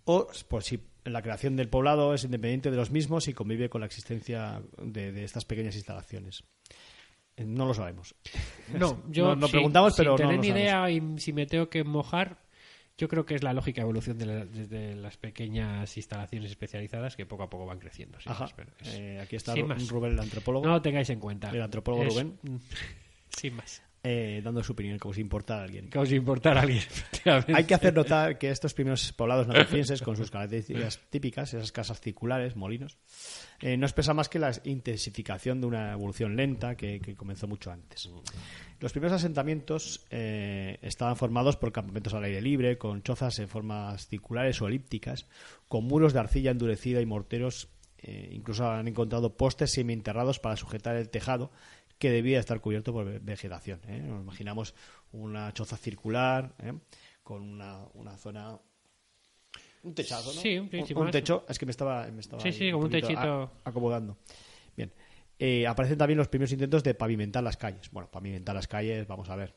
[0.05, 3.81] o por si la creación del poblado es independiente de los mismos y convive con
[3.81, 6.43] la existencia de, de estas pequeñas instalaciones.
[7.39, 8.13] Eh, No lo sabemos.
[8.77, 11.83] No, yo sin- preguntamos, sin pero no tener ni idea y si me tengo que
[11.83, 12.37] mojar,
[12.97, 17.25] yo creo que es la lógica evolución de la- desde las pequeñas instalaciones especializadas que
[17.25, 18.19] poco a poco van creciendo.
[18.19, 18.45] sin Ajá.
[18.81, 19.69] es- Eh, aquí está sin.
[19.89, 20.65] Rubén, el antropólogo.
[20.65, 21.49] No lo tengáis en cuenta.
[21.49, 22.37] El antropólogo Es- Rubén.
[23.29, 23.81] Sin más.
[24.03, 25.89] Eh, dando su opinión, como si importara a alguien.
[25.89, 26.83] Que os importara a alguien.
[27.53, 31.99] Hay que hacer notar que estos primeros poblados nacienses, con sus características típicas, esas casas
[31.99, 32.97] circulares, molinos,
[33.61, 37.71] eh, no expresa más que la intensificación de una evolución lenta que, que comenzó mucho
[37.71, 38.09] antes.
[38.79, 44.07] Los primeros asentamientos eh, estaban formados por campamentos al aire libre, con chozas en formas
[44.07, 45.27] circulares o elípticas,
[45.67, 47.67] con muros de arcilla endurecida y morteros.
[48.01, 51.51] eh, incluso han encontrado postes semienterrados para sujetar el tejado
[51.99, 53.79] que debía estar cubierto por ve- vegetación.
[53.87, 53.99] ¿eh?
[53.99, 54.73] Nos imaginamos
[55.11, 56.73] una choza circular ¿eh?
[57.21, 58.57] con una, una zona.
[59.83, 60.41] Un techazo, ¿no?
[60.41, 61.45] Sí, un techo un, techo.
[61.47, 63.21] Es que me estaba, me estaba Sí, ahí sí, como un poquito techito.
[63.43, 64.17] a- acomodando.
[64.75, 64.91] Bien.
[65.37, 67.89] Eh, aparecen también los primeros intentos de pavimentar las calles.
[67.91, 69.53] Bueno, pavimentar las calles, vamos a ver.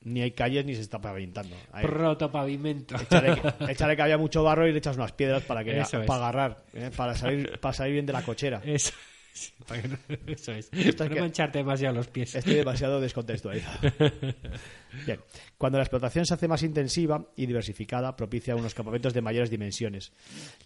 [0.00, 1.56] Ni hay calles ni se está pavimentando.
[1.72, 2.94] Hay- Protopavimento.
[2.96, 6.14] Échale, que- échale que había mucho barro y le echas unas piedras para que para
[6.16, 6.90] agarrar, ¿eh?
[6.94, 8.60] para salir para salir bien de la cochera.
[8.64, 8.92] Eso,
[9.66, 10.68] para que no- eso es.
[10.72, 12.34] Esto Para es no que- mancharte demasiado los pies.
[12.34, 13.78] Estoy demasiado descontextualizado.
[15.06, 15.20] Bien,
[15.58, 20.12] cuando la explotación se hace más intensiva y diversificada, propicia unos campamentos de mayores dimensiones.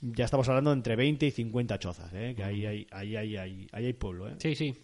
[0.00, 2.34] Ya estamos hablando de entre 20 y 50 chozas, ¿eh?
[2.36, 4.28] que ahí hay, ahí, hay, ahí, ahí hay pueblo.
[4.28, 4.34] ¿eh?
[4.38, 4.74] Sí, sí.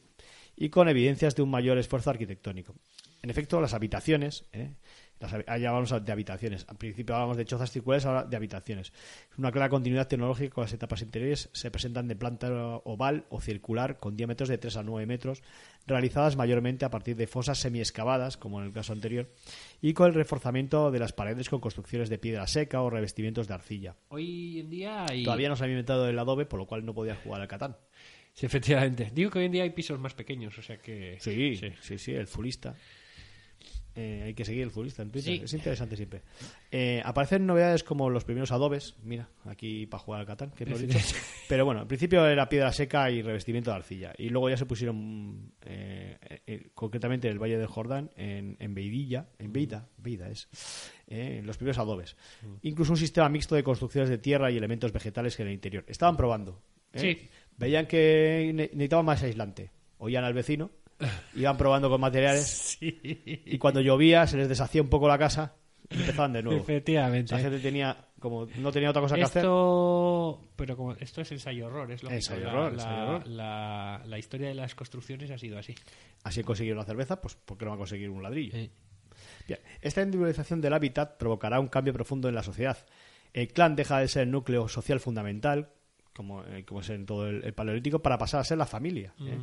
[0.57, 2.75] y con evidencias de un mayor esfuerzo arquitectónico.
[3.23, 4.75] En efecto, las habitaciones, ¿eh?
[5.25, 8.93] Las, ya hablamos de habitaciones, al principio hablábamos de chozas circulares, ahora de habitaciones.
[9.39, 12.51] Una clara continuidad tecnológica con las etapas interiores se presentan de planta
[12.85, 15.43] oval o circular con diámetros de 3 a 9 metros,
[15.87, 19.31] realizadas mayormente a partir de fosas semiexcavadas, como en el caso anterior,
[19.81, 23.55] y con el reforzamiento de las paredes con construcciones de piedra seca o revestimientos de
[23.55, 23.97] arcilla.
[24.09, 25.25] Hoy en día hay...
[25.25, 27.77] Todavía no se había inventado el adobe, por lo cual no podías jugar al Catán.
[28.35, 29.11] Sí, efectivamente.
[29.15, 31.17] Digo que hoy en día hay pisos más pequeños, o sea que...
[31.21, 32.75] Sí, sí, sí, el fulista.
[33.97, 35.37] Eh, hay que seguir el fulista en Twitter.
[35.39, 35.43] Sí.
[35.45, 36.23] Es interesante siempre.
[36.71, 38.97] Eh, aparecen novedades como los primeros adobes.
[39.05, 40.99] Mira, aquí para jugar al Catán, que dicho.
[41.49, 44.13] Pero bueno, al principio era piedra seca y revestimiento de arcilla.
[44.19, 49.29] Y luego ya se pusieron, eh, concretamente en el Valle del Jordán, en, en Beidilla,
[49.39, 50.49] en Beida, Beida es,
[51.07, 52.17] eh, los primeros adobes.
[52.63, 55.85] Incluso un sistema mixto de construcciones de tierra y elementos vegetales que en el interior.
[55.87, 56.61] Estaban probando.
[56.95, 57.29] Sí.
[57.57, 59.71] Veían que ne- necesitaban más aislante.
[59.99, 60.71] Oían al vecino,
[61.35, 62.47] iban probando con materiales
[62.79, 63.01] Sí.
[63.47, 65.55] y cuando llovía se les deshacía un poco la casa
[65.91, 66.61] y empezaban de nuevo.
[66.61, 67.35] Efectivamente.
[67.35, 69.43] La gente tenía, como no tenía otra cosa que hacer.
[69.43, 72.03] Esto, pero como esto es ensayo horror, es.
[72.03, 73.27] Ensayo La- horror, la, ensayo horror.
[73.27, 75.75] La, la historia de las construcciones ha sido así.
[76.23, 78.57] Así han conseguido una cerveza, pues ¿por qué no van a conseguir un ladrillo?
[79.47, 82.79] Bien, Esta individualización del hábitat provocará un cambio profundo en la sociedad.
[83.35, 85.69] El clan deja de ser el núcleo social fundamental,
[86.15, 89.13] como, eh, como es en todo el, el paleolítico, para pasar a ser la familia.
[89.21, 89.39] ¿eh?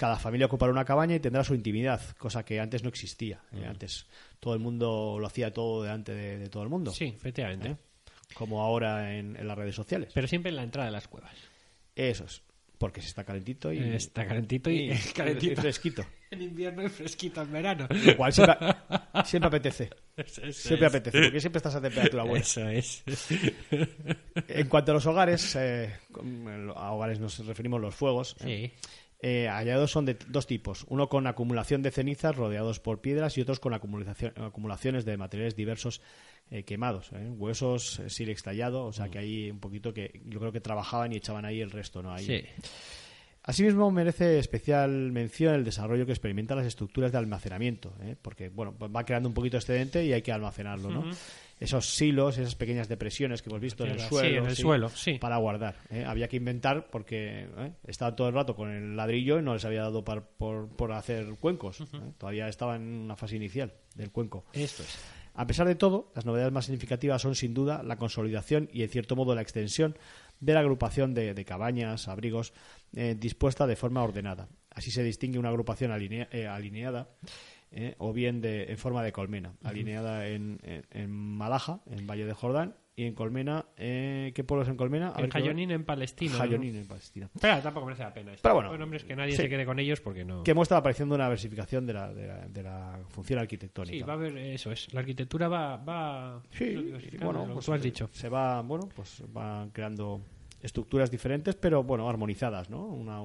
[0.00, 3.42] Cada familia ocupará una cabaña y tendrá su intimidad, cosa que antes no existía.
[3.52, 3.66] ¿eh?
[3.66, 4.06] Antes
[4.40, 7.68] todo el mundo lo hacía todo delante de, de todo el mundo, Sí, efectivamente.
[7.72, 7.76] ¿eh?
[8.32, 10.10] como ahora en, en las redes sociales.
[10.14, 11.32] Pero siempre en la entrada de las cuevas.
[11.94, 12.40] Eso es,
[12.78, 15.52] porque se está calentito y, Está calentito y, y- calentito.
[15.52, 16.02] y fresquito.
[16.30, 17.88] En invierno y fresquito en verano.
[17.90, 18.56] Lo cual siempre,
[19.26, 19.90] siempre apetece.
[20.16, 20.94] Eso- eso Siempre es.
[20.94, 22.40] apetece, porque siempre estás a temperatura buena.
[22.44, 23.02] Eso es.
[24.48, 25.92] En cuanto a los hogares, eh,
[26.76, 28.36] a hogares nos referimos los fuegos.
[28.44, 28.88] eh, Sí.
[29.22, 30.84] Eh, hallados son de dos tipos.
[30.88, 35.56] Uno con acumulación de cenizas rodeados por piedras y otros con acumulación- acumulaciones de materiales
[35.56, 36.00] diversos
[36.50, 37.10] eh, quemados.
[37.12, 40.60] eh, Huesos, eh, sílex tallado, o sea que ahí un poquito que yo creo que
[40.60, 42.02] trabajaban y echaban ahí el resto.
[42.02, 42.12] ¿no?
[42.12, 42.44] Ahí, Sí.
[43.42, 49.04] Asimismo, merece especial mención el desarrollo que experimentan las estructuras de almacenamiento, porque bueno, va
[49.04, 51.04] creando un poquito excedente y hay que almacenarlo, ¿no?
[51.60, 54.88] Esos silos, esas pequeñas depresiones que hemos visto en el Sí, suelo, en el suelo,
[54.88, 55.18] sí.
[55.18, 55.76] para guardar.
[55.90, 56.04] ¿eh?
[56.06, 57.72] Había que inventar porque ¿eh?
[57.86, 60.90] estaban todo el rato con el ladrillo y no les había dado par- por, por
[60.92, 61.82] hacer cuencos.
[61.82, 61.84] ¿eh?
[62.16, 64.46] Todavía estaban en una fase inicial del cuenco.
[64.54, 64.98] Esto es.
[65.34, 68.88] A pesar de todo, las novedades más significativas son sin duda la consolidación y, en
[68.88, 69.96] cierto modo, la extensión
[70.40, 72.52] de la agrupación de, de cabañas, abrigos,
[72.96, 74.48] eh, dispuesta de forma ordenada.
[74.70, 77.08] Así se distingue una agrupación alinea- alineada
[77.72, 82.26] eh, o bien de, en forma de colmena, alineada en, en, en Malaja, en Valle
[82.26, 85.08] de Jordán, y en Colmena, eh, ¿qué pueblos en Colmena?
[85.08, 86.32] A En ver, ¿qué- Jayonín, en Palestina.
[86.32, 86.38] ¿no?
[86.38, 87.30] Jayonín, en Palestina.
[87.40, 88.32] Pero tampoco merece la pena.
[88.32, 88.42] esto.
[88.42, 89.38] Pero bueno, Son hombres que nadie sí.
[89.38, 90.42] se quede con ellos porque no.
[90.42, 93.96] Que muestra de una versificación de la, de la, de la función arquitectónica.
[93.96, 94.92] Sí, va a haber eso es.
[94.92, 96.92] La arquitectura va, va Sí,
[97.22, 98.10] bueno, lo que pues, tú has dicho.
[98.12, 100.20] Se va, bueno, pues van creando
[100.60, 102.84] estructuras diferentes, pero bueno, armonizadas, ¿no?
[102.84, 103.20] Una,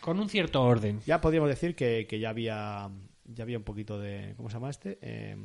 [0.00, 1.00] Con un cierto orden.
[1.04, 2.88] ya podríamos decir que, que ya había
[3.32, 4.98] ya había un poquito de ¿cómo se llama este?
[5.02, 5.36] Eh,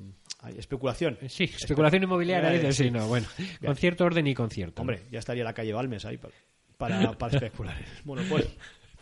[0.42, 1.18] ay, especulación.
[1.28, 2.54] Sí, especulación inmobiliaria.
[2.54, 2.86] Eh, sí.
[2.86, 3.28] sí, no, bueno.
[3.64, 4.82] Con cierto orden y con cierto.
[4.82, 6.34] Hombre, ya estaría la calle Balmes ahí para,
[6.78, 7.76] para, para especular.
[8.06, 8.48] Monopolio.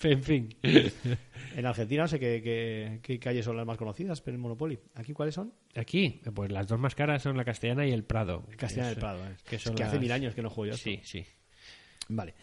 [0.04, 0.50] En fin.
[1.56, 4.78] En Argentina no sé qué, qué, qué calles son las más conocidas, pero el Monopoly.
[4.96, 5.54] ¿Aquí cuáles son?
[5.76, 8.44] Aquí, pues las dos más caras son la Castellana y el Prado.
[8.58, 9.26] Castellana Que del Prado.
[9.26, 9.36] ¿eh?
[9.48, 10.76] que Es que hace mil años que no juego yo.
[10.76, 10.90] esto.
[10.90, 11.26] Sí, sí.
[12.10, 12.34] Vale.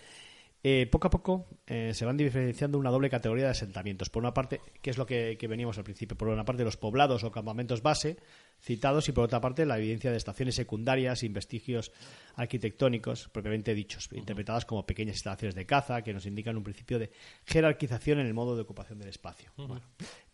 [0.63, 4.11] Eh, poco a poco eh, se van diferenciando una doble categoría de asentamientos.
[4.11, 6.77] Por una parte, que es lo que, que veníamos al principio, por una parte los
[6.77, 8.19] poblados o campamentos base
[8.61, 11.93] citados y por otra parte la evidencia de estaciones secundarias y vestigios
[12.35, 17.11] arquitectónicos propiamente dichos, interpretadas como pequeñas instalaciones de caza que nos indican un principio de
[17.47, 19.51] jerarquización en el modo de ocupación del espacio.
[19.57, 19.81] Bueno,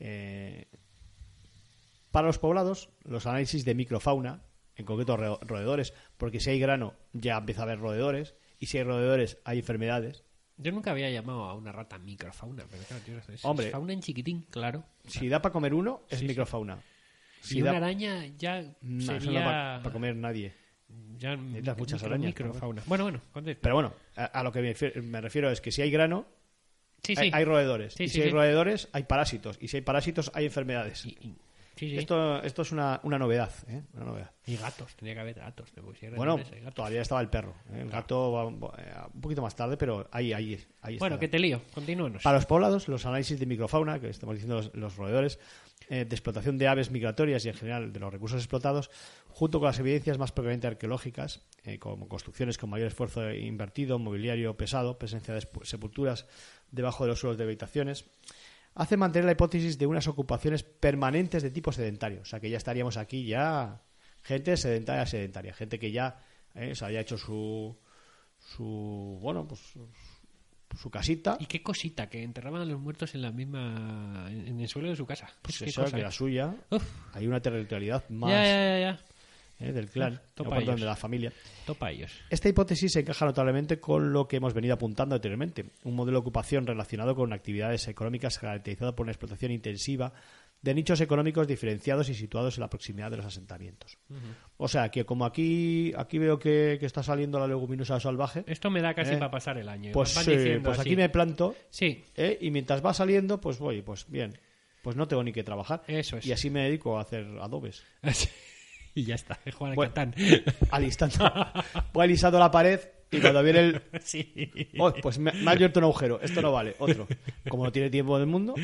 [0.01, 0.67] eh,
[2.11, 4.43] para los poblados, los análisis de microfauna,
[4.75, 8.79] en concreto ro- roedores, porque si hay grano ya empieza a haber roedores, y si
[8.79, 10.25] hay roedores hay enfermedades.
[10.59, 13.67] Yo nunca había llamado a una rata microfauna, pero claro, tío, es, Hombre.
[13.67, 14.85] es fauna en chiquitín, claro.
[15.07, 16.79] Si da para comer uno, es Sí, microfauna.
[17.43, 19.41] Si y da- una araña ya No, eso no sería...
[19.41, 20.55] da para comer nadie.
[21.19, 22.83] ya Necesitas muchas micro- arañas, Microfauna.
[22.87, 23.61] Bueno, bueno, contesta.
[23.63, 26.27] Pero bueno, a, a lo que me refiero, me refiero es que si hay grano,
[27.03, 27.31] sí, hay, sí.
[27.35, 27.93] hay roedores.
[27.95, 29.59] Sí, y si hay roedores, hay parásitos.
[29.61, 31.05] Y si hay parásitos, hay enfermedades.
[31.05, 31.37] Y- y-
[31.77, 31.97] sí, sí.
[31.99, 33.83] Esto, esto es una, una novedad, ¿eh?
[33.95, 34.31] Una novedad.
[34.47, 35.73] Y gatos, tenía que haber gatos.
[36.17, 36.75] Bueno, ese gato.
[36.77, 37.55] todavía estaba el perro.
[37.73, 37.81] ¿eh?
[37.83, 41.21] El gato va un eh, un poquito más tarde, pero ahí, ahí, ahí Bueno, está.
[41.21, 42.23] que te lío, continúanos.
[42.23, 45.39] Para los poblados, los análisis de microfauna, que estamos diciendo los, los roedores,
[45.89, 48.91] eh, de explotación de aves migratorias y en general de los recursos explotados,
[49.29, 51.43] junto con las evidencias más propiamente arqueológicas,
[51.81, 56.27] como construcciones con mayor esfuerzo invertido, mobiliario pesado, presencia de sepulturas
[56.71, 58.07] debajo de los suelos de habitaciones,
[58.77, 62.21] hace mantener la hipótesis de unas ocupaciones permanentes de tipo sedentario.
[62.21, 63.83] O sea que ya estaríamos aquí ya
[64.23, 66.19] gente sedentaria, sedentaria, gente que ya
[66.55, 67.77] eh, se había hecho su,
[68.39, 69.61] su bueno, pues
[70.79, 71.39] su, casita.
[71.41, 74.27] Y qué cosita, que enterraban a los muertos en la misma...
[74.31, 75.31] en el suelo de su casa.
[75.41, 76.85] Pues cosa, que la suya, Uf.
[77.15, 79.01] hay una territorialidad más ya, ya, ya.
[79.59, 80.81] Eh, del clan, Topa no, perdón, ellos.
[80.81, 81.33] de la familia.
[81.67, 82.13] Topa ellos.
[82.31, 86.21] Esta hipótesis se encaja notablemente con lo que hemos venido apuntando anteriormente, un modelo de
[86.21, 90.13] ocupación relacionado con actividades económicas caracterizado por una explotación intensiva
[90.63, 93.99] de nichos económicos diferenciados y situados en la proximidad de los asentamientos.
[94.57, 98.71] O sea, que como aquí aquí veo que, que está saliendo la leguminosa salvaje, Esto
[98.71, 99.93] me da casi Eh, para pasar el año.
[99.93, 102.39] pues, Van eh, pues aquí me planto Sí, ¿eh?
[102.41, 104.37] y mientras va saliendo, pues voy, pues bien,
[104.83, 105.83] pues no tengo ni que trabajar.
[105.87, 106.27] Eso es.
[106.27, 107.85] Y así me dedico a hacer adobes.
[108.97, 109.39] y ya está.
[109.57, 109.93] Juan Bueno.
[109.95, 110.15] Catán.
[110.71, 111.19] al instante.
[111.93, 112.81] Voy alisando la pared
[113.13, 113.83] y cuando viene el...
[114.03, 114.51] sí.
[114.79, 116.21] Oh, pues me, me ha abierto un agujero.
[116.21, 116.75] Esto no vale.
[116.81, 117.07] Otro.
[117.49, 118.55] Como no tiene tiempo del mundo,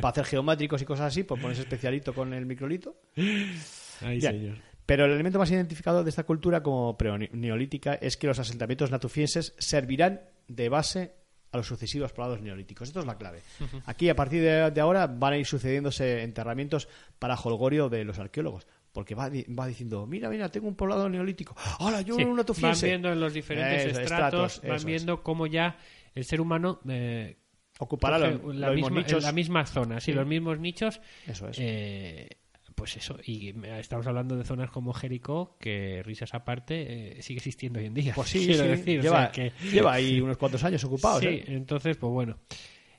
[0.00, 2.96] para hacer geométricos y cosas así, pues pones especialito con el microlito.
[3.16, 4.20] Ay, Bien.
[4.20, 4.56] señor.
[4.86, 6.96] Pero el elemento más identificado de esta cultura como
[7.32, 11.12] neolítica es que los asentamientos natufienses servirán de base
[11.50, 12.88] a los sucesivos poblados neolíticos.
[12.88, 13.40] Esto es la clave.
[13.86, 16.88] Aquí, a partir de, de ahora, van a ir sucediéndose enterramientos
[17.18, 18.66] para holgorio de los arqueólogos.
[18.96, 21.54] Porque va, va diciendo, mira, mira, tengo un poblado neolítico.
[21.80, 22.86] ¡Hola, yo Sí, un van natufiense!
[22.86, 24.84] viendo en los diferentes Eso, estratos, estratos, van es.
[24.86, 25.76] viendo cómo ya
[26.14, 27.36] el ser humano eh,
[27.78, 29.22] Ocupará los, la, los misma, nichos.
[29.22, 30.12] la misma zona, sí, Sí.
[30.14, 31.02] los mismos nichos.
[31.26, 31.58] Eso es.
[31.60, 32.26] eh,
[32.74, 37.78] pues eso, y estamos hablando de zonas como Jericó, que risas aparte, eh, sigue existiendo
[37.78, 38.12] hoy en día.
[38.14, 41.20] Pues sí, quiero sí, decir, o lleva, sea que- lleva ahí unos cuantos años ocupados.
[41.20, 41.44] Sí, ¿eh?
[41.48, 42.38] entonces, pues bueno.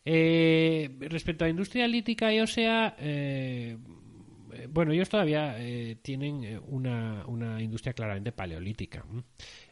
[0.09, 2.95] Eh, respecto a industria lítica y ósea,
[4.69, 9.05] bueno, ellos todavía eh, tienen eh, una, una industria claramente paleolítica,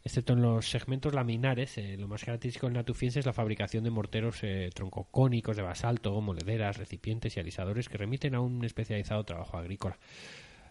[0.03, 1.77] excepto en los segmentos laminares.
[1.77, 6.21] eh, lo más característico del natufiense es la fabricación de morteros eh, troncocónicos de basalto,
[6.21, 9.97] molederas, recipientes y alisadores que remiten a un especializado trabajo agrícola.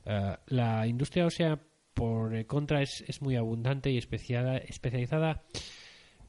[0.05, 1.59] Eh, la industria ósea,
[1.95, 5.43] por eh, contra, es, es muy abundante y especiada- especializada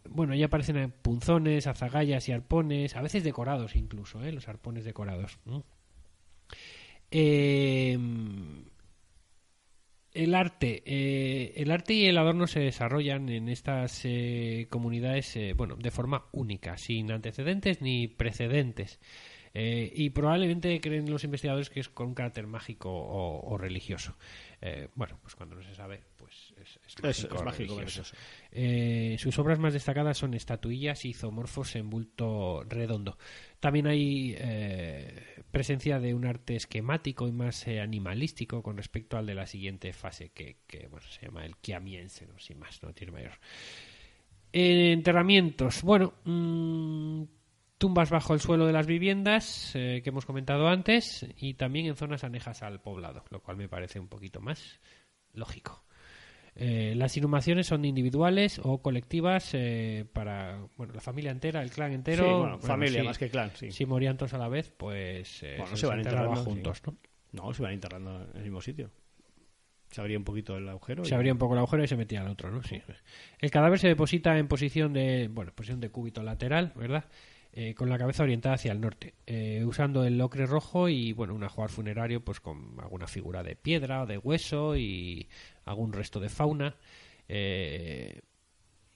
[0.07, 4.31] bueno, ya aparecen eh, punzones, azagallas y arpones, a veces decorados incluso, ¿eh?
[4.31, 5.39] los arpones decorados.
[7.17, 7.97] Eh,
[10.11, 15.53] el arte, eh, el arte y el adorno se desarrollan en estas eh, comunidades, eh,
[15.55, 18.99] bueno, de forma única, sin antecedentes ni precedentes.
[19.53, 24.17] Eh, y probablemente creen los investigadores que es con un carácter mágico o, o religioso.
[24.61, 27.79] Eh, bueno, pues cuando no se sabe, pues es, es Es, mágico.
[27.81, 28.13] es.
[28.51, 33.17] Eh, sus obras más destacadas son estatuillas y zoomorfos en bulto redondo.
[33.59, 39.27] También hay eh, presencia de un arte esquemático y más eh, animalístico con respecto al
[39.27, 42.91] de la siguiente fase, que, que, bueno, se llama el kiamiense, no sin más, no
[42.93, 43.33] tiene mayor.
[44.51, 45.83] Enterramientos.
[45.83, 47.23] Bueno, mm,
[47.77, 51.95] tumbas bajo el suelo de las viviendas eh, que hemos comentado antes y también en
[51.95, 54.79] zonas anejas al poblado, lo cual me parece un poquito más
[55.33, 55.85] lógico.
[56.57, 61.91] Eh, las inhumaciones son individuales o colectivas eh, para bueno la familia entera, el clan
[61.91, 62.23] entero.
[62.23, 63.71] Sí, bueno, familia más que clan, sí.
[63.71, 66.91] Si morían todos a la vez, pues eh, Bueno, se, se van enterrando, juntos, sí.
[67.33, 67.43] ¿no?
[67.43, 68.89] No, se van enterrando en el mismo sitio.
[69.91, 71.03] Se abría un poquito el agujero.
[71.05, 72.63] Se y- abría un poco el agujero y se metía al otro, ¿no?
[72.63, 72.81] Sí.
[73.39, 77.05] El cadáver se deposita en posición de, bueno, posición de cúbito lateral, ¿verdad?
[77.57, 81.33] Eh, con la cabeza orientada hacia el norte, eh, usando el ocre rojo y, bueno,
[81.33, 85.29] un ajuar funerario, pues con alguna figura de piedra o de hueso y
[85.63, 86.75] algún resto de fauna.
[87.29, 88.23] Eh,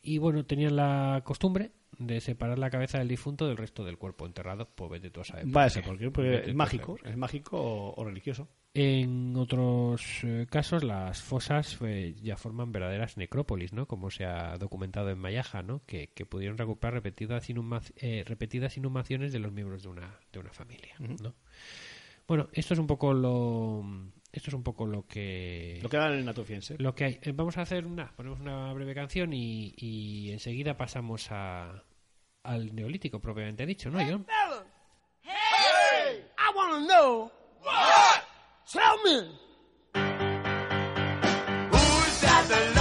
[0.01, 4.25] y, bueno, tenían la costumbre de separar la cabeza del difunto del resto del cuerpo
[4.25, 5.45] enterrado, pues vete tú a saber.
[5.55, 6.07] Va a ser porque,
[6.45, 6.97] es mágico.
[7.03, 8.47] Es mágico o, o religioso.
[8.73, 13.87] En otros eh, casos, las fosas eh, ya forman verdaderas necrópolis, ¿no?
[13.87, 15.81] Como se ha documentado en Mayaja, ¿no?
[15.85, 20.39] Que, que pudieron recuperar repetidas, inhuma- eh, repetidas inhumaciones de los miembros de una, de
[20.39, 21.33] una familia, ¿no?
[22.27, 23.83] Bueno, esto es un poco lo...
[24.31, 25.79] Esto es un poco lo que...
[25.81, 26.75] Lo que da en el natufiense.
[26.77, 27.19] lo que hay.
[27.23, 28.15] Eh, Vamos a hacer una...
[28.15, 31.83] Ponemos una breve canción y, y enseguida pasamos a,
[32.43, 34.25] al neolítico propiamente dicho, ¿no, John?
[35.25, 37.31] I want to know.
[37.61, 38.23] What?
[38.71, 39.29] Tell me.
[41.71, 42.78] Who's got the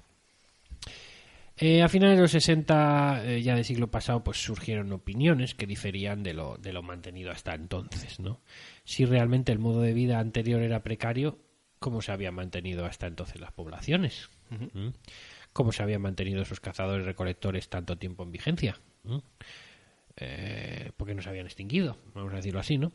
[1.60, 5.66] Eh, a finales de los 60, eh, ya del siglo pasado, pues surgieron opiniones que
[5.66, 8.40] diferían de lo, de lo mantenido hasta entonces, ¿no?
[8.84, 11.38] Si realmente el modo de vida anterior era precario,
[11.78, 14.30] ¿cómo se habían mantenido hasta entonces las poblaciones?
[14.48, 14.88] ¿Mm?
[15.52, 18.80] ¿Cómo se habían mantenido esos cazadores recolectores tanto tiempo en vigencia?
[19.04, 19.18] ¿Mm?
[20.20, 22.92] eh, porque no se habían extinguido, vamos a decirlo así, ¿no?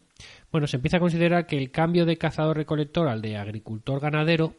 [0.52, 4.56] Bueno, se empieza a considerar que el cambio de cazador-recolector al de agricultor-ganadero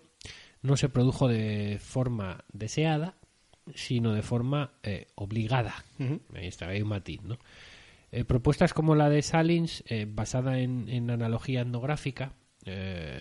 [0.63, 3.15] no se produjo de forma deseada,
[3.75, 5.85] sino de forma eh, obligada.
[6.35, 7.39] Ahí está, hay un matiz, ¿no?
[8.13, 12.33] Eh, propuestas como la de Salins, eh, basada en, en analogía etnográfica,
[12.65, 13.21] eh,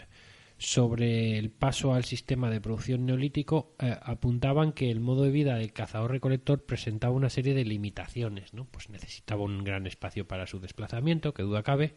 [0.57, 5.73] sobre el paso al sistema de producción neolítico apuntaban que el modo de vida del
[5.73, 8.63] cazador-recolector presentaba una serie de limitaciones, ¿no?
[8.65, 11.95] Pues necesitaba un gran espacio para su desplazamiento, que duda cabe,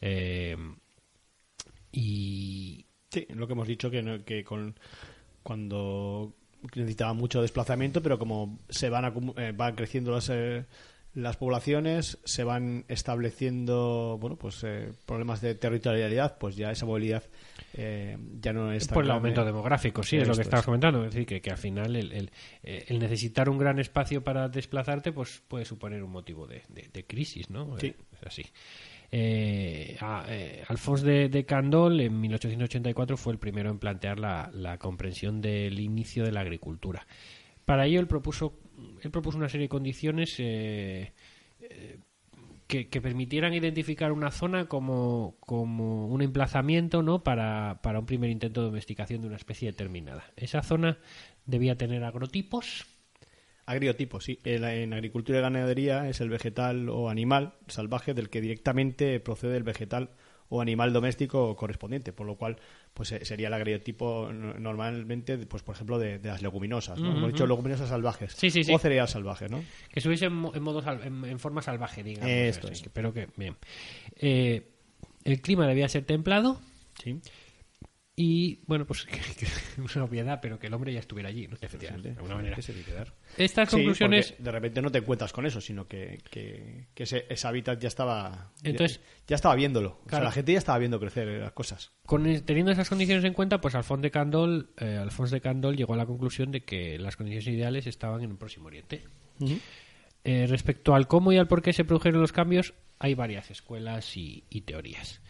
[0.00, 0.56] eh,
[1.90, 4.74] y Sí, lo que hemos dicho que, no- que con
[5.42, 6.34] cuando
[6.74, 10.64] necesitaba mucho desplazamiento, pero como se van eh, van creciendo las eh,
[11.14, 17.22] las poblaciones, se van estableciendo bueno pues eh, problemas de territorialidad, pues ya esa movilidad
[17.74, 19.18] eh, ya no es por el grande.
[19.18, 20.66] aumento demográfico, sí, es lo que estabas es.
[20.66, 21.04] comentando.
[21.04, 22.30] Es decir, que, que al final el, el,
[22.62, 26.88] eh, el necesitar un gran espacio para desplazarte pues puede suponer un motivo de, de-
[26.92, 27.78] de crisis, ¿no?
[27.78, 27.88] Sí.
[27.88, 28.44] Eh, es así.
[29.14, 36.24] Eh, eh, de, Candolle en 1884 fue el primero en plantear la, comprensión del inicio
[36.24, 37.06] de la agricultura.
[37.66, 38.58] Para ello él propuso,
[39.02, 41.12] él propuso una serie de condiciones eh,
[42.66, 47.22] que, que permitieran identificar una zona como, como un emplazamiento ¿no?
[47.22, 50.24] para, para un primer intento de domesticación de una especie determinada.
[50.36, 50.98] Esa zona
[51.44, 52.86] debía tener agrotipos,
[53.72, 54.38] Agriotipo, sí.
[54.44, 59.62] En, agricultura y ganadería es el vegetal o animal salvaje del que directamente procede el
[59.62, 60.10] vegetal
[60.48, 62.58] o animal doméstico correspondiente, por lo cual
[62.92, 67.10] pues eh, sería el agriotipo no- normalmente, pues por ejemplo, de, de las leguminosas, ¿no?
[67.16, 68.74] Hemos dicho leguminosas salvajes Sí, sí, sí.
[68.74, 69.64] o cereal salvaje, ¿no?
[69.90, 72.30] que estuviese en, en modo sal- en, en forma salvaje, digamos.
[72.30, 72.82] Esto es.
[72.82, 73.56] que- Pero que, bien.
[74.16, 74.68] Eh,
[75.24, 76.60] el clima debía ser templado
[77.02, 77.18] Sí.
[78.14, 81.46] Y, bueno, pues que, que es una obviedad, pero que el hombre ya estuviera allí,
[81.48, 81.56] ¿no?
[81.60, 82.10] Efectivamente.
[82.10, 82.56] De alguna manera.
[83.38, 84.34] Estas Sí, conclusiones...
[84.38, 87.88] de repente no te encuentras con eso, sino que, que, que ese, ese hábitat ya
[87.88, 90.00] estaba Entonces- ya, ya estaba viéndolo.
[90.04, 91.92] O sea, la gente ya estaba viendo crecer las cosas.
[92.04, 95.94] Con, teniendo esas condiciones en cuenta, pues Alfonso de Candolle, eh, Alfonso de Candolle llegó
[95.94, 99.04] a la conclusión de que las condiciones ideales estaban en el Próximo Oriente.
[100.24, 104.16] Eh, respecto al cómo y al por qué se produjeron los cambios, hay varias escuelas
[104.16, 105.20] y, y teorías.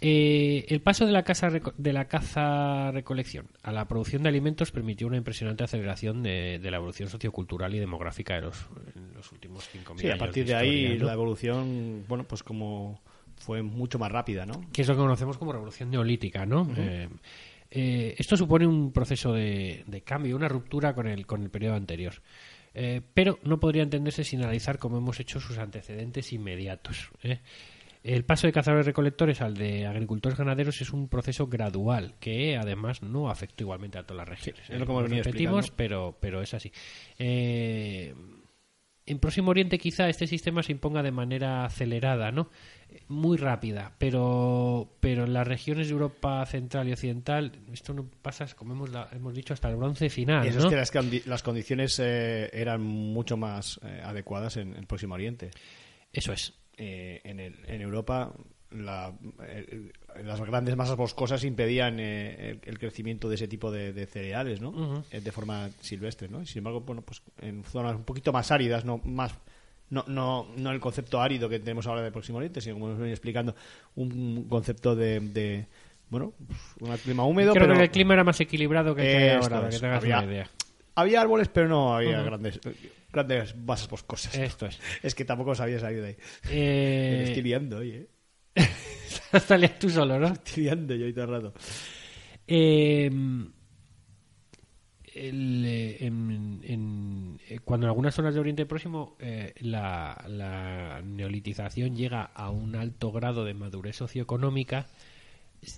[0.00, 5.06] Eh, el paso de la, casa de la caza-recolección a la producción de alimentos permitió
[5.06, 9.68] una impresionante aceleración de, de la evolución sociocultural y demográfica de los, en los últimos
[9.72, 11.06] 5.000 Sí, a años partir de ahí historia, ¿no?
[11.06, 13.00] la evolución, bueno, pues como
[13.36, 14.64] fue mucho más rápida, ¿no?
[14.72, 16.68] que es lo que conocemos como revolución neolítica, ¿no?
[16.76, 17.08] Eh,
[17.70, 21.74] eh, esto supone un proceso de, de cambio, una ruptura con el, con el periodo
[21.74, 22.14] anterior.
[22.74, 27.10] Eh, pero no podría entenderse sin analizar cómo hemos hecho sus antecedentes inmediatos.
[27.22, 27.40] ¿eh?
[28.04, 33.02] El paso de cazadores recolectores al de agricultores ganaderos es un proceso gradual que además
[33.02, 34.62] no afectó igualmente a todas las regiones.
[34.68, 36.70] es lo que hemos repetimos, pero, pero es así.
[37.18, 38.14] Eh,
[39.06, 42.50] en Próximo Oriente quizá este sistema se imponga de manera acelerada, ¿no?
[42.90, 48.06] Eh, Muy rápida, pero, pero en las regiones de Europa central y occidental esto no
[48.22, 50.64] pasa, como hemos, hemos dicho, hasta el bronce final, Eso ¿no?
[50.64, 55.14] es que las, condi- las condiciones eh, eran mucho más eh, adecuadas en el Próximo
[55.14, 55.50] Oriente.
[56.12, 56.52] Eso es.
[56.76, 58.32] Eh, en, el- en Europa,
[58.70, 59.12] la-
[59.46, 59.92] eh,
[60.24, 64.60] las grandes masas boscosas impedían eh, el, el crecimiento de ese tipo de, de cereales,
[64.60, 65.04] ¿no?
[65.10, 66.42] Eh, de forma silvestre, ¿no?
[66.42, 69.32] Y sin embargo, bueno, pues en zonas un poquito más áridas, no más
[69.90, 72.98] no, no, no el concepto árido que tenemos ahora de Próximo Oriente, sino como nos
[72.98, 73.54] venía explicando,
[73.94, 75.66] un concepto de, de,
[76.10, 76.32] bueno,
[76.80, 79.36] un clima húmedo, Creo pero que el clima era más equilibrado que el que hay
[79.36, 80.50] ahora, para que te hagas Había- una idea.
[80.96, 82.58] había árboles, pero no había grandes
[83.14, 84.34] grandes masas boscosas.
[84.36, 84.78] Esto es.
[85.02, 86.16] Es que tampoco sabía salir de ahí.
[86.44, 88.08] Me Eh, estoy liando hoy, ¿eh?
[89.58, 90.28] lias tú solo, ¿no?
[90.28, 91.54] Estoy liando yo hoy todo el rato.
[92.46, 93.10] Eh,
[95.14, 101.02] el, eh, en- en- eh, cuando en algunas zonas de Oriente Próximo eh, la, la
[101.04, 104.86] neolitización llega a un alto grado de madurez socioeconómica,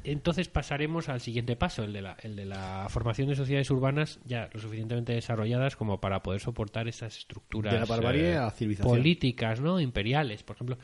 [0.04, 4.18] entonces pasaremos al siguiente paso, el de, la, el de la formación de sociedades urbanas
[4.24, 8.42] ya lo suficientemente desarrolladas como para poder soportar esas estructuras De la barbarie eh, a
[8.42, 8.96] la civilización.
[8.96, 9.80] políticas, ¿no?
[9.80, 10.78] imperiales, por ejemplo,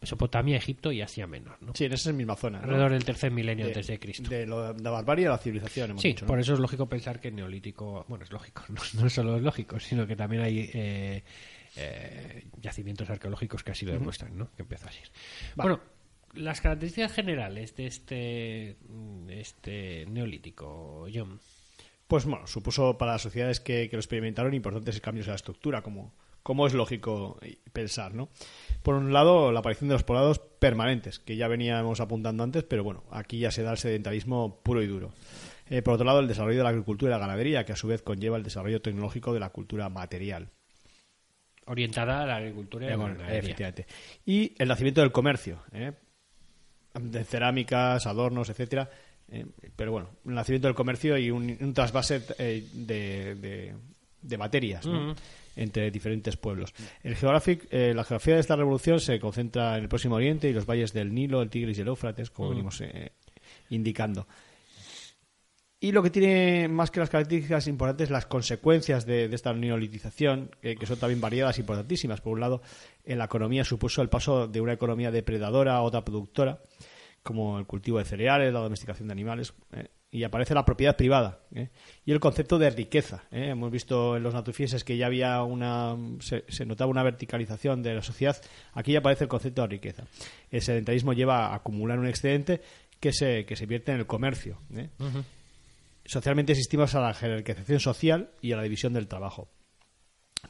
[0.00, 1.72] Mesopotamia, Egipto y Asia Menor, ¿no?
[1.76, 2.58] Sí, en esa misma zona.
[2.58, 2.64] ¿no?
[2.64, 4.28] alrededor del tercer milenio de, antes de Cristo.
[4.30, 6.28] De lo- la barbarie a la civilización, hemos Sí, dicho, ¿no?
[6.28, 8.64] por eso es lógico pensar que el neolítico, bueno, es lógico,
[8.94, 11.22] no, solo es lógico, sino que también hay eh,
[11.76, 14.50] eh, yacimientos arqueológicos que así lo demuestran, ¿no?
[14.56, 14.98] Que empezó así.
[15.54, 15.80] Bueno,
[16.34, 21.40] las características generales de este, mm, este neolítico, John.
[22.06, 25.82] Pues bueno, supuso para las sociedades que, que lo experimentaron importantes cambios en la estructura,
[25.82, 27.38] como, como es lógico
[27.72, 28.28] pensar, ¿no?
[28.82, 32.84] Por un lado, la aparición de los poblados permanentes, que ya veníamos apuntando antes, pero
[32.84, 35.12] bueno, aquí ya se da el sedentarismo puro y duro.
[35.70, 37.86] Eh, por otro lado, el desarrollo de la agricultura y la ganadería, que a su
[37.88, 40.50] vez conlleva el desarrollo tecnológico de la cultura material.
[41.64, 43.38] Orientada a la agricultura y Eh, la bueno, ganadería.
[43.40, 43.86] efectivamente.
[44.26, 45.92] Y el nacimiento del comercio, ¿eh?
[47.00, 48.88] De cerámicas, adornos, etcétera.
[49.30, 49.46] ¿eh?
[49.76, 53.74] Pero bueno, el nacimiento del comercio y un, un trasvase eh, de, de-
[54.22, 55.14] de materias ¿no?
[55.56, 56.72] entre diferentes pueblos.
[57.02, 60.52] El geográfic- eh, la geografía de esta revolución se concentra en el Próximo Oriente y
[60.52, 63.10] los valles del Nilo, el Tigris y el Éufrates, como venimos eh,
[63.70, 64.26] indicando.
[65.82, 70.86] Y lo que tiene más que las características importantes, las consecuencias de, esta neolitización, que,
[70.86, 72.20] son también variadas e importantísimas.
[72.20, 72.62] Por un lado,
[73.04, 76.62] en la economía supuso el paso de una economía depredadora a otra productora,
[77.24, 79.88] como el cultivo de cereales, la domesticación de animales, ¿eh?
[80.12, 81.70] y aparece la propiedad privada ¿eh?
[82.04, 83.24] y el concepto de riqueza.
[83.32, 83.48] ¿eh?
[83.48, 87.94] Hemos visto en los natufienses que ya había una, se, se notaba una verticalización de
[87.94, 88.36] la sociedad.
[88.74, 90.04] Aquí ya aparece el concepto de riqueza.
[90.48, 92.60] El sedentarismo lleva a acumular un excedente
[93.00, 94.58] que se, que se vierte en el comercio.
[94.76, 94.90] ¿eh?
[96.04, 99.48] Socialmente asistimos a la jerarquización social y a la división del trabajo.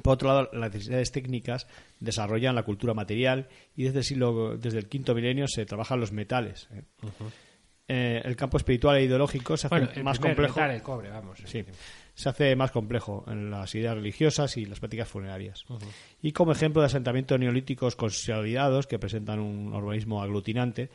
[0.01, 1.67] Por otro lado, las necesidades técnicas
[2.01, 6.13] desarrollan la cultura material y desde el siglo desde el quinto milenio se trabajan los
[6.13, 6.69] metales.
[6.73, 6.83] ¿eh?
[7.89, 10.55] Eh, el campo espiritual e ideológico se hace el más complejo.
[10.55, 11.43] metal, el cobre, vamos.
[11.45, 11.63] Sí,
[12.15, 15.65] se hace más complejo en las ideas religiosas y las prácticas funerarias.
[16.23, 20.91] Y como ejemplo de asentamientos neolíticos consolidados que presentan un urbanismo aglutinante,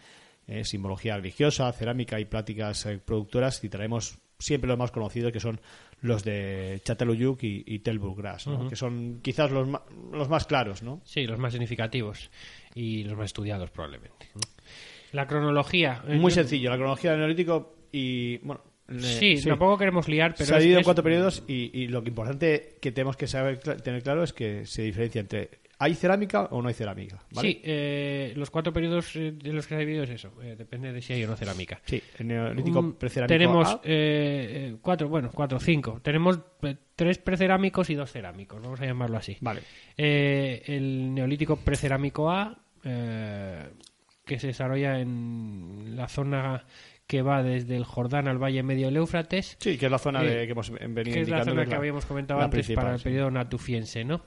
[0.48, 5.60] eh, simbología religiosa, cerámica y prácticas productoras, citaremos siempre los más conocidos que son
[6.02, 8.70] los de Châtelluyuk y, y Telburg-Gras, ¿no?
[8.70, 9.82] que son quizás los, ma-
[10.12, 11.02] los más claros, ¿no?
[11.06, 12.30] Sí, los más significativos
[12.76, 14.28] y los más estudiados probablemente.
[15.12, 16.04] La cronología.
[16.08, 18.62] eh, Muy sencillo, la cronología del neolítico y bueno,
[19.02, 21.88] Sí, tampoco queremos liar, pero se ha es- dividido en es- cuatro periodos y, y
[21.88, 25.50] lo que importante que tenemos que saber cla- tener claro es que se diferencia entre
[25.80, 27.20] ¿hay cerámica o no hay cerámica?
[27.32, 27.48] ¿vale?
[27.48, 30.32] Sí, eh, los cuatro periodos eh, de los que se ha dividido es eso.
[30.42, 31.80] eh, depende de si hay o no cerámica.
[31.86, 36.00] Sí, el neolítico Mm, precerámico Tenemos A, eh, eh, cuatro, bueno, cuatro, cinco.
[36.02, 36.40] Tenemos
[36.96, 39.38] tres precerámicos y dos cerámicos, vamos a llamarlo así.
[39.42, 39.62] Vale.
[39.98, 43.70] Eh, el neolítico precerámico A, eh,
[44.26, 46.66] que se desarrolla en la zona
[47.06, 49.56] que va desde el Jordán al Valle Medio del Éufrates.
[49.62, 52.06] Sí, que es la zona de, que hemos venido que es la zona que habíamos
[52.06, 53.06] comentado antes para el sí.
[53.06, 54.24] periodo natufiense, ¿no?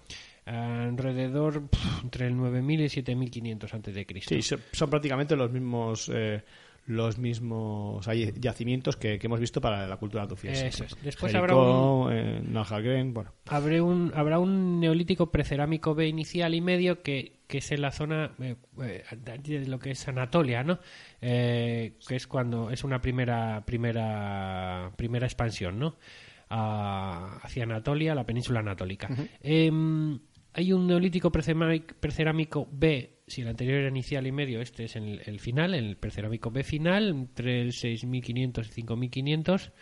[0.51, 1.63] Alrededor
[2.03, 4.35] entre el 9000 y 7500 antes de Cristo.
[4.35, 6.43] Sí, son, son prácticamente los mismos eh,
[6.87, 8.05] los mismos
[8.41, 10.67] yacimientos que, que hemos visto para la cultura natufiense.
[10.69, 10.97] Eso es.
[11.03, 13.33] Después Jericó, habrá eh, Nalhagren, bueno.
[13.47, 17.93] Habrá un, habrá un neolítico precerámico B inicial y medio que, que es en la
[17.93, 19.05] zona eh, eh,
[19.45, 20.81] de lo que es Anatolia, ¿no?
[21.21, 25.97] Eh, que es cuando es una primera primera primera expansión, ¿no?
[26.49, 29.09] A- hacia Anatolia, la península anatólica.
[30.53, 34.97] Hay un neolítico precerámic- precerámico B, si el anterior era inicial y medio, este es
[34.97, 39.73] el, final, el precerámico B final, entre el 6500 y 5500.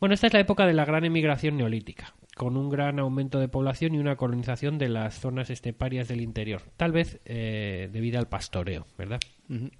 [0.00, 3.48] Bueno, esta es la época de la gran emigración neolítica, con un gran aumento de
[3.48, 8.28] población y una colonización de las zonas esteparias del interior, tal vez eh, debido al
[8.28, 9.18] pastoreo, ¿verdad?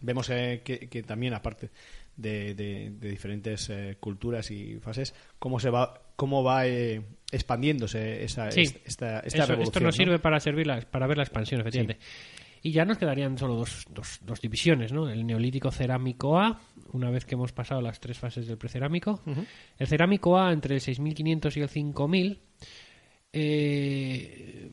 [0.00, 1.70] Vemos eh, que, también, aparte
[2.16, 7.00] de, de- de diferentes eh, culturas y fases, cómo se va, cómo va eh,
[7.30, 8.62] expandiéndose esa, Sí.
[8.62, 9.84] esta, esta, Eso- esto revolución.
[9.84, 10.04] nos ¿no?
[10.04, 12.04] sirve para servir la- para ver la expansión, efectivamente.
[12.60, 15.08] Y ya nos quedarían solo dos, dos, dos divisiones, ¿no?
[15.08, 16.60] El neolítico cerámico A,
[16.92, 19.22] una vez que hemos pasado las tres fases del precerámico.
[19.78, 22.40] El cerámico A entre el 6500 y el 5000,
[23.32, 24.70] eh,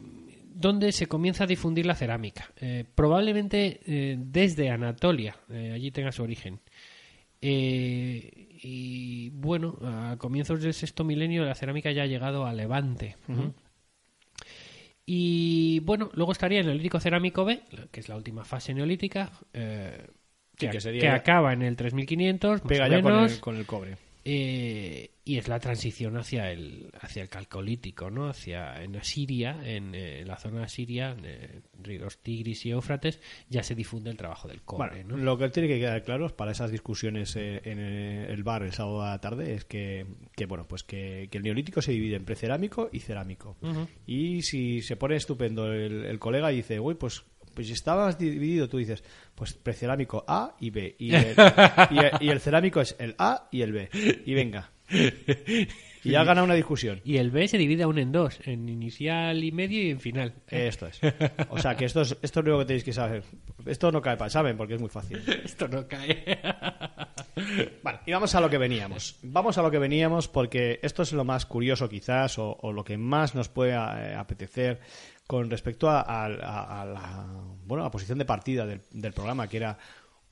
[0.56, 2.50] donde se comienza a difundir la cerámica.
[2.60, 6.60] Eh, probablemente eh, desde Anatolia, eh, allí tenga su origen.
[7.42, 13.16] Eh, y bueno, a comienzos del sexto milenio la cerámica ya ha llegado a Levante.
[15.06, 17.62] Y bueno, luego estaría el neolítico cerámico B,
[17.92, 20.08] que es la última fase neolítica, eh,
[20.58, 23.14] Sí, que, que sería que ya- acaba en el 3500, más Pega o ya con
[23.14, 23.98] menos, el, con el cobre.
[24.26, 28.28] Eh, y es la transición hacia el hacia el calcolítico, ¿no?
[28.28, 33.20] Hacia en Asiria, en, eh, la zona asiria, eh, ríos Tigris y Éufrates,
[33.50, 35.24] ya se difunde el trabajo del cobre, Bueno, ¿no?
[35.24, 38.74] lo que tiene que quedar claro para esas discusiones eh, en eh, el bar el
[38.74, 42.16] sábado a la tarde es que, que, bueno, pues que, que el neolítico se divide
[42.16, 43.58] en precerámico y cerámico.
[44.08, 47.26] Y si se pone estupendo el, el colega y dice, uy, pues
[47.56, 49.04] pues si estabas dividido, tú dices,
[49.34, 50.96] pues precerámico A y B.
[51.00, 51.36] Y el,
[51.92, 53.90] y el- y el cerámico es el A y el B.
[54.26, 54.70] Y venga.
[56.04, 57.02] Y ya gana una discusión.
[57.04, 60.34] Y el B se divide aún en dos, en inicial y medio y en final.
[60.48, 61.00] Esto es.
[61.50, 63.24] O sea, que esto es, esto es lo que tenéis que saber.
[63.66, 65.24] Esto no cae para saben porque es muy fácil.
[65.44, 66.40] Esto no cae.
[67.84, 69.18] Vale, y vamos a lo que veníamos.
[69.24, 72.84] Vamos a lo que veníamos porque esto es lo más curioso quizás o, o lo
[72.84, 74.80] que más nos puede eh, apetecer
[75.28, 77.26] con respecto a, a- a- a la,
[77.66, 79.78] bueno, a la posición de partida del, del programa, que era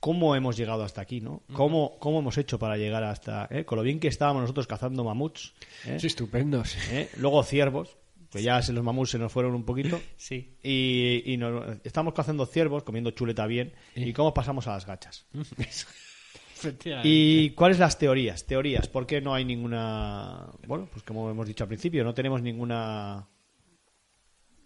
[0.00, 1.42] cómo hemos llegado hasta aquí, ¿no?
[1.54, 3.48] ¿Cómo, cómo hemos hecho para llegar hasta...
[3.50, 5.54] eh, Con lo bien que estábamos nosotros cazando mamuts,
[5.86, 5.98] ¿eh?
[5.98, 6.76] Sí, estupendos.
[6.90, 7.08] ¿eh?
[7.16, 7.96] luego ciervos,
[8.30, 9.98] que ya se los mamuts se nos fueron un poquito.
[10.16, 10.56] Sí.
[10.62, 13.72] Y, y nos- estamos cazando ciervos, comiendo chuleta bien.
[13.96, 15.26] ¿Y cómo pasamos a las gachas?
[17.02, 18.46] ¿Y cuáles las teorías?
[18.46, 20.46] Teorías, ¿por qué no hay ninguna...
[20.66, 23.26] Bueno, pues como hemos dicho al principio, no tenemos ninguna...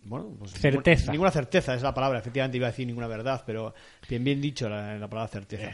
[0.04, 1.00] Bueno, pues Certeza.
[1.00, 2.18] Ninguna, ninguna certeza es la palabra.
[2.18, 3.74] Efectivamente iba a decir ninguna verdad, pero
[4.08, 5.72] bien bien dicho la, la palabra certeza.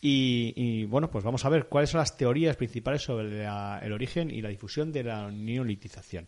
[0.00, 3.92] Y, y, bueno, pues vamos a ver cuáles son las teorías principales sobre la- el
[3.92, 6.26] origen y la difusión de la neolitización.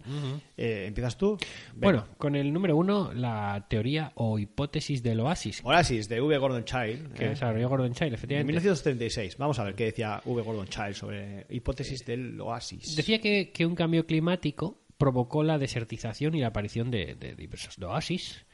[0.56, 1.36] Eh, ¿Empiezas tú?
[1.36, 1.76] Venga.
[1.76, 6.38] Bueno, con el número uno, la teoría o hipótesis del oasis, Oasis, de V.
[6.38, 7.12] Gordon Child.
[7.12, 8.52] que eh, desarrolló Gordon Child, en efectivamente.
[8.52, 9.36] 1936.
[9.36, 10.42] Vamos a ver qué decía V.
[10.42, 12.96] Gordon Child sobre hipótesis del oasis.
[12.96, 17.78] Decía que, que un cambio climático provocó la desertización y la aparición de, de diversos
[17.78, 18.44] oasis,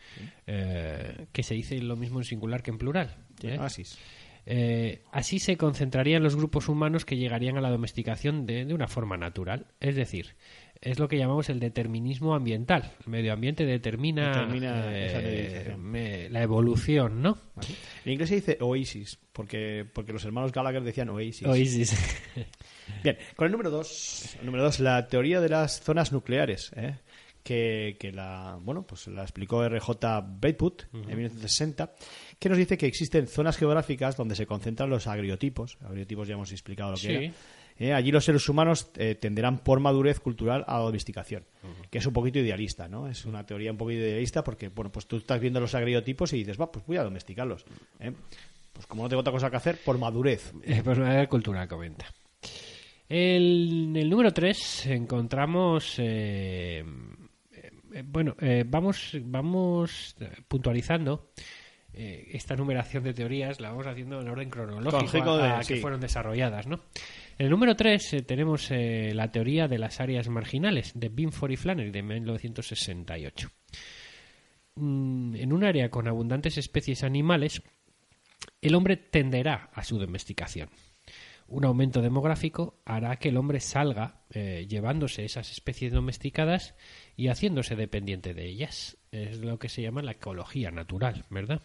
[0.46, 3.16] eh, que se dice lo mismo en singular que en plural.
[3.42, 3.58] ¿eh?
[3.58, 3.98] Oasis.
[4.46, 8.88] Eh, así se concentrarían los grupos humanos que llegarían a la domesticación de, de una
[8.88, 9.66] forma natural.
[9.80, 10.36] Es decir,
[10.84, 12.92] es lo que llamamos el determinismo ambiental.
[13.04, 17.38] El medio ambiente determina, Determina eh, me- la evolución, ¿no?
[18.04, 21.46] En inglés se dice Oasis, porque, porque los hermanos Gallagher decían Oasis.
[21.46, 22.16] Oasis.
[23.02, 26.96] Bien, con el número dos, el número dos, la teoría de las zonas nucleares, ¿eh?
[27.42, 30.20] que, que la, bueno, pues la explicó R.J.
[30.40, 31.92] Braidwood en 1960,
[32.38, 35.76] que nos dice que existen zonas geográficas donde se concentran los agriotipos.
[35.82, 37.12] Agriotipos ya hemos explicado lo que Sí.
[37.12, 37.34] era.
[37.76, 41.44] Eh, allí los seres humanos eh, tenderán por madurez cultural a la domesticación,
[41.90, 43.08] que es un poquito idealista, ¿no?
[43.08, 46.38] Es una teoría un poquito idealista porque, bueno, pues tú estás viendo los agriotipos y
[46.38, 47.64] dices, va, pues voy a domesticarlos.
[47.98, 48.12] ¿eh?
[48.72, 50.52] Pues como no tengo otra cosa que hacer, por madurez.
[50.62, 52.06] Eh, pues la cultura comenta.
[53.08, 55.94] El- en el número 3 encontramos.
[55.98, 56.84] eh,
[58.04, 60.16] bueno, eh, vamos, vamos
[60.48, 61.30] puntualizando.
[61.96, 65.80] eh, esta numeración de teorías la vamos haciendo en orden cronológico a, de- que sí.
[65.80, 66.80] fueron desarrolladas, ¿no?
[67.36, 71.56] En el número 3 tenemos eh, la teoría de las áreas marginales de Binford y
[71.56, 73.50] Flannery de 1968.
[74.76, 77.62] Mm, en un área con abundantes especies animales,
[78.60, 80.70] el hombre tenderá a su domesticación.
[81.46, 86.74] Un aumento demográfico hará que el hombre salga eh, llevándose esas especies domesticadas
[87.16, 88.96] y haciéndose dependiente de ellas.
[89.10, 91.60] Es lo que se llama la ecología natural, ¿verdad?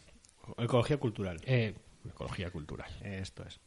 [0.58, 1.40] Ecología cultural.
[1.46, 1.76] Eh,
[2.06, 2.90] ecología cultural.
[3.04, 3.62] Esto es.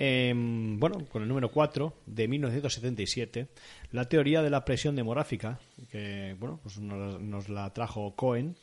[0.00, 3.48] Em, bueno, con el número 4 de 1977,
[3.90, 5.58] la teoría de la presión demográfica,
[5.90, 8.54] que bueno, pues nos, nos la trajo Cohen,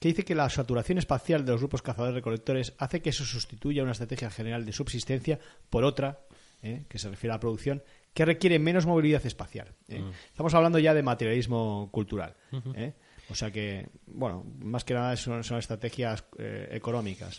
[0.00, 3.92] que dice que la saturación espacial de los grupos cazadores-recolectores hace que se sustituya una
[3.92, 6.20] estrategia general de subsistencia por otra,
[6.62, 6.84] ¿eh?
[6.88, 7.82] que se refiere a la producción,
[8.14, 9.74] que requiere menos movilidad espacial.
[9.88, 10.02] ¿eh?
[10.26, 12.34] Estamos hablando ya de materialismo cultural.
[12.74, 12.94] ¿eh?
[13.28, 16.24] O sea que, bueno, más que nada son, son estrategias
[16.70, 17.38] económicas.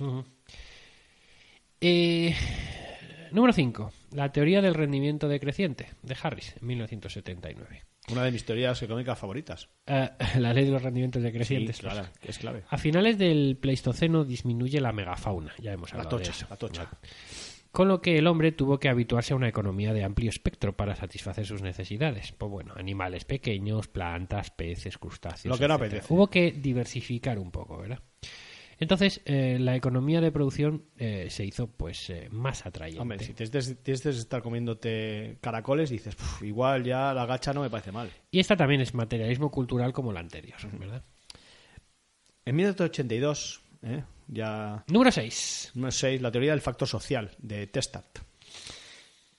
[3.34, 3.92] Número 5.
[4.12, 7.84] La teoría del rendimiento decreciente de Harris, en 1979.
[8.12, 9.70] Una de mis teorías económicas favoritas.
[9.86, 10.10] Eh,
[10.40, 11.80] la ley de los rendimientos Sí, decrecientes.
[11.82, 11.94] pues.
[11.94, 12.64] claro, es clave.
[12.70, 16.48] A finales del Pleistoceno disminuye la megafauna, ya hemos La hablado tocha, de eso.
[16.50, 16.90] la tocha.
[17.72, 20.94] Con lo que el hombre tuvo que habituarse a una economía de amplio espectro para
[20.98, 22.34] satisfacer sus necesidades.
[22.34, 25.54] Pues bueno, animales pequeños, plantas, peces, crustáceos.
[25.56, 26.14] Lo que no apetece.
[26.14, 28.00] Hubo que diversificar un poco, ¿verdad?
[28.82, 33.00] Entonces, eh, la economía de producción eh, se hizo pues eh, más atrayente.
[33.00, 37.70] Hombre, si tienes, que estar comiéndote caracoles, dices, "Puf, igual ya la gacha no me
[37.70, 38.10] parece mal.
[38.32, 41.04] Y esta también es materialismo cultural como la anterior, ¿verdad?
[42.44, 44.04] En 1982, ¿eh?
[44.28, 45.74] ya Número 6.
[45.76, 46.20] Número 6.
[46.20, 48.18] La teoría del factor social, de Testart.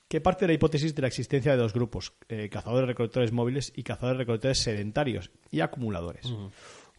[0.06, 3.82] Que parte de la hipótesis de la existencia de dos grupos, eh, cazadores-recolectores móviles y
[3.82, 6.32] cazadores-recolectores sedentarios y acumuladores.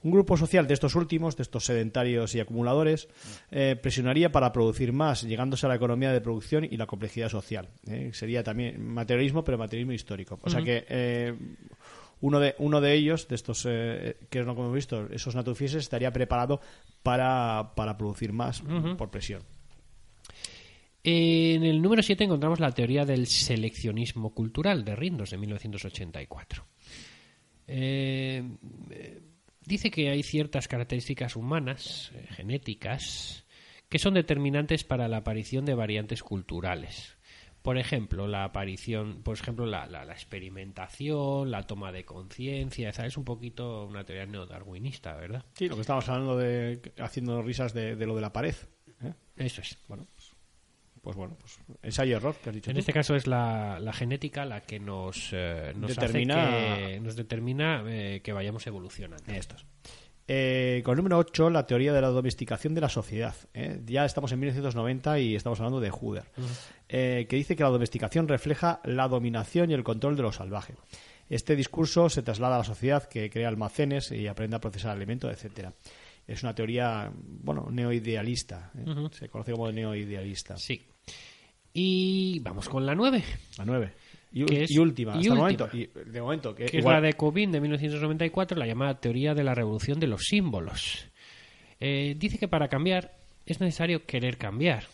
[0.04, 3.08] Un grupo social de estos últimos, de estos sedentarios y acumuladores,
[3.52, 7.70] eh, presionaría para producir más, llegándose a la economía de producción y la complejidad social.
[7.88, 8.12] ¿eh?
[8.14, 10.40] Sería también materialismo, pero materialismo histórico.
[10.42, 11.34] O sea que eh,
[12.22, 16.62] uno de, uno de ellos, de estos que no hemos visto, esos naturfieses, estaría preparado
[17.02, 18.62] para, para producir más
[18.98, 19.44] por presión.
[21.04, 26.66] En el número 7 encontramos la teoría del seleccionismo cultural de Rindos de 1984.
[27.68, 28.42] Eh,
[28.90, 29.22] eh,
[29.66, 33.46] dice que hay ciertas características humanas, eh, genéticas,
[33.90, 37.16] que son determinantes para la aparición de variantes culturales.
[37.62, 43.06] Por ejemplo, la aparición, por ejemplo, la, la- la experimentación, la toma de conciencia, esa
[43.06, 45.46] es un poquito una teoría neodarwinista, ¿verdad?
[45.54, 48.56] Sí, lo que estábamos hablando de haciendo risas de, de lo de la pared.
[49.04, 49.14] ¿eh?
[49.38, 49.78] Eso es.
[49.88, 50.08] Bueno,
[51.04, 52.70] pues, bueno, pues ensayo y error que has dicho.
[52.72, 52.80] En tú.
[52.80, 57.16] este caso es la, la genética la que nos, eh, nos Determina- hace que, nos
[57.16, 59.32] determina eh, que vayamos evolucionando.
[59.32, 59.66] Estos.
[60.26, 63.36] Eh, con el número 8, la teoría de la domesticación de la sociedad.
[63.86, 65.92] Ya estamos en 1990 y estamos hablando de
[66.88, 70.76] eh, que dice que la domesticación refleja la dominación y el control de lo salvaje.
[71.30, 75.30] Este discurso se traslada a la sociedad que crea almacenes y aprende a procesar alimentos,
[75.30, 75.74] etcétera.
[76.26, 78.72] Es una teoría, bueno, neoidealista.
[78.78, 78.86] ¿eh?
[79.12, 80.56] Se conoce como neoidealista.
[80.56, 80.86] Sí.
[81.74, 83.24] Y vamos con la 9,
[83.58, 83.94] La 9.
[84.32, 85.42] Y, Que es- y última, y hasta el última.
[85.68, 85.70] momento.
[85.78, 89.34] Y de momento, que, que igual- es la de Cobin de 1994, la llamada teoría
[89.34, 91.08] de la revolución de los símbolos.
[91.80, 94.86] Eh, dice que para cambiar es necesario querer cambiar.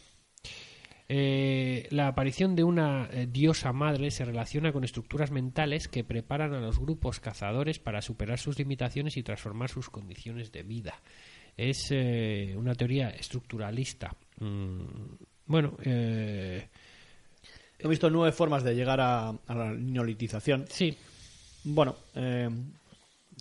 [1.11, 6.53] Eh, la aparición de una eh, diosa madre se relaciona con estructuras mentales que preparan
[6.53, 11.01] a los grupos cazadores para superar sus limitaciones y transformar sus condiciones de vida.
[11.57, 14.15] Es eh, una teoría estructuralista.
[14.39, 14.81] Mm,
[15.49, 16.65] bueno, eh,
[17.77, 20.65] He visto nueve formas de llegar a, a la neolitización.
[20.69, 20.97] sí,
[21.65, 22.49] Bueno, eh,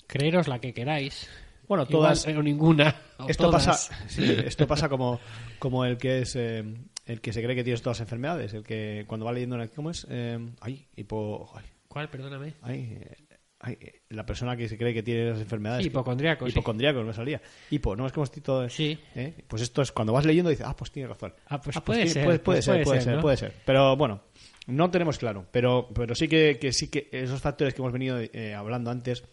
[0.06, 1.28] creeros la que queráis.
[1.66, 2.26] bueno, Igual, todas.
[2.26, 2.94] eh, o ninguna.
[3.18, 3.66] o esto todas.
[3.66, 5.18] pasa, sí, esto pasa como,
[5.58, 6.64] como el que es eh,
[7.06, 9.90] el que se cree que tienes todas las enfermedades, el que cuando va leyendo cómo
[9.90, 12.08] es, eh, ay, hipo, ay, ¿Cuál?
[12.08, 12.54] Perdóname.
[12.62, 13.16] ay, eh,
[13.60, 15.82] ay, eh, la persona que se cree que tiene las enfermedades.
[15.84, 15.88] Sí.
[15.90, 17.40] Hipocondríaco, no me salía.
[17.70, 18.68] Hipo, no es como estoy todo.
[18.68, 18.98] Sí.
[19.14, 19.34] ¿eh?
[19.48, 21.34] Pues esto es cuando vas leyendo dices, ah, pues tiene razón.
[21.48, 23.54] Ah, pues puede tiene- ser, Puede, puede pues ser, puede puede ser, puede ser.
[23.64, 24.22] Pero bueno,
[24.66, 25.46] no tenemos claro.
[25.50, 29.24] Pero, pero sí que, que sí que esos factores que hemos venido eh, hablando antes,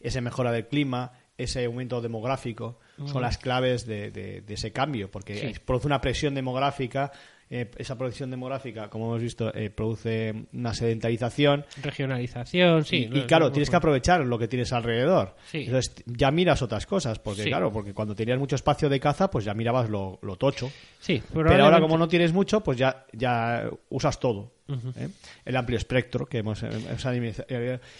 [0.00, 5.08] esa mejora del clima, ese aumento demográfico, son las claves de, de- de ese cambio,
[5.10, 5.60] porque Sí.
[5.64, 7.12] produce una presión demográfica.
[7.50, 11.64] Eh, esa presión demográfica, como hemos visto, eh, produce una sedentarización.
[11.82, 13.08] Regionalización, sí.
[13.12, 15.34] y, claro, no- tienes que aprovechar lo que tienes alrededor.
[15.50, 15.64] Sí.
[15.66, 17.48] Entonces ya miras otras cosas, porque Sí.
[17.48, 20.70] claro, porque cuando tenías mucho espacio de caza, pues ya mirabas lo, lo tocho.
[21.00, 24.52] Sí, Pero ahora como no tienes mucho, pues ya, ya usas todo.
[24.96, 25.08] ¿eh?
[25.44, 26.62] El amplio espectro que hemos...
[26.62, 27.06] hemos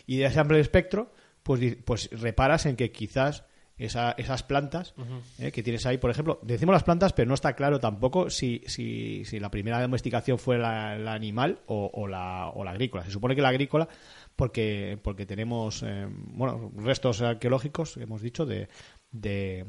[0.06, 1.12] y de ese amplio espectro,
[1.42, 3.44] pues, pues reparas en que quizás
[3.78, 4.94] esa- esas plantas
[5.38, 5.52] ¿eh?
[5.52, 9.24] que tienes ahí, por ejemplo, decimos las plantas, pero no está claro tampoco si, si,
[9.24, 13.04] si la primera domesticación fue la, la animal o, o la, o la agrícola.
[13.04, 13.88] Se supone que la agrícola,
[14.36, 18.68] porque, porque tenemos eh, bueno restos arqueológicos, hemos dicho, de...
[19.12, 19.64] de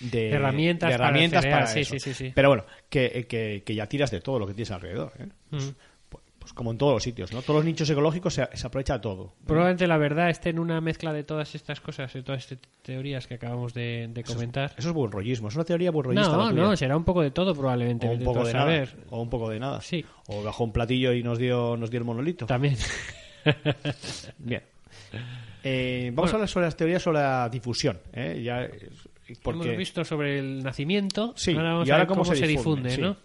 [0.00, 1.92] de Herramientas de herramientas para sí, eso.
[1.94, 2.32] sí, sí, sí.
[2.34, 5.12] Pero bueno, que, que, que ya tiras de todo lo que tienes alrededor.
[5.18, 5.28] ¿eh?
[6.48, 7.42] Pues- como en todos los sitios, ¿no?
[7.42, 9.34] Todos los nichos ecológicos se, se aprovecha todo.
[9.46, 13.26] Probablemente la verdad esté en una mezcla de todas estas cosas, de todas estas teorías
[13.26, 14.72] que acabamos de, de comentar.
[14.76, 16.36] Eso es buen rollismo, es una teoría buen rollista.
[16.36, 18.08] No, no, será un poco de todo probablemente.
[18.08, 18.94] o un poco a de saber.
[18.96, 19.06] nada.
[19.10, 19.80] O un poco de nada.
[19.80, 20.04] Sí.
[20.26, 22.46] O bajó un platillo y nos dio, nos dio el monolito.
[22.46, 22.76] También.
[24.38, 24.62] Bien.
[25.64, 27.98] Eh, vamos a hablar sobre las teorías sobre la difusión.
[28.12, 28.40] ¿eh?
[28.44, 28.90] Ya, eh,
[29.42, 29.66] porque...
[29.66, 32.46] Hemos visto sobre el nacimiento, Sí, ahora vamos y a ahora ver cómo cómo, se
[32.46, 33.00] difunde, sí.
[33.00, 33.16] ¿no?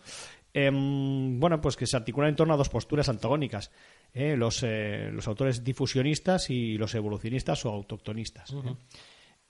[0.54, 3.72] Em, bueno, pues que se articulan en torno a dos posturas antagónicas,
[4.14, 4.36] ¿eh?
[4.38, 8.52] los, eh, los autores difusionistas y los evolucionistas o autoctonistas.
[8.52, 8.76] ¿eh?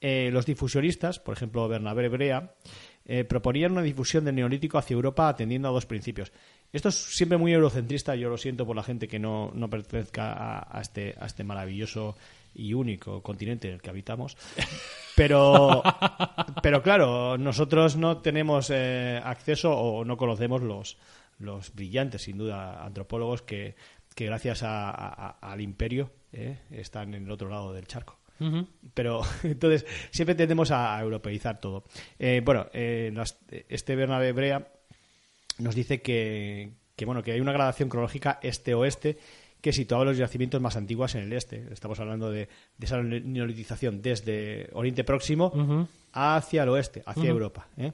[0.05, 2.55] Eh, los difusionistas, por ejemplo Bernabé Brea,
[3.05, 6.33] eh, proponían una difusión del neolítico hacia Europa atendiendo a dos principios.
[6.73, 10.33] Esto es siempre muy eurocentrista, yo lo siento por la gente que no, no pertenezca
[10.33, 12.17] a, a este, a este maravilloso
[12.55, 14.37] y único continente en el que habitamos.
[15.15, 15.83] Pero,
[16.63, 20.97] pero claro, nosotros no tenemos eh, acceso o no conocemos los,
[21.39, 23.75] los brillantes, sin duda, antropólogos que,
[24.15, 28.19] que gracias a- a- al imperio eh, están en el otro lado del charco.
[28.93, 31.83] Pero entonces siempre tendemos a, a europeizar todo.
[32.19, 33.39] Eh, bueno, las-
[33.69, 34.67] este Bernabé Brea
[35.59, 39.17] nos dice que, que, bueno que hay una gradación cronológica este-oeste
[39.63, 41.69] que situaba los yacimientos más antiguos en el este.
[41.71, 47.69] Estamos hablando de, de esa neolitización desde Oriente Próximo hacia el oeste, hacia Europa.
[47.77, 47.93] ¿eh?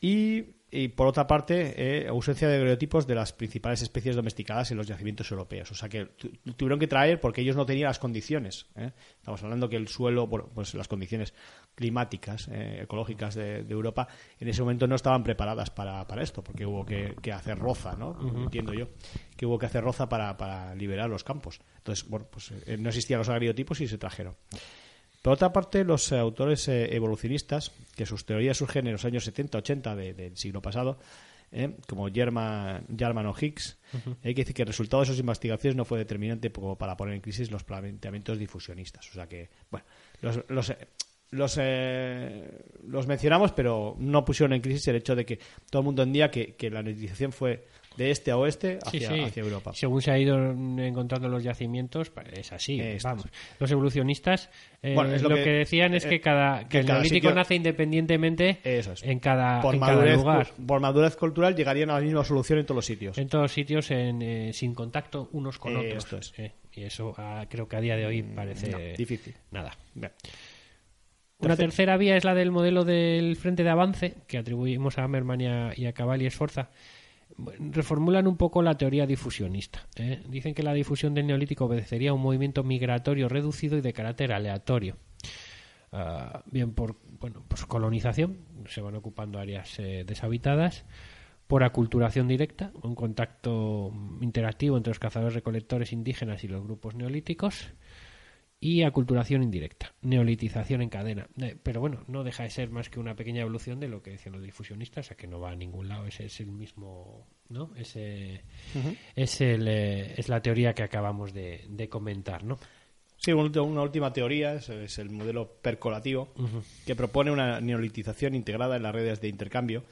[0.00, 1.74] Y, y, por otra parte,
[2.04, 5.70] eh, ausencia de biotipos de las principales especies domesticadas en los yacimientos europeos.
[5.70, 8.66] O sea que tu- tuvieron que traer porque ellos no tenían las condiciones.
[8.76, 8.90] ¿eh?
[9.18, 11.34] Estamos hablando que el suelo, bueno, pues las condiciones
[11.76, 14.08] climáticas, eh, ecológicas de, de Europa,
[14.40, 17.94] en ese momento no estaban preparadas para, para esto, porque hubo que, que hacer roza,
[17.96, 18.16] ¿no?
[18.44, 18.88] Entiendo yo,
[19.36, 21.60] que hubo que hacer roza para, para liberar los campos.
[21.78, 24.34] Entonces, bueno, pues eh, no existían los agriotipos y se trajeron.
[25.26, 29.26] Por otra parte, los eh, autores eh, evolucionistas, que sus teorías surgen en los años
[29.28, 31.00] 70-80 de- del siglo pasado,
[31.50, 33.76] eh, como German, German o Higgs,
[34.22, 37.14] hay que decir que el resultado de sus investigaciones no fue determinante como para poner
[37.16, 39.10] en crisis los planteamientos difusionistas.
[39.10, 39.84] O sea que, bueno,
[40.22, 40.72] los, los,
[41.32, 45.40] los, eh, los mencionamos, pero no pusieron en crisis el hecho de que
[45.70, 47.66] todo el mundo entendía que, que la neotización fue
[47.96, 49.20] de este a oeste hacia, sí.
[49.20, 49.72] hacia Europa.
[49.74, 52.80] Según se ha ido encontrando los yacimientos, es así.
[52.80, 53.26] Esto vamos.
[53.58, 54.50] Los evolucionistas
[54.82, 56.86] eh, Bueno, es lo, lo que, que- decían es eh, que cada que que el
[56.86, 58.88] cada neolítico sitio- nace independientemente es.
[59.02, 60.46] en cada, por, en cada madurez, lugar.
[60.66, 63.18] por madurez cultural llegarían a la misma solución en todos los sitios.
[63.18, 66.04] En todos sitios en, eh, sin contacto unos con otros.
[66.04, 66.34] esto es.
[66.38, 69.34] eh, y eso ah, creo que a día de hoy parece no, difícil.
[69.50, 69.72] nada.
[69.94, 70.12] Bien.
[71.38, 75.04] Una Tercer- tercera vía es la del modelo del Frente de Avance, que atribuimos a
[75.04, 76.70] Hammerman y a, y a Cabal y Esforza.
[77.38, 79.86] Reformulan un poco la teoría difusionista.
[79.96, 80.22] ¿eh?
[80.28, 84.32] Dicen que la difusión del neolítico obedecería a un movimiento migratorio reducido y de carácter
[84.32, 84.96] aleatorio.
[85.92, 88.38] Ah, bien por bueno, pues colonización,
[88.68, 90.84] se van ocupando áreas eh, deshabitadas,
[91.46, 97.68] por aculturación directa, un contacto interactivo entre los cazadores recolectores indígenas y los grupos neolíticos,
[98.58, 101.28] y aculturación indirecta, neolitización en cadena.
[101.40, 104.12] Eh, Pero bueno, no deja de ser más que una pequeña evolución de lo que
[104.12, 107.70] decían los difusionistas, a que no va a ningún lado, ese es el mismo, ¿no?
[107.76, 108.42] Ese
[109.14, 112.58] es, el, eh, es la teoría que acabamos de, de comentar, ¿no?
[113.18, 116.32] Sí, una última teoría es, es el modelo percolativo,
[116.84, 119.84] que propone una neolitización integrada en las redes de intercambio,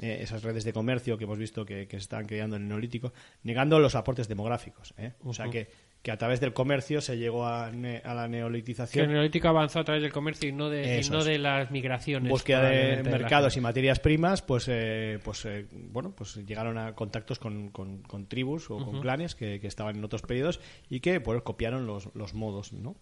[0.00, 2.68] eh, esas redes de comercio que hemos visto que, que se están creando en el
[2.68, 3.12] neolítico,
[3.44, 4.92] negando los aportes demográficos.
[4.98, 5.12] ¿eh?
[5.22, 5.68] O sea que,
[6.04, 9.48] que a través del comercio se llegó a, ne- a la Que el neolitización, neolítico
[9.48, 12.30] avanzó a través del comercio y no de, y no de las migraciones.
[12.30, 17.38] búsqueda de mercados y materias primas, pues, eh, pues eh, bueno, pues llegaron a contactos
[17.38, 20.60] con, con- con tribus o con clanes que, que estaban en otros periodos
[20.90, 22.96] y que pues copiaron los, los modos, ¿no?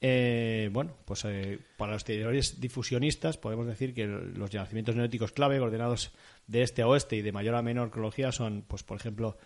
[0.00, 5.58] Eh, bueno, pues eh, para los teorías difusionistas podemos decir que los yacimientos neolíticos clave
[5.58, 6.12] ordenados
[6.46, 9.36] de este a oeste y de mayor a menor cronología son, pues por ejemplo,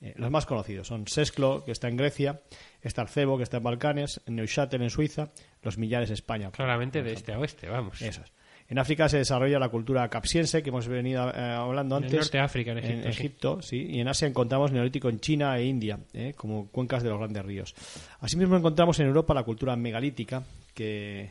[0.00, 2.40] eh, los más conocidos son Sesclo, que está en Grecia,
[2.82, 5.30] Estarcebo, que está en Balcanes, Neuchâtel en Suiza,
[5.62, 6.50] los Millares España.
[6.50, 8.00] Claramente de este a oeste, vamos.
[8.02, 8.32] Eso es.
[8.68, 12.20] En África se desarrolla la cultura capsiense, que hemos venido eh, hablando En el antes.
[12.26, 13.08] norte de África, en Egipto, sí.
[13.08, 13.86] Egipto, sí.
[13.90, 17.44] Y en Asia encontramos neolítico en China e India, eh, como cuencas de los grandes
[17.44, 17.74] ríos.
[18.18, 20.42] Asimismo encontramos en Europa la cultura megalítica,
[20.74, 21.30] que,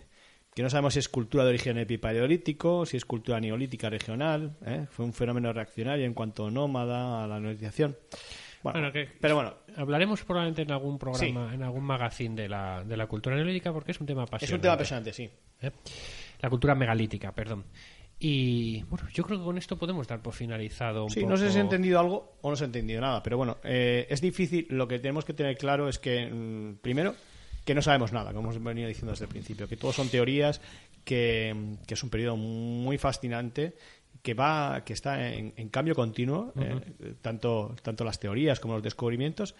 [0.54, 4.56] que no sabemos si es cultura de origen epipaleolítico, si es cultura neolítica regional.
[4.66, 4.86] eh.
[4.90, 7.98] Fue un fenómeno reaccionario en cuanto nómada a la neolitización.
[8.74, 12.84] Bueno, Bueno, que- pero bueno, Hablaremos probablemente en algún programa, en algún magazine de la,
[12.84, 14.46] de la cultura neolítica porque es un tema apasionante.
[14.46, 15.30] es un tema apasionante, sí.
[15.62, 15.72] ¿eh?
[16.40, 17.66] La cultura megalítica, perdón.
[18.18, 21.32] Y bueno, yo creo que con esto podemos dar por finalizado un Sí, poco...
[21.32, 24.08] no sé si he entendido algo o no se ha entendido nada, pero bueno, eh,
[24.10, 24.66] es difícil.
[24.70, 27.14] Lo que tenemos que tener claro es que, mm, primero,
[27.66, 30.62] que no sabemos nada, como hemos venido diciendo desde el principio, que todo son teorías,
[31.04, 33.76] que, que es un periodo muy fascinante
[34.26, 38.82] que va que está en, en cambio continuo eh, tanto tanto las teorías como los
[38.84, 39.54] descubrimientos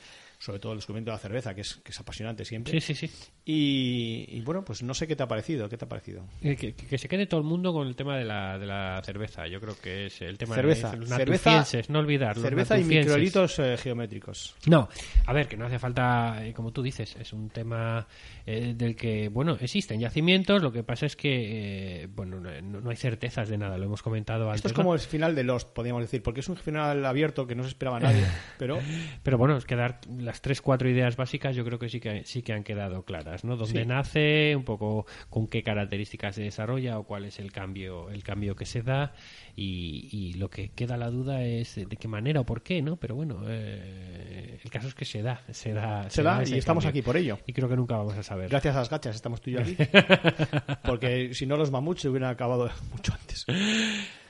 [0.46, 2.80] sobre todo el descubrimiento de la cerveza, que es, que es apasionante siempre.
[2.80, 3.12] Sí, sí, sí.
[3.46, 6.24] Y, y bueno, pues no sé qué te ha parecido, ¿qué te ha parecido?
[6.42, 8.66] Eh, Que, que- que se quede todo el mundo con el tema de la, de
[8.66, 9.48] la cerveza.
[9.48, 12.38] Yo creo que es el tema cerveza, de los cerveza, no olvidar.
[12.38, 14.56] cerveza y microelitos eh, geométricos.
[14.68, 14.88] No,
[15.26, 18.08] a ver, que no hace falta, eh, como tú dices, es un tema
[18.46, 22.96] eh, del que, bueno, existen yacimientos, lo que pasa es que, bueno, no, no hay
[22.98, 24.58] certezas de nada, lo hemos comentado antes.
[24.58, 24.84] Esto es ¿no?
[24.84, 27.70] como el final de Lost, podríamos decir, porque es un final abierto que no se
[27.70, 28.24] esperaba nadie,
[28.60, 28.80] pero
[29.24, 30.00] Pero bueno, es que dar
[30.36, 33.46] las tres, cuatro ideas básicas yo creo que sí que, sí que han quedado claras,
[33.46, 33.56] ¿no?
[33.56, 33.86] Dónde Sí.
[33.88, 38.54] nace, un poco con qué características se desarrolla o cuál es el cambio, el cambio
[38.58, 39.14] que se da
[39.56, 42.98] y, y lo que queda la duda es de qué manera o por qué, ¿no?
[42.98, 46.84] Pero bueno, eh, el caso es que se da, se da, se da y estamos
[46.84, 47.00] cambio.
[47.00, 47.40] aquí por ello.
[47.48, 48.50] Y creo que nunca vamos a saber.
[48.50, 49.78] Gracias a las gachas estamos tú y yo aquí.
[50.86, 53.46] Porque si no, los mamuts se hubieran acabado mucho antes.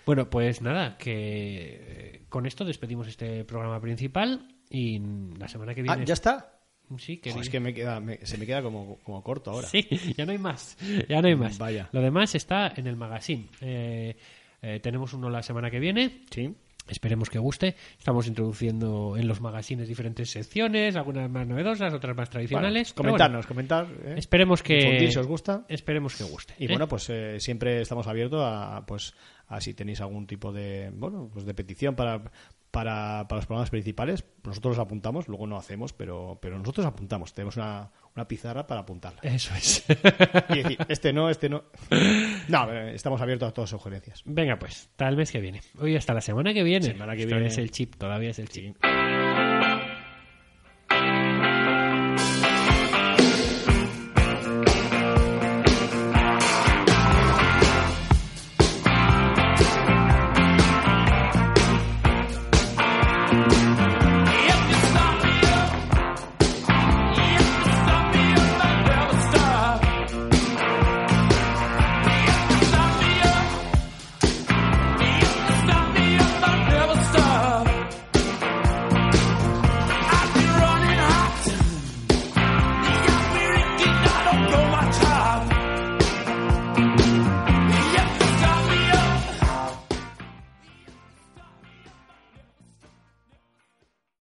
[0.06, 5.00] Bueno, pues nada, que eh, con esto despedimos este programa principal y
[5.38, 6.06] la semana que Ah, viene...
[6.06, 6.52] ¿ya está?
[6.98, 9.68] Sí, que Jo, es que me queda, me- se me queda como, como corto ahora.
[9.68, 9.88] Sí,
[10.18, 10.78] ya no hay más.
[11.10, 11.58] Ya no hay más.
[11.58, 11.90] Vaya.
[11.92, 13.48] Lo demás está en el magazine.
[13.62, 14.16] Eh,
[14.62, 16.22] eh, tenemos uno la semana que viene.
[16.30, 16.54] Sí.
[16.88, 17.76] Esperemos que guste.
[17.98, 22.94] Estamos introduciendo en los magazines diferentes secciones, algunas más novedosas, otras más tradicionales.
[22.94, 23.88] Bueno, comentarnos, comentar.
[24.06, 24.14] ¿eh?
[24.18, 25.66] esperemos que si os gusta.
[25.68, 26.54] Esperemos que guste.
[26.60, 29.16] Y bueno, pues eh, siempre estamos abiertos a, pues,
[29.48, 32.22] a si tenéis algún tipo de, bueno, pues de petición para,
[32.76, 34.26] para, para los programas principales.
[34.44, 37.34] Nosotros los apuntamos, luego no hacemos, pero, pero nosotros apuntamos.
[37.34, 39.22] Tenemos una, una pizarra para apuntarla.
[39.24, 39.86] Eso es.
[40.50, 41.64] Y decir, este no, este no.
[42.50, 44.22] No, eh, estamos abiertos a todas sugerencias.
[44.26, 45.62] Venga, pues, tal vez que viene.
[45.80, 46.86] Hoy hasta la semana que viene.
[46.88, 47.48] Semana que Esto viene.
[47.48, 48.76] es el chip, todavía es el chip.
[48.76, 49.05] Sí.